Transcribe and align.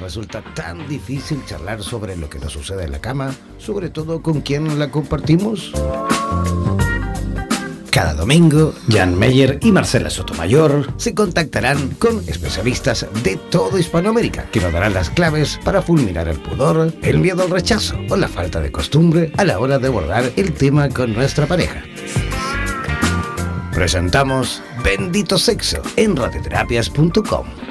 resulta 0.00 0.42
tan 0.54 0.88
difícil 0.88 1.44
charlar 1.46 1.82
sobre 1.82 2.16
lo 2.16 2.28
que 2.28 2.38
nos 2.38 2.52
sucede 2.52 2.84
en 2.84 2.92
la 2.92 3.00
cama, 3.00 3.34
sobre 3.58 3.90
todo 3.90 4.22
con 4.22 4.40
quien 4.40 4.78
la 4.78 4.90
compartimos? 4.90 5.72
Cada 7.90 8.14
domingo, 8.14 8.72
Jan 8.88 9.18
Meyer 9.18 9.58
y 9.62 9.72
Marcela 9.72 10.10
Sotomayor 10.10 10.86
se 10.96 11.12
contactarán 11.12 11.90
con 11.98 12.20
especialistas 12.28 13.06
de 13.24 13.36
toda 13.36 13.80
Hispanoamérica 13.80 14.44
que 14.52 14.60
nos 14.60 14.72
darán 14.72 14.94
las 14.94 15.10
claves 15.10 15.58
para 15.64 15.82
fulminar 15.82 16.28
el 16.28 16.38
pudor, 16.38 16.92
el 17.02 17.18
miedo 17.18 17.42
al 17.42 17.50
rechazo 17.50 17.96
o 18.08 18.16
la 18.16 18.28
falta 18.28 18.60
de 18.60 18.70
costumbre 18.70 19.32
a 19.36 19.44
la 19.44 19.58
hora 19.58 19.80
de 19.80 19.88
abordar 19.88 20.30
el 20.36 20.52
tema 20.52 20.88
con 20.88 21.12
nuestra 21.12 21.46
pareja. 21.46 21.82
Presentamos 23.74 24.62
Bendito 24.84 25.36
Sexo 25.36 25.82
en 25.96 26.14
radioterapias.com. 26.14 27.69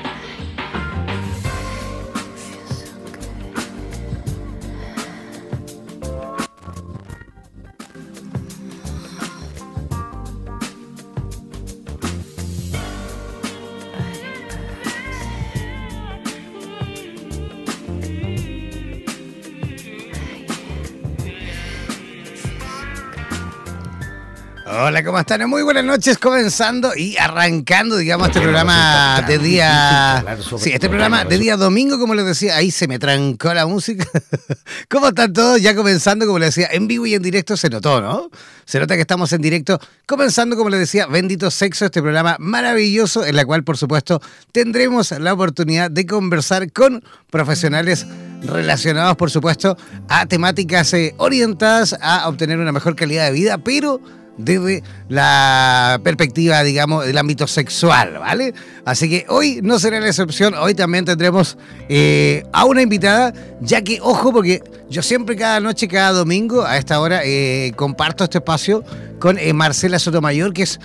están? 25.33 25.47
Muy 25.47 25.61
buenas 25.61 25.85
noches, 25.85 26.17
comenzando 26.17 26.95
y 26.95 27.15
arrancando, 27.17 27.97
digamos, 27.97 28.29
este 28.29 28.41
programa 28.41 29.23
de 29.27 29.37
día... 29.37 30.25
Sí, 30.57 30.71
este 30.71 30.89
programa 30.89 31.23
de 31.23 31.37
día 31.37 31.55
domingo, 31.55 31.99
como 31.99 32.15
les 32.15 32.25
decía, 32.25 32.55
ahí 32.55 32.71
se 32.71 32.87
me 32.87 32.97
trancó 32.97 33.53
la 33.53 33.67
música. 33.67 34.07
¿Cómo 34.89 35.09
están 35.09 35.31
todos? 35.31 35.61
Ya 35.61 35.75
comenzando, 35.75 36.25
como 36.25 36.39
les 36.39 36.55
decía, 36.55 36.69
en 36.71 36.87
vivo 36.87 37.05
y 37.05 37.13
en 37.13 37.21
directo 37.21 37.55
se 37.57 37.69
notó, 37.69 38.01
¿no? 38.01 38.31
Se 38.65 38.79
nota 38.79 38.95
que 38.95 39.01
estamos 39.01 39.31
en 39.31 39.41
directo, 39.43 39.79
comenzando, 40.07 40.55
como 40.57 40.71
les 40.71 40.79
decía, 40.79 41.05
Bendito 41.05 41.51
Sexo, 41.51 41.85
este 41.85 42.01
programa 42.01 42.35
maravilloso, 42.39 43.23
en 43.23 43.35
la 43.35 43.45
cual, 43.45 43.63
por 43.63 43.77
supuesto, 43.77 44.19
tendremos 44.51 45.11
la 45.11 45.33
oportunidad 45.33 45.91
de 45.91 46.07
conversar 46.07 46.71
con 46.71 47.03
profesionales 47.29 48.07
relacionados, 48.41 49.15
por 49.15 49.29
supuesto, 49.29 49.77
a 50.07 50.25
temáticas 50.25 50.91
eh, 50.93 51.13
orientadas 51.17 51.95
a 52.01 52.27
obtener 52.27 52.57
una 52.57 52.71
mejor 52.71 52.95
calidad 52.95 53.25
de 53.25 53.31
vida, 53.31 53.59
pero 53.59 54.01
desde 54.39 54.83
la 55.09 55.99
perspectiva, 56.01 56.63
digamos, 56.63 57.05
del 57.05 57.17
ámbito 57.17 57.45
sexual, 57.45 58.17
¿vale? 58.19 58.53
Así 58.85 59.09
que 59.09 59.25
hoy 59.27 59.59
no 59.61 59.77
será 59.79 59.99
la 59.99 60.07
excepción, 60.07 60.53
hoy 60.53 60.73
también 60.73 61.03
tendremos 61.03 61.57
eh, 61.89 62.43
a 62.53 62.63
una 62.65 62.81
invitada, 62.81 63.33
ya 63.59 63.81
que, 63.81 63.99
ojo, 64.01 64.31
porque 64.31 64.63
yo 64.89 65.03
siempre 65.03 65.35
cada 65.35 65.59
noche, 65.59 65.89
cada 65.89 66.13
domingo, 66.13 66.63
a 66.63 66.77
esta 66.77 67.01
hora, 67.01 67.21
eh, 67.25 67.73
comparto 67.75 68.23
este 68.23 68.37
espacio 68.37 68.83
con 69.19 69.37
eh, 69.37 69.51
Marcela 69.51 69.99
Sotomayor, 69.99 70.53
que 70.53 70.63
es 70.63 70.79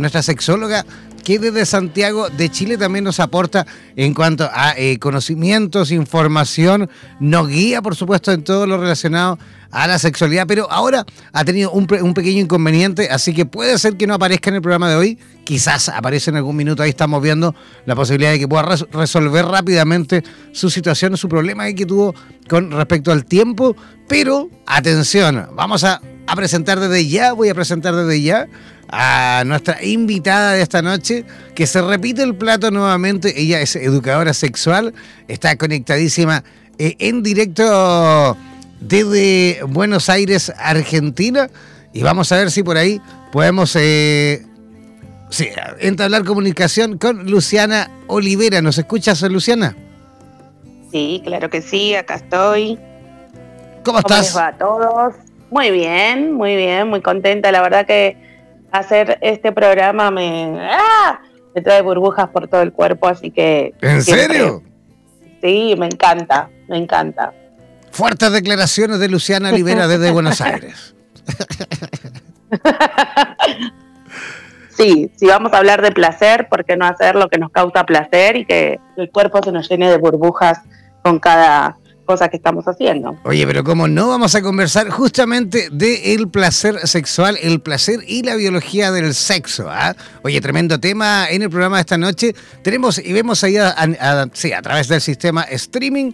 nuestra 0.00 0.22
sexóloga, 0.22 0.84
que 1.22 1.38
desde 1.38 1.66
Santiago 1.66 2.28
de 2.30 2.48
Chile 2.50 2.76
también 2.78 3.04
nos 3.04 3.20
aporta 3.20 3.66
en 3.96 4.14
cuanto 4.14 4.48
a 4.52 4.74
conocimientos, 4.98 5.90
información, 5.90 6.90
nos 7.20 7.48
guía, 7.48 7.82
por 7.82 7.96
supuesto, 7.96 8.32
en 8.32 8.42
todo 8.42 8.66
lo 8.66 8.78
relacionado 8.78 9.38
a 9.70 9.86
la 9.86 9.98
sexualidad, 9.98 10.46
pero 10.46 10.70
ahora 10.70 11.04
ha 11.32 11.44
tenido 11.44 11.70
un, 11.70 11.86
pequeño 11.86 12.40
inconveniente, 12.40 13.08
así 13.10 13.32
que 13.32 13.46
puede 13.46 13.78
ser 13.78 13.96
que 13.96 14.06
no 14.06 14.14
aparezca 14.14 14.50
en 14.50 14.56
el 14.56 14.62
programa 14.62 14.90
de 14.90 14.96
hoy, 14.96 15.18
quizás 15.44 15.88
aparece 15.88 16.30
en 16.30 16.36
algún 16.36 16.56
minuto, 16.56 16.82
ahí 16.82 16.90
estamos 16.90 17.22
viendo 17.22 17.54
la 17.86 17.94
posibilidad 17.94 18.32
de 18.32 18.40
que 18.40 18.48
pueda 18.48 18.76
resolver 18.92 19.46
rápidamente 19.46 20.24
su 20.52 20.70
situación, 20.70 21.16
su 21.16 21.28
problema 21.28 21.72
que 21.72 21.86
tuvo 21.86 22.14
con 22.48 22.70
respecto 22.72 23.12
al 23.12 23.24
tiempo, 23.24 23.76
pero 24.08 24.50
atención, 24.66 25.48
vamos 25.54 25.84
a 25.84 26.00
presentar 26.34 26.80
desde 26.80 27.08
ya, 27.08 27.32
voy 27.32 27.48
a 27.48 27.54
presentar 27.54 27.94
desde 27.94 28.22
ya 28.22 28.48
a 28.92 29.42
nuestra 29.46 29.82
invitada 29.82 30.52
de 30.52 30.62
esta 30.62 30.82
noche, 30.82 31.24
que 31.54 31.66
se 31.66 31.80
repite 31.80 32.22
el 32.22 32.34
plato 32.34 32.70
nuevamente, 32.70 33.40
ella 33.40 33.60
es 33.60 33.76
educadora 33.76 34.34
sexual, 34.34 34.94
está 35.28 35.56
conectadísima 35.56 36.42
eh, 36.78 36.96
en 36.98 37.22
directo 37.22 38.36
desde 38.80 39.60
Buenos 39.68 40.08
Aires, 40.08 40.52
Argentina. 40.58 41.48
Y 41.92 42.02
vamos 42.02 42.30
a 42.32 42.36
ver 42.36 42.50
si 42.50 42.62
por 42.62 42.76
ahí 42.76 43.00
podemos 43.32 43.76
eh, 43.76 44.44
entablar 45.78 46.24
comunicación 46.24 46.98
con 46.98 47.30
Luciana 47.30 47.90
Olivera. 48.06 48.62
¿Nos 48.62 48.78
escuchas, 48.78 49.22
Luciana? 49.22 49.76
Sí, 50.90 51.20
claro 51.24 51.50
que 51.50 51.62
sí, 51.62 51.94
acá 51.94 52.16
estoy. 52.16 52.78
¿Cómo, 53.84 53.98
estás? 53.98 54.02
¿Cómo 54.02 54.22
les 54.22 54.36
va 54.36 54.46
a 54.48 54.58
todos? 54.58 55.14
Muy 55.50 55.70
bien, 55.70 56.32
muy 56.32 56.56
bien, 56.56 56.88
muy 56.88 57.00
contenta. 57.00 57.50
La 57.52 57.60
verdad 57.60 57.86
que 57.86 58.16
hacer 58.70 59.18
este 59.20 59.52
programa 59.52 60.10
me, 60.10 60.58
¡ah! 60.60 61.20
me 61.54 61.62
trae 61.62 61.82
burbujas 61.82 62.28
por 62.30 62.48
todo 62.48 62.62
el 62.62 62.72
cuerpo, 62.72 63.08
así 63.08 63.30
que... 63.30 63.74
¿En 63.80 64.02
serio? 64.02 64.62
Sí, 65.40 65.74
me 65.78 65.86
encanta, 65.86 66.48
me 66.68 66.76
encanta. 66.76 67.32
Fuertes 67.90 68.32
declaraciones 68.32 69.00
de 69.00 69.08
Luciana 69.08 69.50
Rivera 69.50 69.88
desde 69.88 70.10
Buenos 70.12 70.40
Aires. 70.40 70.94
Sí, 74.80 75.10
si 75.14 75.26
vamos 75.26 75.52
a 75.52 75.58
hablar 75.58 75.82
de 75.82 75.92
placer, 75.92 76.48
¿por 76.48 76.64
qué 76.64 76.74
no 76.74 76.86
hacer 76.86 77.14
lo 77.14 77.28
que 77.28 77.36
nos 77.36 77.50
causa 77.50 77.84
placer 77.84 78.36
y 78.36 78.46
que 78.46 78.80
el 78.96 79.10
cuerpo 79.10 79.42
se 79.42 79.52
nos 79.52 79.68
llene 79.68 79.90
de 79.90 79.98
burbujas 79.98 80.62
con 81.02 81.18
cada 81.18 81.76
cosa 82.10 82.28
que 82.28 82.38
estamos 82.38 82.64
haciendo? 82.66 83.16
Oye, 83.22 83.46
pero 83.46 83.62
como 83.62 83.86
no 83.86 84.08
vamos 84.08 84.34
a 84.34 84.42
conversar 84.42 84.90
justamente 84.90 85.68
de 85.70 86.18
placer 86.32 86.76
sexual, 86.88 87.38
el 87.40 87.60
placer 87.60 88.00
y 88.04 88.24
la 88.24 88.34
biología 88.34 88.90
del 88.90 89.14
sexo. 89.14 89.70
¿ah? 89.70 89.94
Oye, 90.22 90.40
tremendo 90.40 90.80
tema 90.80 91.30
en 91.30 91.42
el 91.42 91.50
programa 91.50 91.76
de 91.76 91.82
esta 91.82 91.98
noche. 91.98 92.34
Tenemos 92.62 92.98
y 92.98 93.12
vemos 93.12 93.44
ahí 93.44 93.58
sí, 94.32 94.52
a 94.52 94.60
través 94.60 94.88
del 94.88 95.00
sistema 95.00 95.42
streaming 95.42 96.10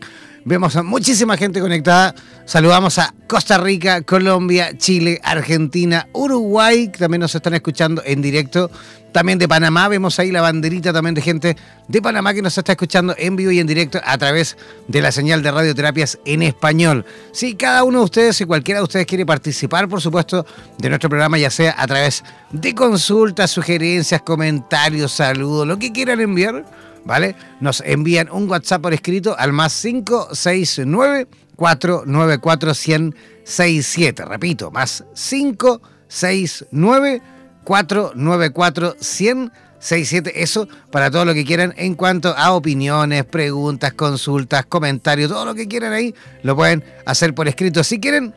Vemos 0.46 0.76
a 0.76 0.84
muchísima 0.84 1.36
gente 1.36 1.60
conectada. 1.60 2.14
Saludamos 2.44 3.00
a 3.00 3.12
Costa 3.26 3.58
Rica, 3.58 4.02
Colombia, 4.02 4.78
Chile, 4.78 5.20
Argentina, 5.24 6.06
Uruguay, 6.12 6.86
que 6.86 7.00
también 7.00 7.22
nos 7.22 7.34
están 7.34 7.54
escuchando 7.54 8.00
en 8.06 8.22
directo. 8.22 8.70
También 9.10 9.40
de 9.40 9.48
Panamá, 9.48 9.88
vemos 9.88 10.20
ahí 10.20 10.30
la 10.30 10.42
banderita 10.42 10.92
también 10.92 11.16
de 11.16 11.22
gente 11.22 11.56
de 11.88 12.00
Panamá 12.00 12.32
que 12.32 12.42
nos 12.42 12.56
está 12.56 12.72
escuchando 12.72 13.12
en 13.18 13.34
vivo 13.34 13.50
y 13.50 13.58
en 13.58 13.66
directo 13.66 13.98
a 14.04 14.16
través 14.18 14.56
de 14.86 15.00
la 15.00 15.10
señal 15.10 15.42
de 15.42 15.50
radioterapias 15.50 16.20
en 16.24 16.42
español. 16.42 17.04
Si 17.32 17.56
cada 17.56 17.82
uno 17.82 17.98
de 17.98 18.04
ustedes, 18.04 18.36
si 18.36 18.44
cualquiera 18.44 18.78
de 18.78 18.84
ustedes 18.84 19.06
quiere 19.06 19.26
participar, 19.26 19.88
por 19.88 20.00
supuesto, 20.00 20.46
de 20.78 20.88
nuestro 20.88 21.10
programa, 21.10 21.38
ya 21.38 21.50
sea 21.50 21.74
a 21.76 21.88
través 21.88 22.22
de 22.52 22.72
consultas, 22.72 23.50
sugerencias, 23.50 24.22
comentarios, 24.22 25.10
saludos, 25.10 25.66
lo 25.66 25.76
que 25.76 25.90
quieran 25.90 26.20
enviar 26.20 26.64
¿vale? 27.06 27.36
Nos 27.60 27.82
envían 27.86 28.28
un 28.30 28.50
WhatsApp 28.50 28.82
por 28.82 28.92
escrito 28.92 29.36
al 29.38 29.52
más 29.52 29.80
569 29.80 31.28
494 31.56 32.72
1067. 32.74 34.24
Repito, 34.24 34.70
más 34.70 35.04
569 35.14 37.22
494 37.64 38.96
1067. 39.00 40.42
Eso 40.42 40.68
para 40.90 41.10
todo 41.10 41.24
lo 41.24 41.32
que 41.32 41.44
quieran 41.44 41.72
en 41.76 41.94
cuanto 41.94 42.36
a 42.36 42.52
opiniones, 42.52 43.24
preguntas, 43.24 43.94
consultas, 43.94 44.66
comentarios, 44.66 45.30
todo 45.30 45.44
lo 45.44 45.54
que 45.54 45.68
quieran 45.68 45.92
ahí, 45.92 46.14
lo 46.42 46.56
pueden 46.56 46.84
hacer 47.06 47.34
por 47.34 47.48
escrito. 47.48 47.84
Si 47.84 48.00
quieren 48.00 48.34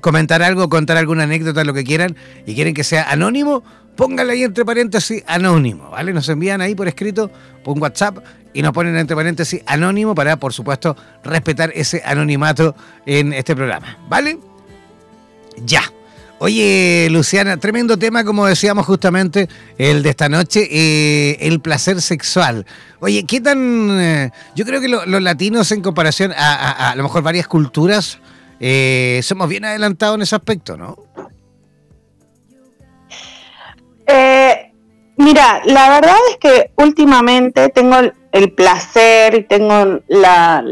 comentar 0.00 0.42
algo, 0.42 0.68
contar 0.68 0.96
alguna 0.96 1.24
anécdota, 1.24 1.64
lo 1.64 1.74
que 1.74 1.84
quieran, 1.84 2.16
y 2.46 2.54
quieren 2.54 2.74
que 2.74 2.84
sea 2.84 3.10
anónimo, 3.10 3.62
pónganle 3.98 4.34
ahí 4.34 4.44
entre 4.44 4.64
paréntesis 4.64 5.24
anónimo, 5.26 5.90
¿vale? 5.90 6.12
Nos 6.12 6.28
envían 6.28 6.60
ahí 6.60 6.76
por 6.76 6.86
escrito, 6.86 7.32
por 7.64 7.74
un 7.74 7.82
WhatsApp, 7.82 8.18
y 8.54 8.62
nos 8.62 8.72
ponen 8.72 8.96
entre 8.96 9.16
paréntesis 9.16 9.60
anónimo 9.66 10.14
para, 10.14 10.36
por 10.36 10.52
supuesto, 10.52 10.96
respetar 11.24 11.72
ese 11.74 12.00
anonimato 12.04 12.76
en 13.06 13.32
este 13.32 13.56
programa, 13.56 13.98
¿vale? 14.08 14.38
Ya. 15.66 15.82
Oye, 16.38 17.08
Luciana, 17.10 17.56
tremendo 17.56 17.96
tema, 17.96 18.22
como 18.22 18.46
decíamos 18.46 18.86
justamente, 18.86 19.48
el 19.78 20.04
de 20.04 20.10
esta 20.10 20.28
noche, 20.28 20.68
eh, 20.70 21.36
el 21.40 21.58
placer 21.58 22.00
sexual. 22.00 22.66
Oye, 23.00 23.24
¿qué 23.24 23.40
tan...? 23.40 24.00
Eh, 24.00 24.30
yo 24.54 24.64
creo 24.64 24.80
que 24.80 24.86
los 24.86 25.22
latinos 25.22 25.72
en 25.72 25.82
comparación 25.82 26.32
a, 26.36 26.90
a, 26.90 26.94
lo 26.94 27.02
mejor 27.02 27.24
varias 27.24 27.48
culturas, 27.48 28.20
eh, 28.60 29.18
somos 29.24 29.48
bien 29.48 29.64
adelantados 29.64 30.14
en 30.14 30.22
ese 30.22 30.36
aspecto, 30.36 30.76
¿no? 30.76 30.96
Eh, 34.10 34.72
mira, 35.18 35.60
la 35.66 35.90
verdad 35.90 36.16
es 36.30 36.38
que 36.38 36.70
últimamente 36.76 37.68
tengo 37.68 37.96
el, 38.32 38.52
placer 38.52 39.34
y 39.34 39.42
tengo 39.42 40.00
la, 40.08 40.62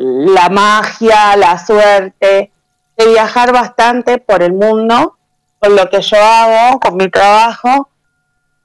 magia, 0.50 1.36
la 1.36 1.58
suerte 1.58 2.50
de 2.96 3.06
viajar 3.06 3.52
bastante 3.52 4.16
por 4.16 4.42
el 4.42 4.54
mundo, 4.54 5.18
con 5.58 5.76
lo 5.76 5.90
que 5.90 6.00
yo 6.00 6.16
hago, 6.16 6.80
con 6.80 6.96
mi 6.96 7.10
trabajo, 7.10 7.90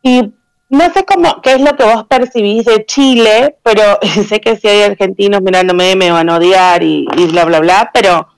y 0.01 0.33
no 0.69 0.93
sé 0.93 1.03
cómo, 1.03 1.41
qué 1.41 1.55
es 1.55 1.61
lo 1.61 1.75
que 1.75 1.83
vos 1.83 2.05
percibís 2.05 2.63
de 2.63 2.85
Chile, 2.85 3.57
pero 3.61 3.99
sé 4.29 4.39
que 4.39 4.55
si 4.55 4.69
hay 4.69 4.83
argentinos 4.83 5.41
mirándome 5.41 5.97
me 5.97 6.11
van 6.11 6.29
a 6.29 6.37
odiar 6.37 6.81
y, 6.81 7.05
bla, 7.29 7.43
bla, 7.43 7.59
bla, 7.59 7.91
pero 7.93 8.29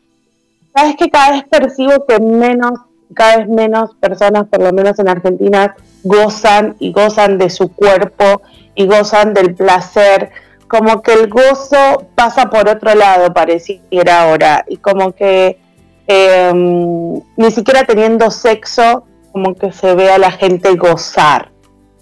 sabes 0.76 0.96
que 0.96 1.12
cada 1.12 1.34
vez 1.34 1.44
percibo 1.44 2.08
que 2.08 2.20
menos, 2.20 2.72
cada 3.14 3.38
vez 3.38 3.48
menos 3.48 3.96
personas, 4.00 4.48
por 4.48 4.62
lo 4.62 4.72
menos 4.74 5.00
en 5.00 5.10
Argentina, 5.10 5.76
gozan 6.04 6.76
y 6.80 6.92
gozan 6.92 7.38
de 7.38 7.50
su 7.50 7.74
cuerpo 7.74 8.42
y 8.76 8.88
gozan 8.88 9.34
del 9.34 9.56
placer, 9.56 10.32
como 10.68 11.02
que 11.02 11.14
el 11.14 11.30
gozo 11.30 12.08
pasa 12.16 12.50
por 12.50 12.68
otro 12.68 12.96
lado, 12.96 13.34
pareciera 13.34 14.24
ahora, 14.24 14.66
y 14.68 14.78
como 14.78 15.12
que 15.12 15.60
em, 16.08 17.22
ni 17.38 17.52
siquiera 17.52 17.84
teniendo 17.84 18.32
sexo, 18.32 19.06
como 19.32 19.56
que 19.56 19.72
se 19.72 19.96
ve 19.96 20.12
a 20.12 20.18
la 20.18 20.32
gente 20.32 20.76
gozar. 20.76 21.50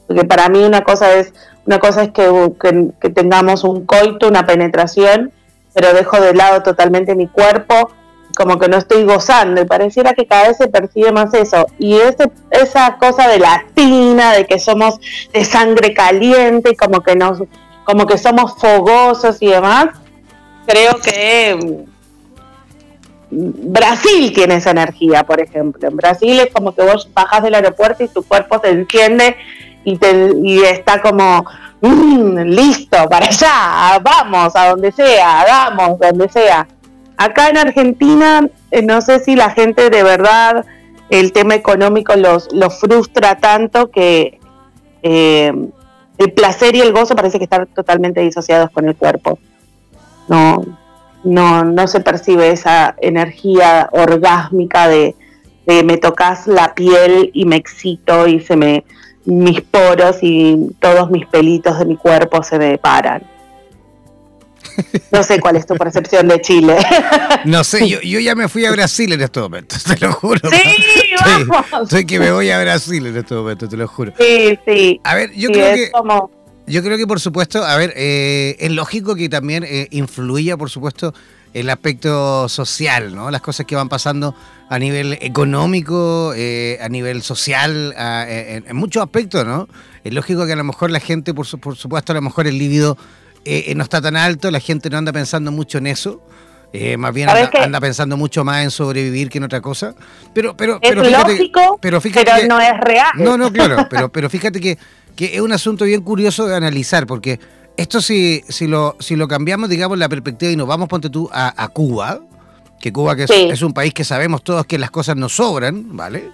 Porque 0.07 0.25
para 0.25 0.49
mí 0.49 0.63
una 0.63 0.81
cosa 0.81 1.13
es, 1.13 1.33
una 1.65 1.79
cosa 1.79 2.03
es 2.03 2.11
que, 2.11 3.11
tengamos 3.13 3.63
un 3.63 3.85
coito, 3.85 4.27
una 4.27 4.45
penetración, 4.45 5.31
pero 5.73 5.93
dejo 5.93 6.19
de 6.19 6.33
lado 6.33 6.63
totalmente 6.63 7.15
mi 7.15 7.27
cuerpo, 7.27 7.91
como 8.35 8.59
que 8.59 8.67
no 8.67 8.77
estoy 8.77 9.03
gozando, 9.03 9.61
y 9.61 9.65
pareciera 9.65 10.13
que 10.13 10.25
cada 10.25 10.49
vez 10.49 10.57
se 10.57 10.67
percibe 10.67 11.11
más 11.11 11.33
eso. 11.33 11.67
Y 11.79 11.95
ese, 11.95 12.31
esa 12.49 12.97
cosa 12.97 13.27
de 13.27 13.39
latina, 13.39 14.33
de 14.33 14.45
que 14.45 14.59
somos 14.59 14.99
de 15.33 15.45
sangre 15.45 15.93
caliente, 15.93 16.71
y 16.71 16.75
como 16.75 17.01
que 17.01 17.15
nos, 17.15 17.39
como 17.83 18.05
que 18.05 18.17
somos 18.17 18.55
fogosos 18.57 19.41
y 19.41 19.47
demás, 19.47 19.87
creo 20.65 20.93
que 21.03 21.85
mm, 23.31 23.71
Brasil 23.71 24.33
tiene 24.33 24.55
esa 24.55 24.71
energía, 24.71 25.23
por 25.23 25.39
ejemplo. 25.39 25.87
En 25.87 25.95
Brasil 25.95 26.39
es 26.39 26.53
como 26.53 26.75
que 26.75 26.83
vos 26.83 27.09
bajas 27.13 27.43
del 27.43 27.55
aeropuerto 27.55 28.03
y 28.03 28.09
tu 28.09 28.23
cuerpo 28.23 28.59
se 28.61 28.69
enciende 28.69 29.37
y, 29.83 29.97
te, 29.97 30.31
y 30.43 30.61
está 30.63 31.01
como 31.01 31.45
mm, 31.81 32.39
listo 32.41 32.97
para 33.09 33.27
allá, 33.27 33.99
vamos 34.01 34.55
a 34.55 34.69
donde 34.69 34.91
sea, 34.91 35.45
vamos 35.47 35.99
donde 35.99 36.29
sea. 36.29 36.67
Acá 37.21 37.49
en 37.49 37.57
Argentina, 37.59 38.49
eh, 38.71 38.81
no 38.81 38.99
sé 38.99 39.19
si 39.19 39.35
la 39.35 39.51
gente 39.51 39.91
de 39.91 40.01
verdad 40.01 40.65
el 41.11 41.31
tema 41.33 41.53
económico 41.53 42.15
los, 42.15 42.51
los 42.51 42.79
frustra 42.79 43.37
tanto 43.37 43.91
que 43.91 44.39
eh, 45.03 45.53
el 46.17 46.33
placer 46.33 46.75
y 46.75 46.81
el 46.81 46.91
gozo 46.91 47.15
parece 47.15 47.37
que 47.37 47.43
están 47.43 47.67
totalmente 47.67 48.21
disociados 48.21 48.71
con 48.71 48.87
el 48.87 48.95
cuerpo. 48.95 49.37
No, 50.29 50.65
no, 51.23 51.63
no 51.63 51.87
se 51.87 51.99
percibe 51.99 52.49
esa 52.49 52.95
energía 52.99 53.87
orgásmica 53.91 54.87
de, 54.87 55.13
de 55.67 55.83
me 55.83 55.97
tocas 55.97 56.47
la 56.47 56.73
piel 56.73 57.29
y 57.35 57.45
me 57.45 57.57
excito 57.57 58.25
y 58.25 58.39
se 58.39 58.55
me 58.55 58.83
mis 59.25 59.61
poros 59.61 60.17
y 60.23 60.75
todos 60.79 61.11
mis 61.11 61.27
pelitos 61.27 61.77
de 61.77 61.85
mi 61.85 61.97
cuerpo 61.97 62.41
se 62.41 62.57
me 62.57 62.79
paran. 62.79 63.21
No 65.11 65.23
sé 65.23 65.39
cuál 65.39 65.57
es 65.57 65.65
tu 65.65 65.75
percepción 65.75 66.27
de 66.27 66.39
Chile. 66.41 66.77
No 67.43 67.63
sé, 67.63 67.87
yo, 67.87 68.19
ya 68.19 68.35
me 68.35 68.47
fui 68.47 68.65
a 68.65 68.71
Brasil 68.71 69.11
en 69.11 69.21
estos 69.21 69.43
momentos, 69.43 69.83
te 69.83 69.97
lo 69.99 70.13
juro. 70.13 70.39
Sí, 70.49 70.75
vamos. 71.19 71.89
Soy 71.89 72.05
que 72.05 72.19
me 72.19 72.31
voy 72.31 72.49
a 72.51 72.59
Brasil 72.59 73.05
en 73.05 73.17
estos 73.17 73.37
momentos, 73.37 73.69
te 73.69 73.77
lo 73.77 73.87
juro. 73.87 74.13
Sí, 74.19 74.57
sí. 74.65 75.01
A 75.03 75.15
ver, 75.15 75.31
yo 75.33 75.49
creo 75.49 75.75
que... 75.75 75.91
Yo 76.67 76.81
creo 76.83 76.97
que, 76.97 77.07
por 77.07 77.19
supuesto, 77.19 77.65
a 77.65 77.75
ver, 77.75 77.93
eh, 77.97 78.55
es 78.59 78.71
lógico 78.71 79.15
que 79.15 79.27
también 79.27 79.65
eh, 79.67 79.87
influya, 79.91 80.55
por 80.55 80.69
supuesto, 80.69 81.13
el 81.53 81.69
aspecto 81.69 82.47
social, 82.47 83.13
¿no? 83.13 83.29
Las 83.29 83.41
cosas 83.41 83.65
que 83.65 83.75
van 83.75 83.89
pasando 83.89 84.33
a 84.69 84.79
nivel 84.79 85.17
económico, 85.21 86.31
eh, 86.33 86.77
a 86.81 86.87
nivel 86.87 87.23
social, 87.23 87.93
en, 87.97 88.75
muchos 88.75 89.03
aspectos, 89.03 89.45
¿no? 89.45 89.67
Es 90.05 90.13
lógico 90.13 90.45
que 90.45 90.53
a 90.53 90.55
lo 90.55 90.63
mejor 90.63 90.91
la 90.91 91.01
gente, 91.01 91.33
por, 91.33 91.45
supuesto, 91.45 92.13
a 92.13 92.15
lo 92.15 92.21
mejor 92.21 92.47
el 92.47 92.57
líbido 92.57 92.97
eh, 93.45 93.73
no 93.75 93.83
está 93.83 94.01
tan 94.01 94.15
alto, 94.15 94.51
la 94.51 94.59
gente 94.59 94.89
no 94.89 94.97
anda 94.97 95.11
pensando 95.11 95.51
mucho 95.51 95.77
en 95.77 95.87
eso. 95.87 96.21
Eh, 96.73 96.95
más 96.95 97.13
bien 97.13 97.27
anda, 97.27 97.81
pensando 97.81 98.15
mucho 98.15 98.45
más 98.45 98.63
en 98.63 98.71
sobrevivir 98.71 99.29
que 99.29 99.39
en 99.39 99.43
otra 99.43 99.59
cosa. 99.59 99.93
Pero, 100.33 100.55
pero, 100.55 100.79
es 100.81 100.89
pero 100.89 101.03
lógico, 101.03 101.77
pero, 101.81 101.99
fíjate 101.99 102.47
no 102.47 102.61
es 102.61 102.79
real. 102.79 103.11
No, 103.15 103.37
no, 103.37 103.51
claro, 103.51 103.87
pero, 103.89 104.09
pero 104.09 104.29
fíjate 104.29 104.61
que, 104.61 104.77
que 105.15 105.35
es 105.35 105.41
un 105.41 105.51
asunto 105.51 105.83
bien 105.83 106.01
curioso 106.01 106.47
de 106.47 106.55
analizar, 106.55 107.05
porque 107.07 107.39
esto 107.77 108.01
si, 108.01 108.43
si, 108.47 108.67
lo, 108.67 108.95
si 108.99 109.15
lo 109.15 109.27
cambiamos, 109.27 109.69
digamos, 109.69 109.97
la 109.97 110.09
perspectiva 110.09 110.51
y 110.51 110.55
nos 110.55 110.67
vamos, 110.67 110.87
ponte 110.87 111.09
tú, 111.09 111.29
a, 111.33 111.67
Cuba, 111.69 112.21
que 112.79 112.93
Cuba 112.93 113.15
que 113.15 113.23
es, 113.23 113.61
un 113.61 113.73
país 113.73 113.93
que 113.93 114.03
sabemos 114.03 114.43
todos 114.43 114.65
que 114.65 114.77
las 114.77 114.91
cosas 114.91 115.15
no 115.15 115.29
sobran, 115.29 115.95
¿vale? 115.95 116.29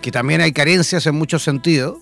Que 0.00 0.10
también 0.10 0.40
hay 0.40 0.52
carencias 0.52 1.06
en 1.06 1.14
muchos 1.14 1.42
sentidos. 1.42 1.98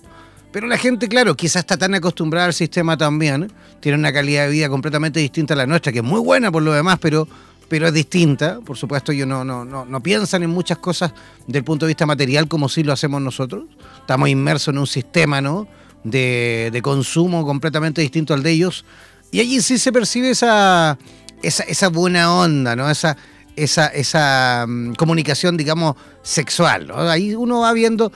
Pero 0.51 0.67
la 0.67 0.77
gente, 0.77 1.07
claro, 1.07 1.35
quizás 1.35 1.61
está 1.61 1.77
tan 1.77 1.93
acostumbrada 1.93 2.47
al 2.47 2.53
sistema 2.53 2.97
también, 2.97 3.51
tiene 3.79 3.97
una 3.97 4.11
calidad 4.11 4.45
de 4.45 4.51
vida 4.51 4.69
completamente 4.69 5.19
distinta 5.19 5.53
a 5.53 5.57
la 5.57 5.67
nuestra, 5.67 5.91
que 5.91 5.99
es 5.99 6.03
muy 6.03 6.19
buena 6.19 6.51
por 6.51 6.63
lo 6.63 6.73
demás, 6.73 6.97
pero, 6.99 7.27
pero 7.67 7.87
es 7.87 7.93
distinta. 7.93 8.59
Por 8.65 8.77
supuesto, 8.77 9.11
ellos 9.11 9.27
no, 9.27 9.43
no, 9.43 9.63
no, 9.63 9.85
no 9.85 10.01
piensan 10.01 10.43
en 10.43 10.49
muchas 10.49 10.79
cosas 10.79 11.13
del 11.45 11.63
punto 11.63 11.85
de 11.85 11.91
vista 11.91 12.05
material 12.05 12.47
como 12.47 12.67
sí 12.67 12.83
lo 12.83 12.93
hacemos 12.93 13.21
nosotros. 13.21 13.65
Estamos 13.99 14.29
inmersos 14.29 14.73
en 14.73 14.79
un 14.79 14.87
sistema, 14.87 15.39
¿no? 15.39 15.67
de, 16.03 16.79
consumo 16.83 17.45
completamente 17.45 18.01
distinto 18.01 18.33
al 18.33 18.43
de 18.43 18.51
ellos. 18.51 18.85
Y 19.31 19.39
allí 19.39 19.61
sí 19.61 19.77
se 19.77 19.91
percibe 19.91 20.31
esa, 20.31 20.97
esa, 21.41 21.89
buena 21.89 22.33
onda, 22.33 22.75
¿no? 22.75 22.89
Esa, 22.89 23.15
esa, 23.55 23.87
esa 23.87 24.65
mm, 24.67 24.93
comunicación, 24.93 25.57
digamos, 25.57 25.95
sexual. 26.23 26.91
Ahí 26.95 27.35
uno 27.35 27.59
va 27.59 27.73
viendo... 27.73 28.11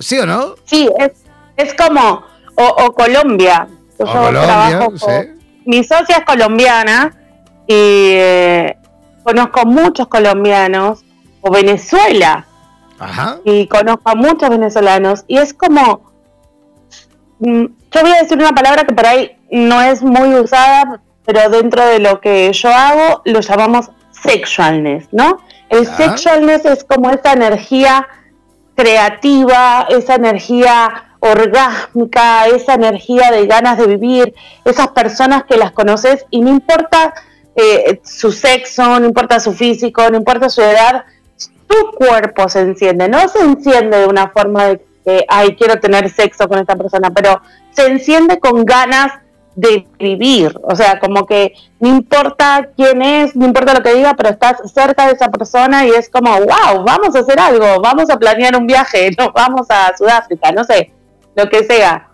¿Sí 0.00 0.16
o 0.18 0.26
no? 0.26 0.54
Sí, 0.64 0.88
es, 1.00 1.10
es 1.58 1.74
como... 1.74 2.24
O, 2.60 2.92
Colombia. 2.92 3.68
Yo 3.98 4.06
Colombia, 4.06 4.88
Mi 5.64 5.84
socia 5.84 6.16
es 6.16 6.24
colombiana 6.24 7.14
y 7.68 8.10
eh, 8.14 8.76
conozco 9.22 9.64
muchos 9.64 10.08
colombianos. 10.08 11.04
O 11.42 11.52
Venezuela. 11.52 12.46
Y 13.44 13.68
conozco 13.68 14.10
a 14.10 14.14
muchos 14.16 14.50
venezolanos. 14.50 15.24
Y 15.28 15.38
es 15.38 15.54
como 15.54 16.08
Mm, 17.40 17.66
yo 17.92 18.00
voy 18.00 18.12
a 18.12 18.22
decir 18.22 18.36
una 18.36 18.52
palabra 18.52 18.84
que 18.84 18.94
por 18.94 19.06
ahí 19.06 19.36
no 19.50 19.80
es 19.80 20.02
muy 20.02 20.34
usada, 20.34 21.00
pero 21.24 21.48
dentro 21.50 21.86
de 21.86 22.00
lo 22.00 22.20
que 22.20 22.52
yo 22.52 22.68
hago 22.68 23.22
lo 23.24 23.40
llamamos 23.40 23.90
sexualness, 24.10 25.08
¿no? 25.12 25.38
El 25.68 25.86
sexualness 25.86 26.64
es 26.64 26.84
como 26.84 27.10
esa 27.10 27.32
energía 27.32 28.08
creativa, 28.74 29.86
esa 29.90 30.14
energía 30.16 31.07
orgásmica, 31.20 32.46
esa 32.46 32.74
energía 32.74 33.30
de 33.30 33.46
ganas 33.46 33.78
de 33.78 33.86
vivir, 33.86 34.34
esas 34.64 34.88
personas 34.88 35.44
que 35.44 35.56
las 35.56 35.72
conoces 35.72 36.24
y 36.30 36.40
no 36.40 36.50
importa 36.50 37.14
eh, 37.56 38.00
su 38.04 38.30
sexo, 38.32 39.00
no 39.00 39.06
importa 39.06 39.40
su 39.40 39.52
físico, 39.52 40.08
no 40.10 40.16
importa 40.16 40.48
su 40.48 40.62
edad, 40.62 41.04
tu 41.66 41.90
cuerpo 41.96 42.48
se 42.48 42.60
enciende, 42.60 43.08
no 43.08 43.28
se 43.28 43.40
enciende 43.40 43.98
de 43.98 44.06
una 44.06 44.28
forma 44.28 44.66
de 44.66 44.80
ay, 45.28 45.56
quiero 45.56 45.80
tener 45.80 46.10
sexo 46.10 46.48
con 46.48 46.58
esta 46.58 46.76
persona, 46.76 47.10
pero 47.10 47.40
se 47.70 47.86
enciende 47.86 48.38
con 48.38 48.64
ganas 48.64 49.12
de 49.54 49.86
vivir, 49.98 50.56
o 50.62 50.76
sea, 50.76 51.00
como 51.00 51.26
que 51.26 51.52
no 51.80 51.88
importa 51.88 52.68
quién 52.76 53.02
es, 53.02 53.34
no 53.34 53.44
importa 53.44 53.74
lo 53.74 53.82
que 53.82 53.94
diga, 53.94 54.14
pero 54.14 54.28
estás 54.30 54.58
cerca 54.72 55.06
de 55.06 55.14
esa 55.14 55.30
persona 55.30 55.84
y 55.84 55.90
es 55.90 56.08
como, 56.08 56.30
wow, 56.30 56.84
vamos 56.84 57.16
a 57.16 57.20
hacer 57.20 57.40
algo, 57.40 57.80
vamos 57.80 58.08
a 58.08 58.18
planear 58.18 58.54
un 58.56 58.68
viaje, 58.68 59.10
no, 59.18 59.32
vamos 59.32 59.66
a 59.70 59.96
Sudáfrica, 59.96 60.52
no 60.52 60.62
sé, 60.62 60.92
lo 61.38 61.48
que 61.48 61.64
sea. 61.64 62.08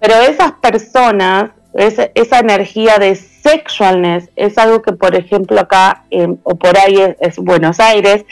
Pero 0.00 0.14
esas 0.14 0.52
personas, 0.52 1.50
esa 1.74 2.38
energía 2.38 2.96
de 2.98 3.16
sexualness 3.16 4.30
es 4.36 4.56
algo 4.58 4.80
que, 4.80 4.92
por 4.92 5.14
ejemplo, 5.14 5.60
acá 5.60 6.04
o 6.44 6.54
por 6.56 6.78
ahí 6.78 7.14
es, 7.20 7.36
Buenos 7.36 7.80
Aires, 7.80 8.24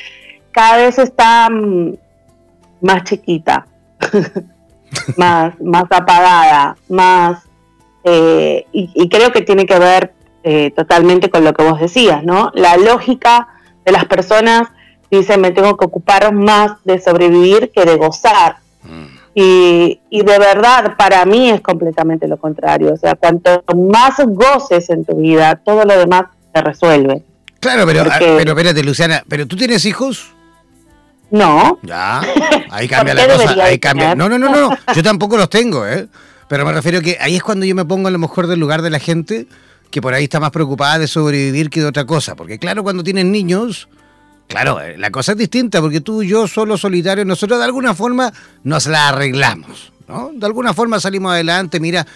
cada 0.52 0.78
vez 0.78 0.99
está 0.99 1.50
mm, 1.50 1.95
más 2.80 3.04
chiquita. 3.04 3.66
más, 5.16 5.61
más 5.61 5.85
apagada, 5.90 6.76
más... 6.88 7.42
Eh, 8.04 8.64
y, 8.73 9.09
creo 9.11 9.33
que 9.33 9.42
tiene 9.42 9.66
que 9.66 9.78
ver 9.78 10.14
eh, 10.42 10.71
totalmente 10.71 11.28
con 11.28 11.45
lo 11.45 11.52
que 11.52 11.64
vos 11.64 11.78
decías, 11.78 12.23
¿no? 12.25 12.50
La 12.54 12.76
lógica 12.78 13.49
de 13.85 13.92
las 13.92 14.07
personas 14.07 14.68
dice, 15.11 15.37
me 15.37 15.50
tengo 15.50 15.76
que 15.76 15.85
ocupar 15.85 16.33
más 16.33 16.83
de 16.85 17.00
sobrevivir 17.00 17.71
que 17.75 17.85
de 17.85 17.97
gozar. 17.97 18.59
Mm. 18.85 19.18
Y, 19.40 20.00
y, 20.11 20.23
de 20.23 20.37
verdad, 20.37 20.97
para 20.97 21.25
mí 21.25 21.49
es 21.49 21.61
completamente 21.61 22.26
lo 22.26 22.38
contrario. 22.38 22.92
O 22.92 22.97
sea, 22.97 23.14
cuanto 23.14 23.62
más 23.76 24.16
goces 24.26 24.90
en 24.90 25.04
tu 25.04 25.14
vida, 25.14 25.54
todo 25.64 25.85
lo 25.85 25.97
demás 25.97 26.25
se 26.52 26.61
resuelve. 26.61 27.23
Claro, 27.61 27.87
pero, 27.87 28.02
pero 28.18 28.50
espérate, 28.50 28.83
Luciana, 28.83 29.23
¿pero 29.28 29.47
tú 29.47 29.54
tienes 29.54 29.85
hijos? 29.85 30.35
No. 31.30 31.78
Ya, 31.85 32.21
ahí 32.71 32.88
cambia 32.88 33.14
la 33.14 33.28
cosa. 33.28 33.64
Ahí 33.64 33.78
cambia. 33.78 34.16
No, 34.16 34.28
no, 34.28 34.40
no, 34.40 34.49
no, 34.49 34.76
yo 34.97 35.02
tampoco 35.04 35.37
los 35.37 35.49
tengo, 35.49 35.87
¿eh? 35.87 36.09
Pero 36.49 36.66
me 36.66 36.73
refiero 36.73 37.00
que 37.00 37.16
ahí 37.21 37.37
es 37.37 37.42
cuando 37.45 37.64
yo 37.64 37.76
me 37.76 37.85
pongo 37.85 38.09
a 38.09 38.11
lo 38.11 38.18
mejor 38.18 38.49
del 38.49 38.59
lugar 38.59 38.83
de 38.83 38.90
la 38.90 38.99
gente 38.99 39.47
que 39.92 40.02
por 40.02 40.14
ahí 40.14 40.25
está 40.25 40.40
más 40.40 40.50
preocupada 40.50 40.99
de 40.99 41.07
sobrevivir 41.07 41.71
que 41.71 41.78
de 41.78 41.87
otra 41.87 42.07
cosa. 42.07 42.35
Porque 42.35 42.59
claro, 42.59 42.83
cuando 42.83 43.04
tienes 43.04 43.26
niños, 43.26 43.88
claro, 44.49 44.81
eh, 44.81 44.99
la 44.99 45.11
cosa 45.11 45.33
es 45.33 45.38
distinta, 45.38 45.81
porque 45.81 46.00
tú 46.00 46.23
y 46.23 46.28
yo, 46.28 46.49
solo 46.49 46.76
solitarios, 46.76 47.26
nosotros 47.26 47.59
de 47.59 47.64
alguna 47.64 47.95
forma 47.95 48.33
nos 48.64 48.87
la 48.87 49.09
arreglamos. 49.09 49.93
¿no? 50.09 50.31
De 50.35 50.47
alguna 50.47 50.75
forma 50.75 50.99
salimos 50.99 51.33
adelante, 51.33 51.78
mira, 51.78 52.07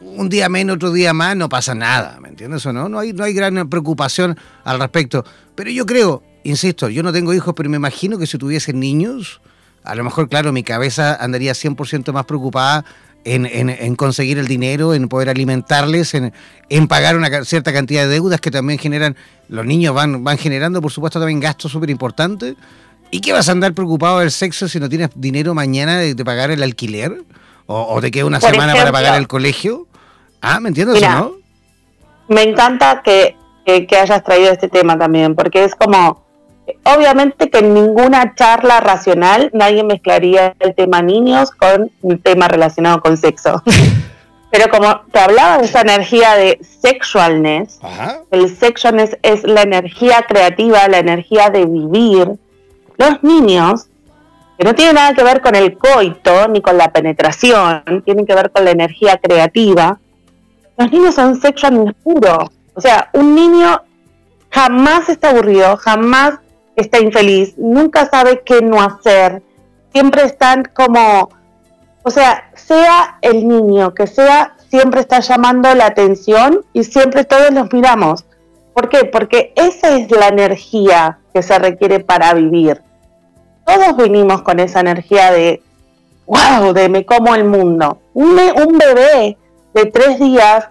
un 0.00 0.28
día 0.28 0.48
menos, 0.48 0.76
otro 0.76 0.92
día 0.92 1.12
más, 1.12 1.36
no 1.36 1.48
pasa 1.48 1.74
nada, 1.74 2.18
¿me 2.20 2.28
entiendes 2.28 2.64
o 2.66 2.72
no? 2.72 2.88
No 2.88 2.98
hay, 2.98 3.12
no 3.12 3.24
hay 3.24 3.32
gran 3.32 3.68
preocupación 3.68 4.36
al 4.64 4.80
respecto. 4.80 5.24
Pero 5.54 5.70
yo 5.70 5.86
creo, 5.86 6.22
insisto, 6.42 6.88
yo 6.88 7.02
no 7.02 7.12
tengo 7.12 7.32
hijos, 7.32 7.54
pero 7.56 7.70
me 7.70 7.76
imagino 7.76 8.18
que 8.18 8.26
si 8.26 8.38
tuviese 8.38 8.72
niños, 8.72 9.40
a 9.84 9.94
lo 9.94 10.04
mejor, 10.04 10.28
claro, 10.28 10.52
mi 10.52 10.62
cabeza 10.62 11.14
andaría 11.14 11.52
100% 11.52 12.12
más 12.12 12.24
preocupada 12.24 12.84
en, 13.24 13.46
en, 13.46 13.96
conseguir 13.96 14.38
el 14.38 14.46
dinero, 14.46 14.94
en 14.94 15.08
poder 15.08 15.30
alimentarles, 15.30 16.14
en, 16.14 16.32
en, 16.68 16.88
pagar 16.88 17.16
una 17.16 17.44
cierta 17.44 17.72
cantidad 17.72 18.02
de 18.02 18.08
deudas 18.08 18.40
que 18.40 18.50
también 18.50 18.78
generan, 18.78 19.16
los 19.48 19.64
niños 19.64 19.94
van, 19.94 20.22
van 20.24 20.38
generando, 20.38 20.82
por 20.82 20.92
supuesto, 20.92 21.18
también 21.18 21.40
gastos 21.40 21.72
súper 21.72 21.90
importantes. 21.90 22.54
¿Y 23.10 23.20
qué 23.20 23.32
vas 23.32 23.48
a 23.48 23.52
andar 23.52 23.74
preocupado 23.74 24.18
del 24.18 24.30
sexo 24.30 24.68
si 24.68 24.80
no 24.80 24.88
tienes 24.88 25.10
dinero 25.14 25.54
mañana 25.54 25.98
de, 25.98 26.16
pagar 26.24 26.50
el 26.50 26.62
alquiler? 26.62 27.22
¿O, 27.66 28.00
te 28.00 28.10
queda 28.10 28.26
una 28.26 28.40
semana 28.40 28.74
para 28.74 28.92
pagar 28.92 29.18
el 29.18 29.28
colegio? 29.28 29.86
Ah, 30.40 30.60
¿me 30.60 30.68
entiendes 30.68 31.02
o 31.02 31.08
no? 31.08 31.32
Me 32.28 32.42
encanta 32.42 33.02
que, 33.04 33.36
que, 33.64 33.96
hayas 33.96 34.22
traído 34.24 34.50
este 34.50 34.68
tema 34.68 34.98
también, 34.98 35.34
porque 35.34 35.64
es 35.64 35.74
como, 35.74 36.23
obviamente 36.84 37.50
que 37.50 37.58
en 37.58 37.74
ninguna 37.74 38.34
charla 38.34 38.80
racional 38.80 39.50
nadie 39.52 39.84
mezclaría 39.84 40.54
el 40.58 40.74
tema 40.74 41.02
niños 41.02 41.50
con 41.50 41.90
un 42.02 42.18
tema 42.18 42.48
relacionado 42.48 43.00
con 43.00 43.16
sexo. 43.16 43.62
Pero 44.50 44.70
como 44.70 45.00
te 45.10 45.18
hablaba 45.18 45.58
de 45.58 45.64
esa 45.64 45.80
energía 45.80 46.34
de 46.36 46.60
sexualness, 46.62 47.80
el 48.30 48.56
sexualness 48.56 49.16
es 49.22 49.42
la 49.42 49.62
energía 49.62 50.24
creativa, 50.28 50.86
la 50.86 50.98
energía 50.98 51.50
de 51.50 51.66
vivir. 51.66 52.38
Los 52.96 53.24
niños, 53.24 53.88
que 54.56 54.64
no 54.64 54.76
tienen 54.76 54.94
nada 54.94 55.12
que 55.12 55.24
ver 55.24 55.40
con 55.40 55.56
el 55.56 55.76
coito 55.76 56.46
ni 56.46 56.60
con 56.60 56.78
la 56.78 56.92
penetración, 56.92 57.82
tienen 58.04 58.26
que 58.26 58.34
ver 58.36 58.52
con 58.52 58.64
la 58.64 58.70
energía 58.70 59.16
creativa, 59.16 59.98
los 60.76 60.92
niños 60.92 61.14
son 61.16 61.40
sexual 61.40 61.94
puro. 62.04 62.50
O 62.74 62.80
sea, 62.80 63.10
un 63.12 63.34
niño 63.34 63.82
jamás 64.50 65.08
está 65.08 65.30
aburrido, 65.30 65.76
jamás 65.76 66.34
está 66.76 67.00
infeliz, 67.00 67.54
nunca 67.56 68.06
sabe 68.08 68.42
qué 68.44 68.62
no 68.62 68.80
hacer. 68.82 69.42
Siempre 69.92 70.24
están 70.24 70.64
como, 70.74 71.28
o 72.02 72.10
sea, 72.10 72.50
sea 72.54 73.18
el 73.22 73.46
niño 73.46 73.94
que 73.94 74.06
sea, 74.06 74.56
siempre 74.68 75.00
está 75.00 75.20
llamando 75.20 75.72
la 75.74 75.86
atención 75.86 76.64
y 76.72 76.84
siempre 76.84 77.24
todos 77.24 77.52
los 77.52 77.72
miramos. 77.72 78.24
¿Por 78.74 78.88
qué? 78.88 79.04
Porque 79.04 79.52
esa 79.54 79.96
es 79.96 80.10
la 80.10 80.28
energía 80.28 81.20
que 81.32 81.42
se 81.42 81.58
requiere 81.58 82.00
para 82.00 82.34
vivir. 82.34 82.82
Todos 83.64 83.96
venimos 83.96 84.42
con 84.42 84.58
esa 84.58 84.80
energía 84.80 85.30
de, 85.30 85.62
wow, 86.26 86.72
de 86.72 86.88
me 86.88 87.06
como 87.06 87.34
el 87.34 87.44
mundo. 87.44 87.98
Un, 88.14 88.38
un 88.38 88.78
bebé 88.78 89.38
de 89.74 89.86
tres 89.86 90.18
días, 90.18 90.68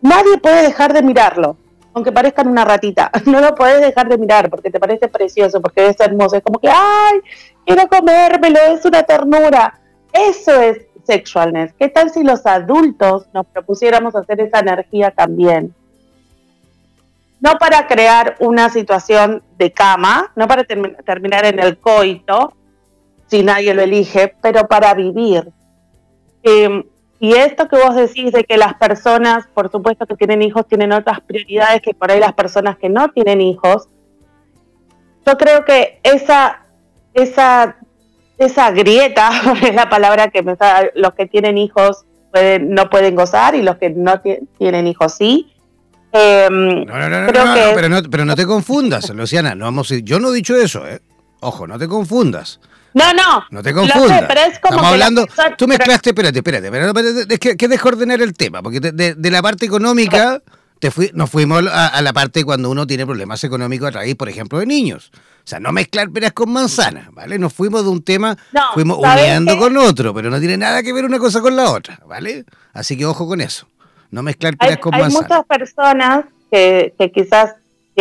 nadie 0.00 0.38
puede 0.38 0.62
dejar 0.62 0.92
de 0.92 1.02
mirarlo, 1.02 1.56
aunque 1.94 2.12
parezcan 2.12 2.48
una 2.48 2.64
ratita. 2.64 3.10
No 3.26 3.40
lo 3.40 3.54
puedes 3.54 3.80
dejar 3.80 4.08
de 4.08 4.18
mirar 4.18 4.50
porque 4.50 4.70
te 4.70 4.80
parece 4.80 5.08
precioso, 5.08 5.60
porque 5.60 5.86
es 5.86 6.00
hermoso. 6.00 6.36
Es 6.36 6.42
como 6.42 6.58
que, 6.58 6.68
ay, 6.68 7.20
quiero 7.64 7.88
comérmelo, 7.88 8.58
es 8.58 8.84
una 8.84 9.02
ternura. 9.02 9.78
Eso 10.12 10.60
es 10.60 10.86
sexualness. 11.04 11.72
¿Qué 11.78 11.88
tal 11.88 12.10
si 12.10 12.22
los 12.22 12.44
adultos 12.46 13.26
nos 13.32 13.46
propusiéramos 13.46 14.14
hacer 14.14 14.40
esa 14.40 14.60
energía 14.60 15.10
también? 15.10 15.74
No 17.40 17.58
para 17.58 17.86
crear 17.86 18.36
una 18.40 18.68
situación 18.68 19.42
de 19.56 19.72
cama, 19.72 20.32
no 20.36 20.46
para 20.46 20.64
terminar 20.64 21.46
en 21.46 21.58
el 21.58 21.78
coito, 21.78 22.52
si 23.28 23.42
nadie 23.42 23.72
lo 23.72 23.82
elige, 23.82 24.34
pero 24.42 24.66
para 24.68 24.92
vivir. 24.92 25.50
Eh, 26.42 26.84
y 27.22 27.34
esto 27.34 27.68
que 27.68 27.76
vos 27.76 27.94
decís 27.94 28.32
de 28.32 28.44
que 28.44 28.56
las 28.56 28.74
personas, 28.74 29.46
por 29.52 29.70
supuesto 29.70 30.06
que 30.06 30.16
tienen 30.16 30.40
hijos, 30.40 30.66
tienen 30.66 30.90
otras 30.90 31.20
prioridades 31.20 31.82
que 31.82 31.92
por 31.92 32.10
ahí 32.10 32.18
las 32.18 32.32
personas 32.32 32.78
que 32.78 32.88
no 32.88 33.10
tienen 33.10 33.42
hijos, 33.42 33.88
yo 35.26 35.36
creo 35.36 35.66
que 35.66 36.00
esa, 36.02 36.62
esa, 37.12 37.76
esa 38.38 38.70
grieta 38.70 39.30
es 39.62 39.74
la 39.74 39.90
palabra 39.90 40.28
que 40.28 40.42
me 40.42 40.56
los 40.94 41.12
que 41.12 41.26
tienen 41.26 41.58
hijos 41.58 42.06
pueden, 42.32 42.70
no 42.70 42.88
pueden 42.88 43.14
gozar 43.14 43.54
y 43.54 43.62
los 43.62 43.76
que 43.76 43.90
no 43.90 44.22
tienen 44.58 44.86
hijos 44.86 45.12
sí. 45.12 45.52
Em, 46.12 46.86
no, 46.86 46.98
no, 46.98 47.08
no, 47.10 47.26
no, 47.26 47.32
pero 47.74 47.88
no, 47.90 48.02
pero 48.10 48.24
no 48.24 48.34
te 48.34 48.46
confundas, 48.46 49.10
Luciana. 49.10 49.54
No 49.54 49.66
vamos, 49.66 49.90
yo 50.02 50.18
no 50.18 50.30
he 50.30 50.36
dicho 50.36 50.56
eso, 50.56 50.86
¿eh? 50.88 51.00
Ojo, 51.40 51.66
no 51.66 51.78
te 51.78 51.86
confundas. 51.86 52.60
No, 52.94 53.12
no. 53.12 53.44
No 53.50 53.62
te 53.62 53.72
confundas. 53.72 54.24
pero 54.26 54.40
es 54.40 54.58
como 54.58 54.76
Estamos 54.76 54.92
hablando. 54.92 55.26
tú 55.56 55.68
mezclaste, 55.68 56.10
espérate, 56.10 56.38
espérate, 56.38 56.66
espérate, 56.66 57.34
es 57.34 57.38
que, 57.38 57.56
que 57.56 57.68
descoordenar 57.68 58.20
el 58.20 58.34
tema, 58.34 58.62
porque 58.62 58.80
de, 58.80 59.30
la 59.30 59.42
parte 59.42 59.66
económica 59.66 60.42
te 60.78 60.90
fui, 60.90 61.10
nos 61.12 61.30
fuimos 61.30 61.64
a, 61.70 62.00
la 62.00 62.12
parte 62.12 62.44
cuando 62.44 62.70
uno 62.70 62.86
tiene 62.86 63.04
problemas 63.04 63.44
económicos 63.44 63.88
a 63.88 63.90
raíz, 63.90 64.16
por 64.16 64.28
ejemplo, 64.28 64.58
de 64.58 64.66
niños. 64.66 65.12
O 65.14 65.50
sea, 65.50 65.60
no 65.60 65.72
mezclar 65.72 66.10
peras 66.10 66.32
con 66.32 66.50
manzanas, 66.50 67.12
¿vale? 67.12 67.38
Nos 67.38 67.52
fuimos 67.52 67.84
de 67.84 67.90
un 67.90 68.02
tema, 68.02 68.36
fuimos 68.74 68.98
uniendo 68.98 69.58
con 69.58 69.76
otro, 69.76 70.14
pero 70.14 70.30
no 70.30 70.38
tiene 70.38 70.56
nada 70.56 70.82
que 70.82 70.92
ver 70.92 71.04
una 71.04 71.18
cosa 71.18 71.40
con 71.40 71.54
la 71.54 71.70
otra, 71.70 72.00
¿vale? 72.06 72.44
Así 72.72 72.96
que 72.96 73.06
ojo 73.06 73.26
con 73.26 73.40
eso. 73.40 73.68
No 74.10 74.22
mezclar 74.22 74.56
peras 74.56 74.78
con 74.78 74.92
manzanas. 74.92 75.16
Hay 75.16 75.22
muchas 75.22 75.46
personas 75.46 76.24
que, 76.50 76.94
que 76.98 77.12
quizás 77.12 77.54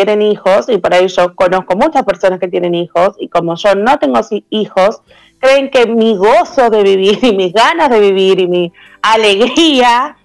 tienen 0.06 0.22
hijos, 0.22 0.70
y 0.70 0.78
por 0.78 0.94
ahí 0.94 1.08
yo 1.10 1.36
conozco 1.36 1.76
muchas 1.76 2.04
personas 2.06 2.40
que 2.40 2.48
tienen 2.48 2.74
hijos, 2.74 3.16
y 3.20 3.28
como 3.28 3.56
yo 3.56 3.76
no 3.76 4.00
tengo 4.00 4.20
hijos, 4.50 5.02
creen 5.40 5.70
que 5.70 5.88
mi 5.88 6.16
gozo 6.16 6.70
de 6.70 6.84
vivir 6.84 7.20
y 7.22 7.36
mis 7.36 7.52
ganas 7.52 7.90
de 7.90 8.00
vivir 8.00 8.40
y 8.40 8.48
mi 8.48 8.72
alegría 9.02 10.16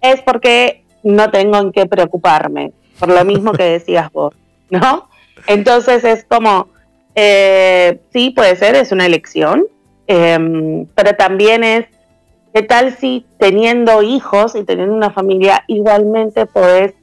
es 0.00 0.22
porque 0.22 0.84
no 1.02 1.28
tengo 1.30 1.58
en 1.58 1.72
qué 1.72 1.86
preocuparme, 1.86 2.72
por 3.00 3.08
lo 3.08 3.24
mismo 3.24 3.52
que 3.52 3.64
decías 3.64 4.12
vos, 4.12 4.32
¿no? 4.70 5.08
Entonces 5.48 6.04
es 6.04 6.24
como, 6.24 6.68
eh, 7.16 8.00
sí, 8.12 8.30
puede 8.30 8.54
ser, 8.54 8.76
es 8.76 8.92
una 8.92 9.06
elección, 9.06 9.64
em, 10.06 10.86
pero 10.94 11.16
también 11.16 11.64
es, 11.64 11.86
¿qué 12.54 12.62
tal 12.62 12.96
si 12.96 13.26
teniendo 13.38 14.02
hijos 14.02 14.54
y 14.54 14.62
teniendo 14.62 14.94
una 14.94 15.10
familia 15.10 15.64
igualmente 15.66 16.46
podés 16.46 16.94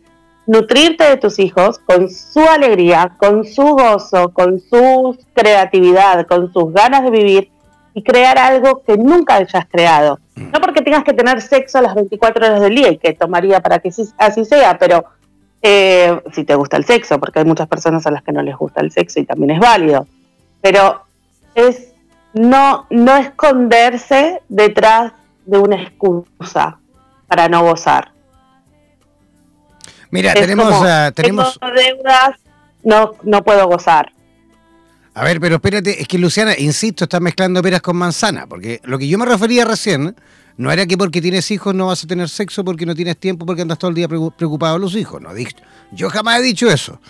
nutrirte 0.46 1.04
de 1.06 1.18
tus 1.18 1.40
hijos 1.40 1.80
con 1.80 2.10
su 2.10 2.42
alegría, 2.42 3.16
con 3.18 3.46
su 3.46 3.64
gozo, 3.64 4.30
con 4.34 4.60
su 4.60 5.18
creatividad, 5.34 6.28
con 6.28 6.52
sus 6.52 6.74
ganas 6.74 7.04
de 7.04 7.12
vivir 7.12 7.52
y 7.94 8.04
crear 8.04 8.38
algo 8.38 8.82
que 8.84 8.98
nunca 8.98 9.36
hayas 9.36 9.66
creado. 9.70 10.20
Mm. 10.36 10.52
No 10.52 10.62
porque 10.62 10.82
tengas 10.82 11.04
que 11.04 11.14
tener 11.14 11.42
sexo 11.42 11.78
a 11.78 11.82
las 11.82 11.96
24 11.96 12.46
horas 12.46 12.62
del 12.62 12.76
día 12.76 12.92
y 12.92 12.98
que 12.98 13.14
tomaría 13.14 13.62
para 13.62 13.80
que 13.80 13.90
así 14.18 14.46
sea, 14.46 14.78
pero 14.78 15.06
eh, 15.62 16.20
si 16.34 16.44
te 16.44 16.56
gusta 16.56 16.78
el 16.78 16.86
sexo, 16.86 17.20
porque 17.20 17.40
hay 17.40 17.46
muchas 17.46 17.68
personas 17.68 18.06
a 18.06 18.12
las 18.12 18.24
que 18.24 18.32
no 18.32 18.42
les 18.42 18.58
gusta 18.58 18.82
el 18.82 18.92
sexo 18.92 19.20
y 19.20 19.26
también 19.26 19.52
es 19.52 19.60
válido, 19.60 20.08
pero 20.62 21.04
es 21.56 21.94
no, 22.34 22.88
no 22.90 23.16
esconderse 23.16 24.42
detrás 24.50 25.14
de 25.46 25.60
una 25.60 25.82
excusa 25.82 26.80
para 27.28 27.48
no 27.48 27.64
gozar. 27.64 28.12
Mira, 30.14 30.36
tenemos, 30.36 30.86
tenemos... 31.16 31.60
deudas, 31.76 32.38
no, 32.84 33.14
no 33.24 33.44
puedo 33.44 33.68
gozar. 33.68 34.14
A 35.16 35.24
ver, 35.24 35.40
pero 35.40 35.56
espérate, 35.56 36.00
es 36.00 36.08
que 36.08 36.20
Luciana, 36.20 36.54
insisto, 36.56 37.06
está 37.06 37.20
mezclando 37.20 37.64
peras 37.64 37.82
con 37.82 37.98
manzana, 37.98 38.46
porque 38.46 38.80
lo 38.84 39.00
que 39.00 39.08
yo 39.08 39.18
me 39.18 39.26
refería 39.26 39.66
recién 39.66 40.16
no 40.56 40.72
era 40.72 40.86
que 40.86 41.00
porque 41.00 41.20
tienes 41.20 41.50
hijos 41.50 41.74
no 41.74 41.88
vas 41.88 42.04
a 42.04 42.08
tener 42.08 42.30
sexo, 42.30 42.64
porque 42.64 42.86
no 42.86 42.94
tienes 42.94 43.18
tiempo, 43.18 43.44
porque 43.44 43.64
andas 43.64 43.80
todo 43.80 43.90
el 43.90 43.96
día 43.96 44.08
preocupado 44.08 44.76
de 44.76 44.82
los 44.82 44.96
hijos. 44.96 45.20
No, 45.20 45.32
yo 45.92 46.10
jamás 46.12 46.42
he 46.42 46.44
dicho 46.44 46.70
eso. 46.70 47.02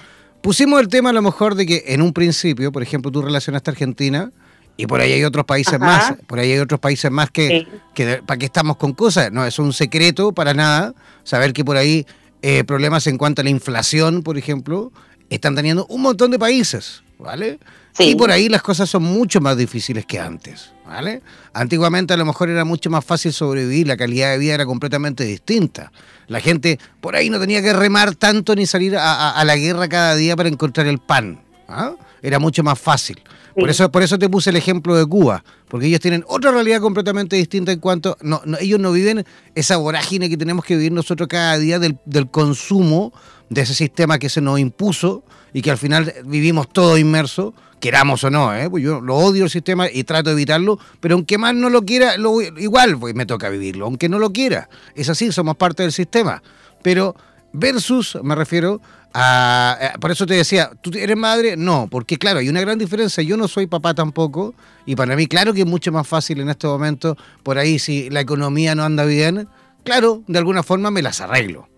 Pusimos 0.41 0.79
el 0.79 0.87
tema 0.87 1.09
a 1.09 1.13
lo 1.13 1.21
mejor 1.21 1.55
de 1.55 1.65
que 1.65 1.83
en 1.87 2.01
un 2.01 2.13
principio, 2.13 2.71
por 2.71 2.83
ejemplo, 2.83 3.11
tú 3.11 3.21
relacionaste 3.21 3.69
a 3.69 3.73
Argentina 3.73 4.31
y 4.77 4.87
por 4.87 5.01
ahí 5.01 5.11
hay 5.11 5.25
otros 5.25 5.45
países 5.45 5.77
más, 5.77 6.13
por 6.25 6.39
ahí 6.39 6.53
hay 6.53 6.59
otros 6.59 6.79
países 6.79 7.11
más 7.11 7.31
que, 7.31 7.67
que 7.93 8.23
para 8.25 8.37
qué 8.37 8.45
estamos 8.45 8.77
con 8.77 8.93
cosas. 8.93 9.29
No, 9.29 9.45
es 9.45 9.59
un 9.59 9.73
secreto 9.73 10.31
para 10.31 10.53
nada 10.53 10.93
saber 11.23 11.51
que 11.51 11.65
por 11.65 11.75
ahí 11.75 12.05
eh, 12.43 12.65
problemas 12.65 13.07
en 13.07 13.17
cuanto 13.17 13.39
a 13.39 13.43
la 13.45 13.49
inflación, 13.49 14.21
por 14.21 14.37
ejemplo, 14.37 14.91
están 15.29 15.55
teniendo 15.55 15.85
un 15.87 16.01
montón 16.01 16.29
de 16.29 16.37
países, 16.37 17.01
¿vale? 17.17 17.57
Y 17.99 18.15
por 18.15 18.31
ahí 18.31 18.49
las 18.49 18.61
cosas 18.61 18.89
son 18.89 19.03
mucho 19.03 19.39
más 19.39 19.55
difíciles 19.55 20.05
que 20.05 20.19
antes, 20.19 20.71
¿vale? 20.85 21.21
Antiguamente 21.53 22.13
a 22.13 22.17
lo 22.17 22.25
mejor 22.25 22.49
era 22.49 22.65
mucho 22.65 22.89
más 22.89 23.05
fácil 23.05 23.31
sobrevivir, 23.31 23.87
la 23.87 23.95
calidad 23.95 24.31
de 24.31 24.39
vida 24.39 24.55
era 24.55 24.65
completamente 24.65 25.23
distinta. 25.23 25.93
La 26.27 26.41
gente 26.41 26.79
por 26.99 27.15
ahí 27.15 27.29
no 27.29 27.39
tenía 27.39 27.61
que 27.61 27.71
remar 27.71 28.13
tanto 28.13 28.55
ni 28.55 28.65
salir 28.65 28.97
a, 28.97 29.41
la 29.45 29.55
guerra 29.55 29.87
cada 29.87 30.15
día 30.15 30.35
para 30.35 30.49
encontrar 30.49 30.87
el 30.87 30.99
pan. 30.99 31.39
¿ah? 31.69 31.93
Era 32.21 32.39
mucho 32.39 32.61
más 32.61 32.77
fácil. 32.77 33.21
Por, 33.55 33.69
eso, 33.69 33.91
por 33.91 34.03
eso 34.03 34.17
te 34.17 34.29
puse 34.29 34.49
el 34.49 34.55
ejemplo 34.55 34.95
de 34.95 35.05
Cuba, 35.05 35.43
porque 35.67 35.87
ellos 35.87 35.99
tienen 35.99 36.23
otra 36.27 36.51
realidad 36.51 36.81
completamente 36.81 37.35
distinta 37.35 37.71
en 37.71 37.79
cuanto, 37.79 38.17
no, 38.21 38.41
ellos 38.59 38.79
no 38.79 38.91
viven 38.91 39.25
esa 39.55 39.77
vorágine 39.77 40.29
que 40.29 40.37
tenemos 40.37 40.65
que 40.65 40.75
vivir 40.75 40.91
nosotros 40.91 41.27
cada 41.27 41.57
día 41.57 41.79
del, 41.79 41.97
del 42.05 42.29
consumo 42.29 43.13
de 43.49 43.61
ese 43.61 43.73
sistema 43.73 44.19
que 44.19 44.29
se 44.29 44.41
nos 44.41 44.59
impuso 44.59 45.23
y 45.53 45.61
que 45.61 45.71
al 45.71 45.77
final 45.77 46.13
vivimos 46.25 46.69
todo 46.71 46.97
inmerso, 46.97 47.53
queramos 47.79 48.23
o 48.23 48.29
no, 48.29 48.55
¿eh? 48.55 48.69
pues 48.69 48.81
yo 48.81 49.01
lo 49.01 49.17
odio 49.17 49.43
el 49.43 49.49
sistema 49.49 49.89
y 49.91 50.05
trato 50.05 50.29
de 50.29 50.35
evitarlo, 50.35 50.79
pero 50.99 51.15
aunque 51.15 51.37
más 51.37 51.53
no 51.53 51.69
lo 51.69 51.83
quiera, 51.83 52.17
lo, 52.17 52.41
igual 52.41 52.97
pues, 52.97 53.13
me 53.13 53.25
toca 53.25 53.49
vivirlo, 53.49 53.85
aunque 53.85 54.07
no 54.09 54.19
lo 54.19 54.31
quiera. 54.31 54.69
Es 54.95 55.09
así, 55.09 55.31
somos 55.31 55.57
parte 55.57 55.83
del 55.83 55.91
sistema. 55.91 56.41
Pero 56.81 57.15
versus, 57.53 58.17
me 58.21 58.35
refiero 58.35 58.81
a... 59.13 59.77
Eh, 59.79 59.99
por 59.99 60.11
eso 60.11 60.25
te 60.25 60.33
decía, 60.33 60.71
¿tú 60.81 60.91
eres 60.93 61.15
madre? 61.15 61.55
No, 61.55 61.87
porque 61.89 62.17
claro, 62.17 62.39
hay 62.39 62.49
una 62.49 62.61
gran 62.61 62.77
diferencia. 62.77 63.23
Yo 63.23 63.37
no 63.37 63.47
soy 63.47 63.67
papá 63.67 63.93
tampoco 63.93 64.53
y 64.85 64.95
para 64.95 65.15
mí 65.15 65.27
claro 65.27 65.53
que 65.53 65.61
es 65.61 65.67
mucho 65.67 65.91
más 65.91 66.07
fácil 66.07 66.41
en 66.41 66.49
este 66.49 66.67
momento, 66.67 67.15
por 67.43 67.57
ahí 67.57 67.79
si 67.79 68.09
la 68.09 68.19
economía 68.19 68.75
no 68.75 68.83
anda 68.83 69.05
bien, 69.05 69.47
claro, 69.83 70.23
de 70.27 70.39
alguna 70.39 70.63
forma 70.63 70.91
me 70.91 71.01
las 71.01 71.21
arreglo. 71.21 71.69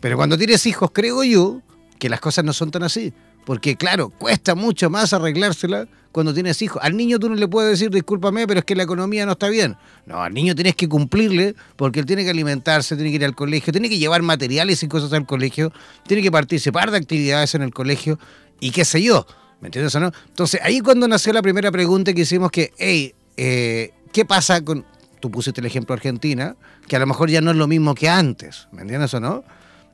Pero 0.00 0.16
cuando 0.16 0.36
tienes 0.36 0.66
hijos, 0.66 0.90
creo 0.92 1.22
yo 1.24 1.62
que 1.98 2.08
las 2.08 2.20
cosas 2.20 2.44
no 2.44 2.52
son 2.52 2.70
tan 2.70 2.82
así. 2.82 3.12
Porque 3.50 3.74
claro, 3.74 4.10
cuesta 4.10 4.54
mucho 4.54 4.90
más 4.90 5.12
arreglársela 5.12 5.88
cuando 6.12 6.32
tienes 6.32 6.62
hijos. 6.62 6.80
Al 6.84 6.96
niño 6.96 7.18
tú 7.18 7.28
no 7.28 7.34
le 7.34 7.48
puedes 7.48 7.72
decir, 7.72 7.90
discúlpame, 7.90 8.46
pero 8.46 8.60
es 8.60 8.64
que 8.64 8.76
la 8.76 8.84
economía 8.84 9.26
no 9.26 9.32
está 9.32 9.48
bien. 9.48 9.76
No, 10.06 10.22
al 10.22 10.32
niño 10.32 10.54
tienes 10.54 10.76
que 10.76 10.88
cumplirle 10.88 11.56
porque 11.74 11.98
él 11.98 12.06
tiene 12.06 12.22
que 12.22 12.30
alimentarse, 12.30 12.94
tiene 12.94 13.10
que 13.10 13.16
ir 13.16 13.24
al 13.24 13.34
colegio, 13.34 13.72
tiene 13.72 13.88
que 13.88 13.98
llevar 13.98 14.22
materiales 14.22 14.84
y 14.84 14.86
cosas 14.86 15.12
al 15.14 15.26
colegio, 15.26 15.72
tiene 16.06 16.22
que 16.22 16.30
participar 16.30 16.92
de 16.92 16.98
actividades 16.98 17.56
en 17.56 17.62
el 17.62 17.74
colegio 17.74 18.20
y 18.60 18.70
qué 18.70 18.84
sé 18.84 19.02
yo. 19.02 19.26
¿Me 19.60 19.66
entiendes 19.66 19.92
o 19.96 19.98
no? 19.98 20.12
Entonces, 20.28 20.60
ahí 20.62 20.78
cuando 20.78 21.08
nació 21.08 21.32
la 21.32 21.42
primera 21.42 21.72
pregunta 21.72 22.12
que 22.12 22.20
hicimos 22.20 22.52
que, 22.52 22.72
hey, 22.78 23.16
eh, 23.36 23.90
¿qué 24.12 24.24
pasa 24.24 24.64
con... 24.64 24.86
Tú 25.18 25.28
pusiste 25.28 25.60
el 25.60 25.66
ejemplo 25.66 25.92
Argentina, 25.92 26.54
que 26.86 26.94
a 26.94 27.00
lo 27.00 27.06
mejor 27.08 27.28
ya 27.28 27.40
no 27.40 27.50
es 27.50 27.56
lo 27.56 27.66
mismo 27.66 27.96
que 27.96 28.08
antes, 28.08 28.68
¿me 28.70 28.82
entiendes 28.82 29.12
o 29.12 29.18
no? 29.18 29.42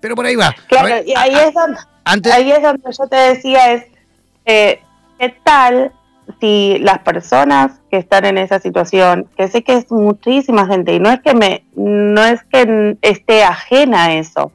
Pero 0.06 0.14
por 0.14 0.26
ahí 0.26 0.36
va. 0.36 0.54
Claro, 0.68 1.02
y 1.04 1.14
ahí, 1.16 1.34
es 1.34 1.52
donde, 1.52 2.32
ahí 2.32 2.52
es 2.52 2.62
donde 2.62 2.92
yo 2.96 3.08
te 3.08 3.16
decía 3.16 3.72
es, 3.72 3.86
eh, 4.44 4.80
¿qué 5.18 5.34
tal 5.42 5.90
si 6.38 6.78
las 6.78 7.00
personas 7.00 7.72
que 7.90 7.96
están 7.96 8.24
en 8.24 8.38
esa 8.38 8.60
situación, 8.60 9.26
que 9.36 9.48
sé 9.48 9.64
que 9.64 9.74
es 9.74 9.90
muchísima 9.90 10.64
gente, 10.68 10.94
y 10.94 11.00
no 11.00 11.10
es 11.10 11.20
que 11.22 11.34
me, 11.34 11.64
no 11.74 12.24
es 12.24 12.44
que 12.44 12.96
esté 13.02 13.42
ajena 13.42 14.04
a 14.04 14.12
eso, 14.12 14.52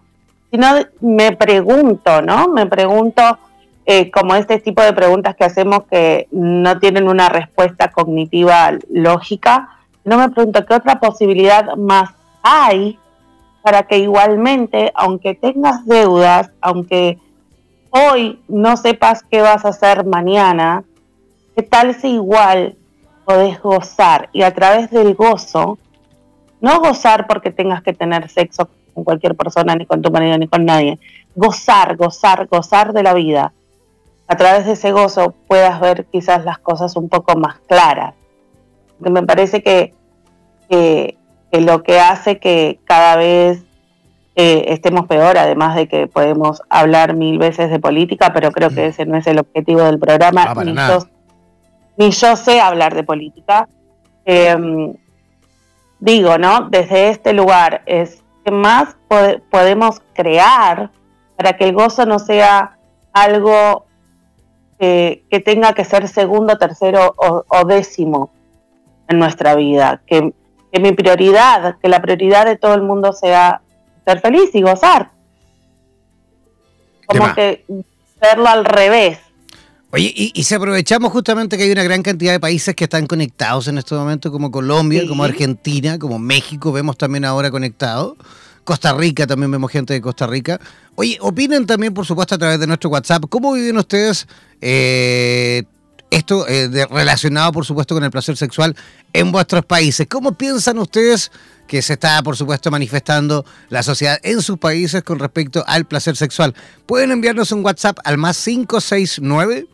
sino 0.51 0.67
me 1.01 1.33
pregunto, 1.33 2.21
¿no? 2.21 2.47
Me 2.47 2.65
pregunto, 2.67 3.21
eh, 3.85 4.09
como 4.09 4.35
este 4.35 4.57
tipo 4.59 4.81
de 4.81 4.93
preguntas 4.93 5.35
que 5.35 5.43
hacemos 5.43 5.83
que 5.91 6.29
no 6.31 6.79
tienen 6.79 7.09
una 7.09 7.27
respuesta 7.27 7.91
cognitiva 7.91 8.71
lógica, 8.89 9.67
no 10.05 10.17
me 10.17 10.29
pregunto 10.29 10.65
qué 10.65 10.75
otra 10.75 11.01
posibilidad 11.01 11.75
más 11.75 12.11
hay 12.41 12.97
para 13.61 13.83
que 13.83 13.97
igualmente, 13.97 14.91
aunque 14.95 15.35
tengas 15.35 15.85
deudas, 15.85 16.51
aunque 16.61 17.19
hoy 17.91 18.41
no 18.47 18.75
sepas 18.77 19.23
qué 19.23 19.41
vas 19.41 19.65
a 19.65 19.69
hacer 19.69 20.05
mañana, 20.05 20.83
¿qué 21.55 21.63
tal 21.63 21.93
si 21.93 22.15
igual 22.15 22.75
podés 23.25 23.61
gozar 23.61 24.29
y 24.33 24.41
a 24.41 24.53
través 24.53 24.89
del 24.89 25.13
gozo, 25.13 25.77
no 26.59 26.79
gozar 26.79 27.27
porque 27.27 27.51
tengas 27.51 27.83
que 27.83 27.93
tener 27.93 28.29
sexo 28.29 28.69
con 28.93 29.03
cualquier 29.03 29.35
persona, 29.35 29.75
ni 29.75 29.85
con 29.85 30.01
tu 30.01 30.11
marido, 30.11 30.37
ni 30.37 30.47
con 30.47 30.65
nadie, 30.65 30.99
gozar, 31.35 31.95
gozar, 31.95 32.47
gozar 32.47 32.93
de 32.93 33.03
la 33.03 33.13
vida. 33.13 33.53
A 34.27 34.35
través 34.37 34.65
de 34.65 34.73
ese 34.73 34.91
gozo 34.91 35.35
puedas 35.47 35.79
ver 35.79 36.05
quizás 36.05 36.45
las 36.45 36.59
cosas 36.59 36.95
un 36.95 37.09
poco 37.09 37.37
más 37.37 37.59
claras. 37.67 38.15
me 38.99 39.23
parece 39.23 39.61
que 39.61 39.93
lo 41.59 41.83
que 41.83 41.99
hace 41.99 42.39
que 42.39 42.79
cada 42.85 43.17
vez 43.17 43.63
eh, 44.35 44.65
estemos 44.69 45.07
peor, 45.07 45.37
además 45.37 45.75
de 45.75 45.87
que 45.89 46.07
podemos 46.07 46.61
hablar 46.69 47.15
mil 47.15 47.37
veces 47.37 47.69
de 47.69 47.79
política, 47.79 48.31
pero 48.33 48.51
creo 48.51 48.69
que 48.69 48.85
mm. 48.85 48.89
ese 48.89 49.05
no 49.05 49.17
es 49.17 49.27
el 49.27 49.39
objetivo 49.39 49.81
del 49.81 49.99
programa. 49.99 50.45
Ah, 50.47 50.63
ni, 51.97 52.11
yo, 52.11 52.35
sé 52.37 52.61
hablar 52.61 52.95
de 52.95 53.03
política. 53.03 53.67
Em, 54.23 54.93
digo, 55.99 56.37
¿no? 56.37 56.69
Desde 56.69 57.09
este 57.09 57.33
lugar 57.33 57.81
es 57.85 58.23
que 58.45 58.51
más 58.51 58.95
podemos 59.49 60.01
crear 60.13 60.89
para 61.35 61.57
que 61.57 61.65
el 61.65 61.73
gozo 61.73 62.05
no 62.05 62.17
sea 62.17 62.77
algo 63.11 63.85
que 64.79 65.43
tenga 65.45 65.73
que 65.73 65.85
ser 65.85 66.07
segundo, 66.07 66.57
tercero 66.57 67.13
o, 67.15 67.43
o 67.47 67.65
décimo 67.65 68.31
en 69.09 69.19
nuestra 69.19 69.53
vida. 69.53 70.01
Que, 70.07 70.33
que 70.71 70.79
mi 70.79 70.93
prioridad, 70.93 71.77
que 71.79 71.89
la 71.89 72.01
prioridad 72.01 72.45
de 72.45 72.57
todo 72.57 72.73
el 72.73 72.81
mundo 72.81 73.13
sea 73.13 73.61
ser 74.05 74.21
feliz 74.21 74.49
y 74.53 74.61
gozar. 74.61 75.11
Como 77.05 77.33
que 77.35 77.65
verlo 78.21 78.47
al 78.47 78.65
revés. 78.65 79.19
Oye, 79.93 80.13
y, 80.15 80.43
si 80.43 80.55
aprovechamos 80.55 81.11
justamente 81.11 81.57
que 81.57 81.63
hay 81.63 81.71
una 81.71 81.83
gran 81.83 82.01
cantidad 82.01 82.31
de 82.31 82.39
países 82.39 82.73
que 82.75 82.85
están 82.85 83.07
conectados 83.07 83.67
en 83.67 83.77
este 83.77 83.93
momento, 83.93 84.31
como 84.31 84.49
Colombia, 84.49 85.05
como 85.05 85.25
Argentina, 85.25 85.99
como 85.99 86.17
México, 86.17 86.71
vemos 86.71 86.97
también 86.97 87.25
ahora 87.25 87.51
conectados. 87.51 88.13
Costa 88.63 88.93
Rica, 88.93 89.27
también 89.27 89.51
vemos 89.51 89.69
gente 89.69 89.93
de 89.93 89.99
Costa 89.99 90.27
Rica. 90.27 90.61
Oye, 90.95 91.17
opinen 91.19 91.65
también, 91.65 91.93
por 91.93 92.05
supuesto, 92.05 92.35
a 92.35 92.37
través 92.37 92.59
de 92.59 92.67
nuestro 92.67 92.89
WhatsApp, 92.89 93.25
¿cómo 93.27 93.51
viven 93.51 93.75
ustedes 93.77 94.27
eh, 94.61 95.63
esto 96.11 96.47
eh, 96.47 96.69
relacionado, 96.91 97.51
por 97.51 97.65
supuesto, 97.65 97.95
con 97.95 98.03
el 98.03 98.11
placer 98.11 98.37
sexual 98.37 98.75
en 99.13 99.31
vuestros 99.31 99.65
países? 99.65 100.05
¿Cómo 100.07 100.33
piensan 100.33 100.77
ustedes 100.77 101.31
que 101.71 101.81
se 101.81 101.93
está, 101.93 102.21
por 102.21 102.35
supuesto, 102.35 102.69
manifestando 102.69 103.45
la 103.69 103.81
sociedad 103.81 104.19
en 104.23 104.41
sus 104.41 104.57
países 104.57 105.03
con 105.03 105.19
respecto 105.19 105.63
al 105.67 105.85
placer 105.85 106.17
sexual. 106.17 106.53
Pueden 106.85 107.13
enviarnos 107.13 107.53
un 107.53 107.63
WhatsApp 107.63 107.97
al 108.03 108.17
más 108.17 108.43
569 108.43 109.67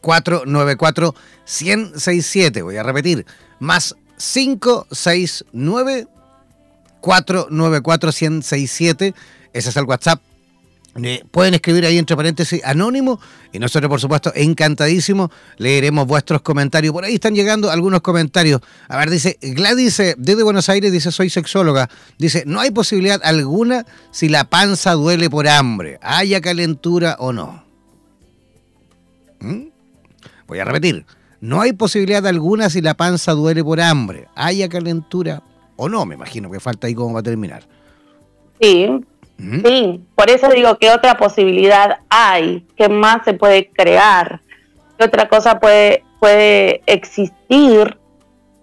494 0.00 1.14
1067. 1.62 2.62
Voy 2.62 2.76
a 2.76 2.84
repetir, 2.84 3.26
más 3.58 3.96
569 4.18 6.06
494 7.00 8.10
1067. 8.12 9.14
Ese 9.52 9.68
es 9.68 9.76
el 9.76 9.84
WhatsApp 9.86 10.22
eh, 10.96 11.22
pueden 11.30 11.54
escribir 11.54 11.86
ahí 11.86 11.98
entre 11.98 12.16
paréntesis 12.16 12.60
anónimo 12.64 13.20
y 13.52 13.60
nosotros 13.60 13.88
por 13.88 14.00
supuesto 14.00 14.32
encantadísimo 14.34 15.30
leeremos 15.56 16.06
vuestros 16.06 16.42
comentarios. 16.42 16.92
Por 16.92 17.04
ahí 17.04 17.14
están 17.14 17.34
llegando 17.34 17.70
algunos 17.70 18.00
comentarios. 18.00 18.60
A 18.88 18.96
ver, 18.96 19.08
dice 19.08 19.38
Gladys 19.40 20.00
eh, 20.00 20.14
desde 20.18 20.42
Buenos 20.42 20.68
Aires, 20.68 20.90
dice 20.90 21.12
soy 21.12 21.30
sexóloga. 21.30 21.88
Dice, 22.18 22.42
no 22.44 22.60
hay 22.60 22.72
posibilidad 22.72 23.20
alguna 23.22 23.86
si 24.10 24.28
la 24.28 24.44
panza 24.44 24.92
duele 24.94 25.30
por 25.30 25.46
hambre, 25.46 25.98
haya 26.02 26.40
calentura 26.40 27.16
o 27.20 27.32
no. 27.32 27.62
¿Mm? 29.38 29.68
Voy 30.48 30.58
a 30.58 30.64
repetir, 30.64 31.06
no 31.40 31.60
hay 31.60 31.72
posibilidad 31.72 32.26
alguna 32.26 32.68
si 32.68 32.80
la 32.80 32.94
panza 32.94 33.32
duele 33.32 33.62
por 33.62 33.80
hambre, 33.80 34.26
haya 34.34 34.68
calentura 34.68 35.42
o 35.76 35.88
no. 35.88 36.04
Me 36.04 36.16
imagino 36.16 36.50
que 36.50 36.58
falta 36.58 36.88
ahí 36.88 36.94
cómo 36.94 37.14
va 37.14 37.20
a 37.20 37.22
terminar. 37.22 37.62
Sí, 38.60 38.88
Sí, 39.64 40.04
por 40.14 40.28
eso 40.28 40.48
digo 40.48 40.76
que 40.78 40.90
otra 40.90 41.16
posibilidad 41.16 42.00
hay, 42.10 42.66
que 42.76 42.88
más 42.88 43.24
se 43.24 43.32
puede 43.32 43.70
crear, 43.70 44.40
que 44.98 45.04
otra 45.04 45.28
cosa 45.28 45.60
puede, 45.60 46.04
puede 46.18 46.82
existir 46.86 47.96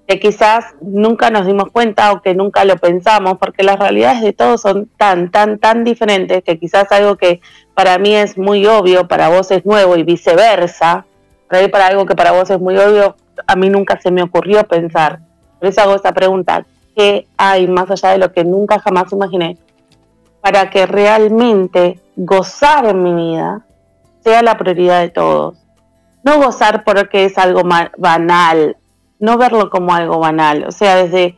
que 0.07 0.19
quizás 0.19 0.63
nunca 0.81 1.29
nos 1.29 1.45
dimos 1.45 1.69
cuenta 1.69 2.13
o 2.13 2.21
que 2.21 2.33
nunca 2.33 2.63
lo 2.63 2.77
pensamos, 2.77 3.37
porque 3.39 3.63
las 3.63 3.77
realidades 3.77 4.21
de 4.21 4.31
todos 4.31 4.61
son 4.61 4.89
tan, 4.97 5.31
tan, 5.31 5.59
tan 5.59 5.83
diferentes 5.83 6.43
que 6.43 6.57
quizás 6.57 6.89
algo 6.91 7.17
que 7.17 7.41
para 7.73 7.97
mí 7.97 8.15
es 8.15 8.37
muy 8.37 8.65
obvio, 8.65 9.07
para 9.07 9.27
vos 9.27 9.51
es 9.51 9.65
nuevo 9.65 9.97
y 9.97 10.03
viceversa, 10.03 11.05
pero 11.49 11.69
para 11.69 11.87
algo 11.87 12.05
que 12.05 12.15
para 12.15 12.31
vos 12.31 12.49
es 12.49 12.59
muy 12.59 12.77
obvio, 12.77 13.17
a 13.45 13.55
mí 13.57 13.69
nunca 13.69 13.99
se 13.99 14.09
me 14.09 14.23
ocurrió 14.23 14.63
pensar. 14.65 15.19
Por 15.59 15.67
eso 15.67 15.81
hago 15.81 15.95
esta 15.95 16.13
pregunta, 16.13 16.65
¿qué 16.95 17.27
hay 17.35 17.67
más 17.67 17.91
allá 17.91 18.11
de 18.11 18.19
lo 18.19 18.31
que 18.31 18.45
nunca 18.45 18.79
jamás 18.79 19.11
imaginé? 19.11 19.57
Para 20.47 20.69
que 20.69 20.86
realmente 20.86 21.99
gozar 22.15 22.86
en 22.86 23.03
mi 23.03 23.13
vida 23.13 23.65
sea 24.23 24.41
la 24.41 24.57
prioridad 24.57 25.01
de 25.01 25.10
todos. 25.10 25.57
No 26.23 26.38
gozar 26.38 26.86
porque 26.86 27.25
es 27.25 27.38
algo 27.38 27.63
banal, 27.97 28.77
no 29.19 29.38
verlo 29.38 29.69
como 29.69 29.93
algo 29.93 30.19
banal. 30.19 30.63
O 30.63 30.71
sea, 30.71 30.95
desde 30.95 31.38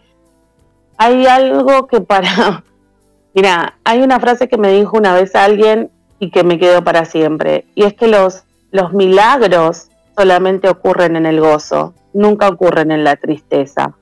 hay 0.95 1.25
algo 1.25 1.87
que 1.87 2.01
para... 2.01 2.63
Mira, 3.33 3.79
hay 3.83 4.03
una 4.03 4.19
frase 4.19 4.47
que 4.47 4.59
me 4.59 4.71
dijo 4.71 4.95
una 4.95 5.15
vez 5.15 5.33
alguien 5.33 5.89
y 6.19 6.29
que 6.29 6.43
me 6.43 6.59
quedó 6.59 6.83
para 6.83 7.05
siempre. 7.05 7.65
Y 7.73 7.85
es 7.85 7.95
que 7.95 8.07
los, 8.07 8.43
los 8.69 8.93
milagros 8.93 9.89
solamente 10.15 10.69
ocurren 10.69 11.15
en 11.15 11.25
el 11.25 11.39
gozo, 11.41 11.95
nunca 12.13 12.47
ocurren 12.47 12.91
en 12.91 13.03
la 13.03 13.15
tristeza. 13.15 13.95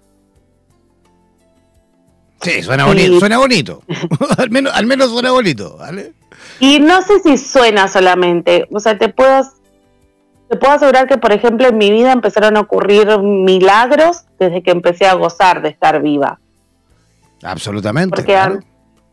Sí, 2.41 2.61
suena 2.63 2.85
bonito, 2.85 3.19
suena 3.19 3.37
bonito. 3.39 3.81
al, 4.37 4.49
menos, 4.49 4.73
al 4.73 4.85
menos 4.85 5.09
suena 5.09 5.31
bonito, 5.31 5.77
¿vale? 5.77 6.13
Y 6.59 6.79
no 6.79 7.01
sé 7.01 7.19
si 7.19 7.37
suena 7.37 7.87
solamente, 7.87 8.67
o 8.71 8.79
sea, 8.79 8.97
te 8.97 9.09
puedo 9.09 9.43
te 10.49 10.55
puedo 10.55 10.73
asegurar 10.73 11.07
que, 11.07 11.17
por 11.17 11.33
ejemplo, 11.33 11.67
en 11.67 11.77
mi 11.77 11.91
vida 11.91 12.13
empezaron 12.13 12.55
a 12.55 12.61
ocurrir 12.61 13.19
milagros 13.19 14.23
desde 14.39 14.63
que 14.63 14.71
empecé 14.71 15.05
a 15.05 15.13
gozar 15.13 15.61
de 15.61 15.69
estar 15.69 16.01
viva. 16.01 16.39
Absolutamente. 17.43 18.15
Porque, 18.15 18.59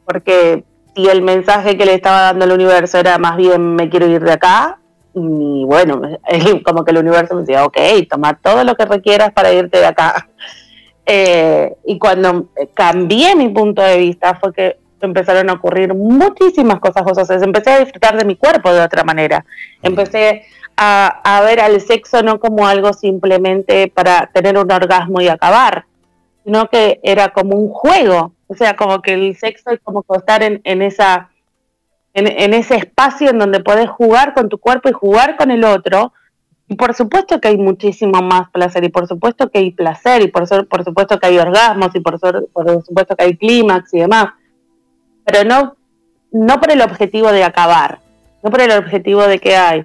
porque 0.05 0.65
si 0.95 1.09
el 1.09 1.23
mensaje 1.23 1.77
que 1.77 1.87
le 1.87 1.95
estaba 1.95 2.21
dando 2.21 2.45
el 2.45 2.53
universo 2.53 2.99
era 2.99 3.19
más 3.19 3.37
bien 3.37 3.75
me 3.75 3.89
quiero 3.89 4.07
ir 4.07 4.23
de 4.23 4.33
acá, 4.33 4.79
y 5.13 5.65
bueno, 5.65 6.01
como 6.65 6.85
que 6.85 6.93
el 6.93 6.99
universo 6.99 7.35
me 7.35 7.41
decía, 7.41 7.65
ok, 7.65 7.79
toma 8.09 8.35
todo 8.35 8.63
lo 8.63 8.77
que 8.77 8.85
requieras 8.85 9.33
para 9.33 9.53
irte 9.53 9.79
de 9.79 9.87
acá. 9.87 10.29
Eh, 11.07 11.75
y 11.85 11.99
cuando 11.99 12.49
cambié 12.73 13.37
mi 13.37 13.49
punto 13.51 13.83
de 13.83 13.99
vista 13.99 14.35
fue 14.37 14.53
que 14.55 14.79
empezaron 15.01 15.51
a 15.51 15.55
ocurrir 15.55 15.95
muchísimas 15.95 16.81
cosas 16.81 17.05
gozosas. 17.05 17.43
Empecé 17.43 17.71
a 17.71 17.81
disfrutar 17.81 18.17
de 18.17 18.25
mi 18.25 18.37
cuerpo 18.37 18.73
de 18.73 18.81
otra 18.81 19.05
manera. 19.05 19.45
Empecé 19.83 20.45
a, 20.77 21.43
ver 21.45 21.61
al 21.61 21.81
sexo 21.81 22.23
no 22.23 22.41
como 22.41 22.67
algo 22.67 22.93
simplemente 22.93 23.89
para 23.89 24.31
tener 24.33 24.59
un 24.59 24.71
orgasmo 24.71 25.21
y 25.21 25.29
acabar, 25.29 25.85
sino 26.45 26.69
que 26.69 27.01
era 27.03 27.29
como 27.29 27.57
un 27.57 27.69
juego, 27.69 28.33
o 28.49 28.55
sea, 28.55 28.77
como 28.77 29.01
que 29.01 29.15
el 29.15 29.37
sexo 29.37 29.71
es 29.71 29.81
como 29.81 30.05
estar 30.17 30.43
en, 30.43 30.83
esa, 30.83 31.31
en, 32.13 32.55
ese 32.55 32.77
espacio 32.77 33.31
en 33.31 33.39
donde 33.39 33.61
puedes 33.61 33.89
jugar 33.89 34.35
con 34.35 34.49
tu 34.49 34.59
cuerpo 34.59 34.89
y 34.89 34.93
jugar 34.93 35.37
con 35.37 35.51
el 35.51 35.65
otro. 35.65 36.13
Y 36.69 36.77
por 36.77 36.95
supuesto 36.95 37.41
que 37.41 37.49
hay 37.49 37.59
muchísimo 37.59 38.23
más 38.23 38.51
placer, 38.51 38.85
y 38.85 38.89
por 38.89 39.07
supuesto 39.07 39.51
que 39.51 39.59
hay 39.59 39.71
placer, 39.73 40.23
y 40.23 40.29
por, 40.29 40.49
por 40.69 40.85
supuesto 40.85 41.19
que 41.19 41.27
hay 41.27 41.39
orgasmos, 41.39 41.95
y 41.95 42.01
por, 42.01 42.19
supuesto 42.19 43.17
que 43.17 43.25
hay 43.25 43.37
clímax 43.37 43.93
y 43.93 44.01
demás. 44.01 44.29
Pero 45.25 45.45
no, 45.45 45.77
no 46.33 46.61
por 46.61 46.71
el 46.71 46.81
objetivo 46.81 47.31
de 47.33 47.45
acabar, 47.45 48.01
no 48.43 48.51
por 48.51 48.61
el 48.61 48.73
objetivo 48.73 49.23
de 49.23 49.39
que 49.39 49.57
hay 49.57 49.85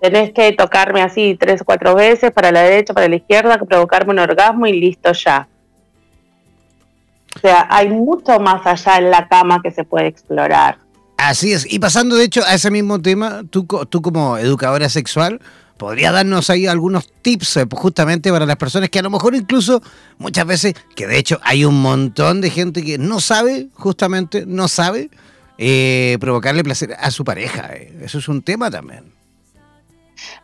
tenés 0.00 0.32
que 0.32 0.52
tocarme 0.52 1.02
así 1.02 1.36
tres 1.38 1.62
o 1.62 1.64
cuatro 1.64 1.94
veces 1.94 2.30
para 2.30 2.52
la 2.52 2.62
derecha, 2.62 2.94
para 2.94 3.08
la 3.08 3.16
izquierda, 3.16 3.58
provocarme 3.58 4.12
un 4.12 4.18
orgasmo 4.18 4.66
y 4.66 4.78
listo 4.78 5.12
ya. 5.12 5.48
O 7.34 7.38
sea, 7.38 7.66
hay 7.70 7.88
mucho 7.88 8.38
más 8.40 8.66
allá 8.66 8.98
en 8.98 9.10
la 9.10 9.28
cama 9.28 9.60
que 9.62 9.70
se 9.70 9.84
puede 9.84 10.06
explorar. 10.06 10.78
Así 11.18 11.52
es. 11.52 11.70
Y 11.70 11.78
pasando 11.78 12.16
de 12.16 12.24
hecho 12.24 12.42
a 12.46 12.54
ese 12.54 12.70
mismo 12.70 13.00
tema, 13.00 13.42
tú, 13.50 13.66
tú 13.88 14.02
como 14.02 14.38
educadora 14.38 14.88
sexual, 14.88 15.40
¿podría 15.76 16.12
darnos 16.12 16.50
ahí 16.50 16.66
algunos 16.66 17.12
tips 17.22 17.58
eh, 17.58 17.66
justamente 17.70 18.30
para 18.30 18.46
las 18.46 18.56
personas 18.56 18.90
que 18.90 18.98
a 18.98 19.02
lo 19.02 19.10
mejor 19.10 19.34
incluso 19.34 19.82
muchas 20.18 20.46
veces, 20.46 20.74
que 20.94 21.06
de 21.06 21.18
hecho 21.18 21.38
hay 21.42 21.64
un 21.64 21.80
montón 21.80 22.40
de 22.40 22.50
gente 22.50 22.84
que 22.84 22.98
no 22.98 23.20
sabe, 23.20 23.68
justamente, 23.74 24.44
no 24.46 24.68
sabe 24.68 25.10
eh, 25.58 26.16
provocarle 26.20 26.64
placer 26.64 26.94
a 26.98 27.10
su 27.10 27.24
pareja? 27.24 27.68
Eh. 27.74 27.98
Eso 28.02 28.18
es 28.18 28.28
un 28.28 28.42
tema 28.42 28.70
también. 28.70 29.12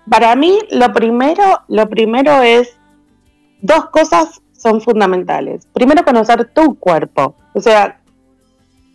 Para 0.09 0.35
mí, 0.37 0.59
lo 0.71 0.92
primero, 0.92 1.61
lo 1.68 1.88
primero 1.88 2.42
es, 2.42 2.68
dos 3.61 3.88
cosas 3.90 4.40
son 4.53 4.81
fundamentales. 4.81 5.66
Primero, 5.73 6.05
conocer 6.05 6.51
tu 6.55 6.79
cuerpo. 6.79 7.35
O 7.55 7.61
sea, 7.61 8.02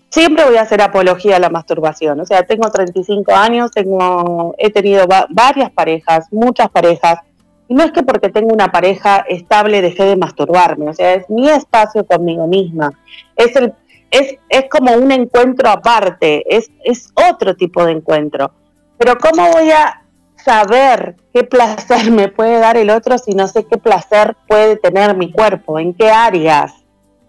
siempre 0.10 0.46
voy 0.46 0.58
a 0.58 0.62
hacer 0.62 0.82
apología 0.82 1.38
a 1.38 1.39
la 1.39 1.50
masturbación. 1.50 2.20
O 2.20 2.26
sea, 2.26 2.43
tengo 2.43 2.70
35 2.70 3.34
años, 3.34 3.72
tengo, 3.72 4.56
he 4.58 4.70
tenido 4.70 5.06
varias 5.30 5.72
parejas, 5.72 6.28
muchas 6.32 6.70
parejas. 6.70 7.20
Y 7.67 7.74
no 7.74 7.84
es 7.84 7.91
que 7.91 8.04
porque 8.04 8.30
tengo 8.30 8.54
una 8.54 8.72
pareja 8.72 9.26
estable 9.28 9.82
deje 9.82 10.06
de 10.06 10.15
masturbarme. 10.15 10.89
O 10.89 10.93
sea, 10.93 11.13
es 11.13 11.30
mi 11.30 11.50
espacio 11.50 12.06
conmigo 12.06 12.48
misma. 12.48 12.91
Es, 13.36 13.56
el, 13.56 13.74
es, 14.10 14.36
es 14.50 14.70
como 14.70 14.93
un 14.93 15.12
encuentro 15.12 15.70
aparte, 15.70 16.43
es, 16.56 16.72
es 16.84 17.12
otro 17.13 17.56
tipo 17.56 17.86
de 17.86 17.91
encuentro. 17.91 18.52
Pero 18.98 19.17
¿cómo 19.17 19.52
voy 19.52 19.70
a 19.72 20.02
saber 20.38 21.17
qué 21.34 21.43
placer 21.43 22.10
me 22.12 22.30
puede 22.30 22.60
dar 22.60 22.78
el 22.78 22.89
otro 22.89 23.17
si 23.17 23.32
no 23.32 23.48
sé 23.48 23.65
qué 23.65 23.78
placer 23.78 24.36
puede 24.48 24.78
tener 24.78 25.15
mi 25.15 25.32
cuerpo, 25.32 25.78
en 25.80 25.93
qué 25.93 26.10
áreas, 26.10 26.74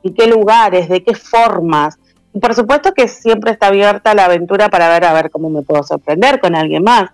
en 0.04 0.14
qué 0.14 0.26
lugares, 0.26 0.88
de 0.88 1.02
qué 1.02 1.14
formas. 1.14 1.98
Y 2.38 2.40
por 2.40 2.54
supuesto 2.54 2.94
que 2.94 3.08
siempre 3.08 3.50
está 3.50 3.66
abierta 3.66 4.14
la 4.14 4.26
aventura 4.26 4.68
para 4.68 4.88
ver 4.88 5.04
a 5.04 5.12
ver 5.12 5.28
cómo 5.28 5.50
me 5.50 5.62
puedo 5.62 5.82
sorprender 5.82 6.38
con 6.38 6.54
alguien 6.54 6.84
más. 6.84 7.10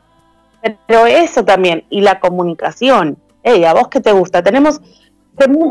Pero 0.86 1.06
eso 1.06 1.42
también, 1.46 1.84
y 1.88 2.02
la 2.02 2.20
comunicación. 2.20 3.16
Hey, 3.42 3.64
¿a 3.64 3.72
vos 3.72 3.88
qué 3.88 4.00
te 4.00 4.12
gusta? 4.12 4.42
Tenemos, 4.42 4.82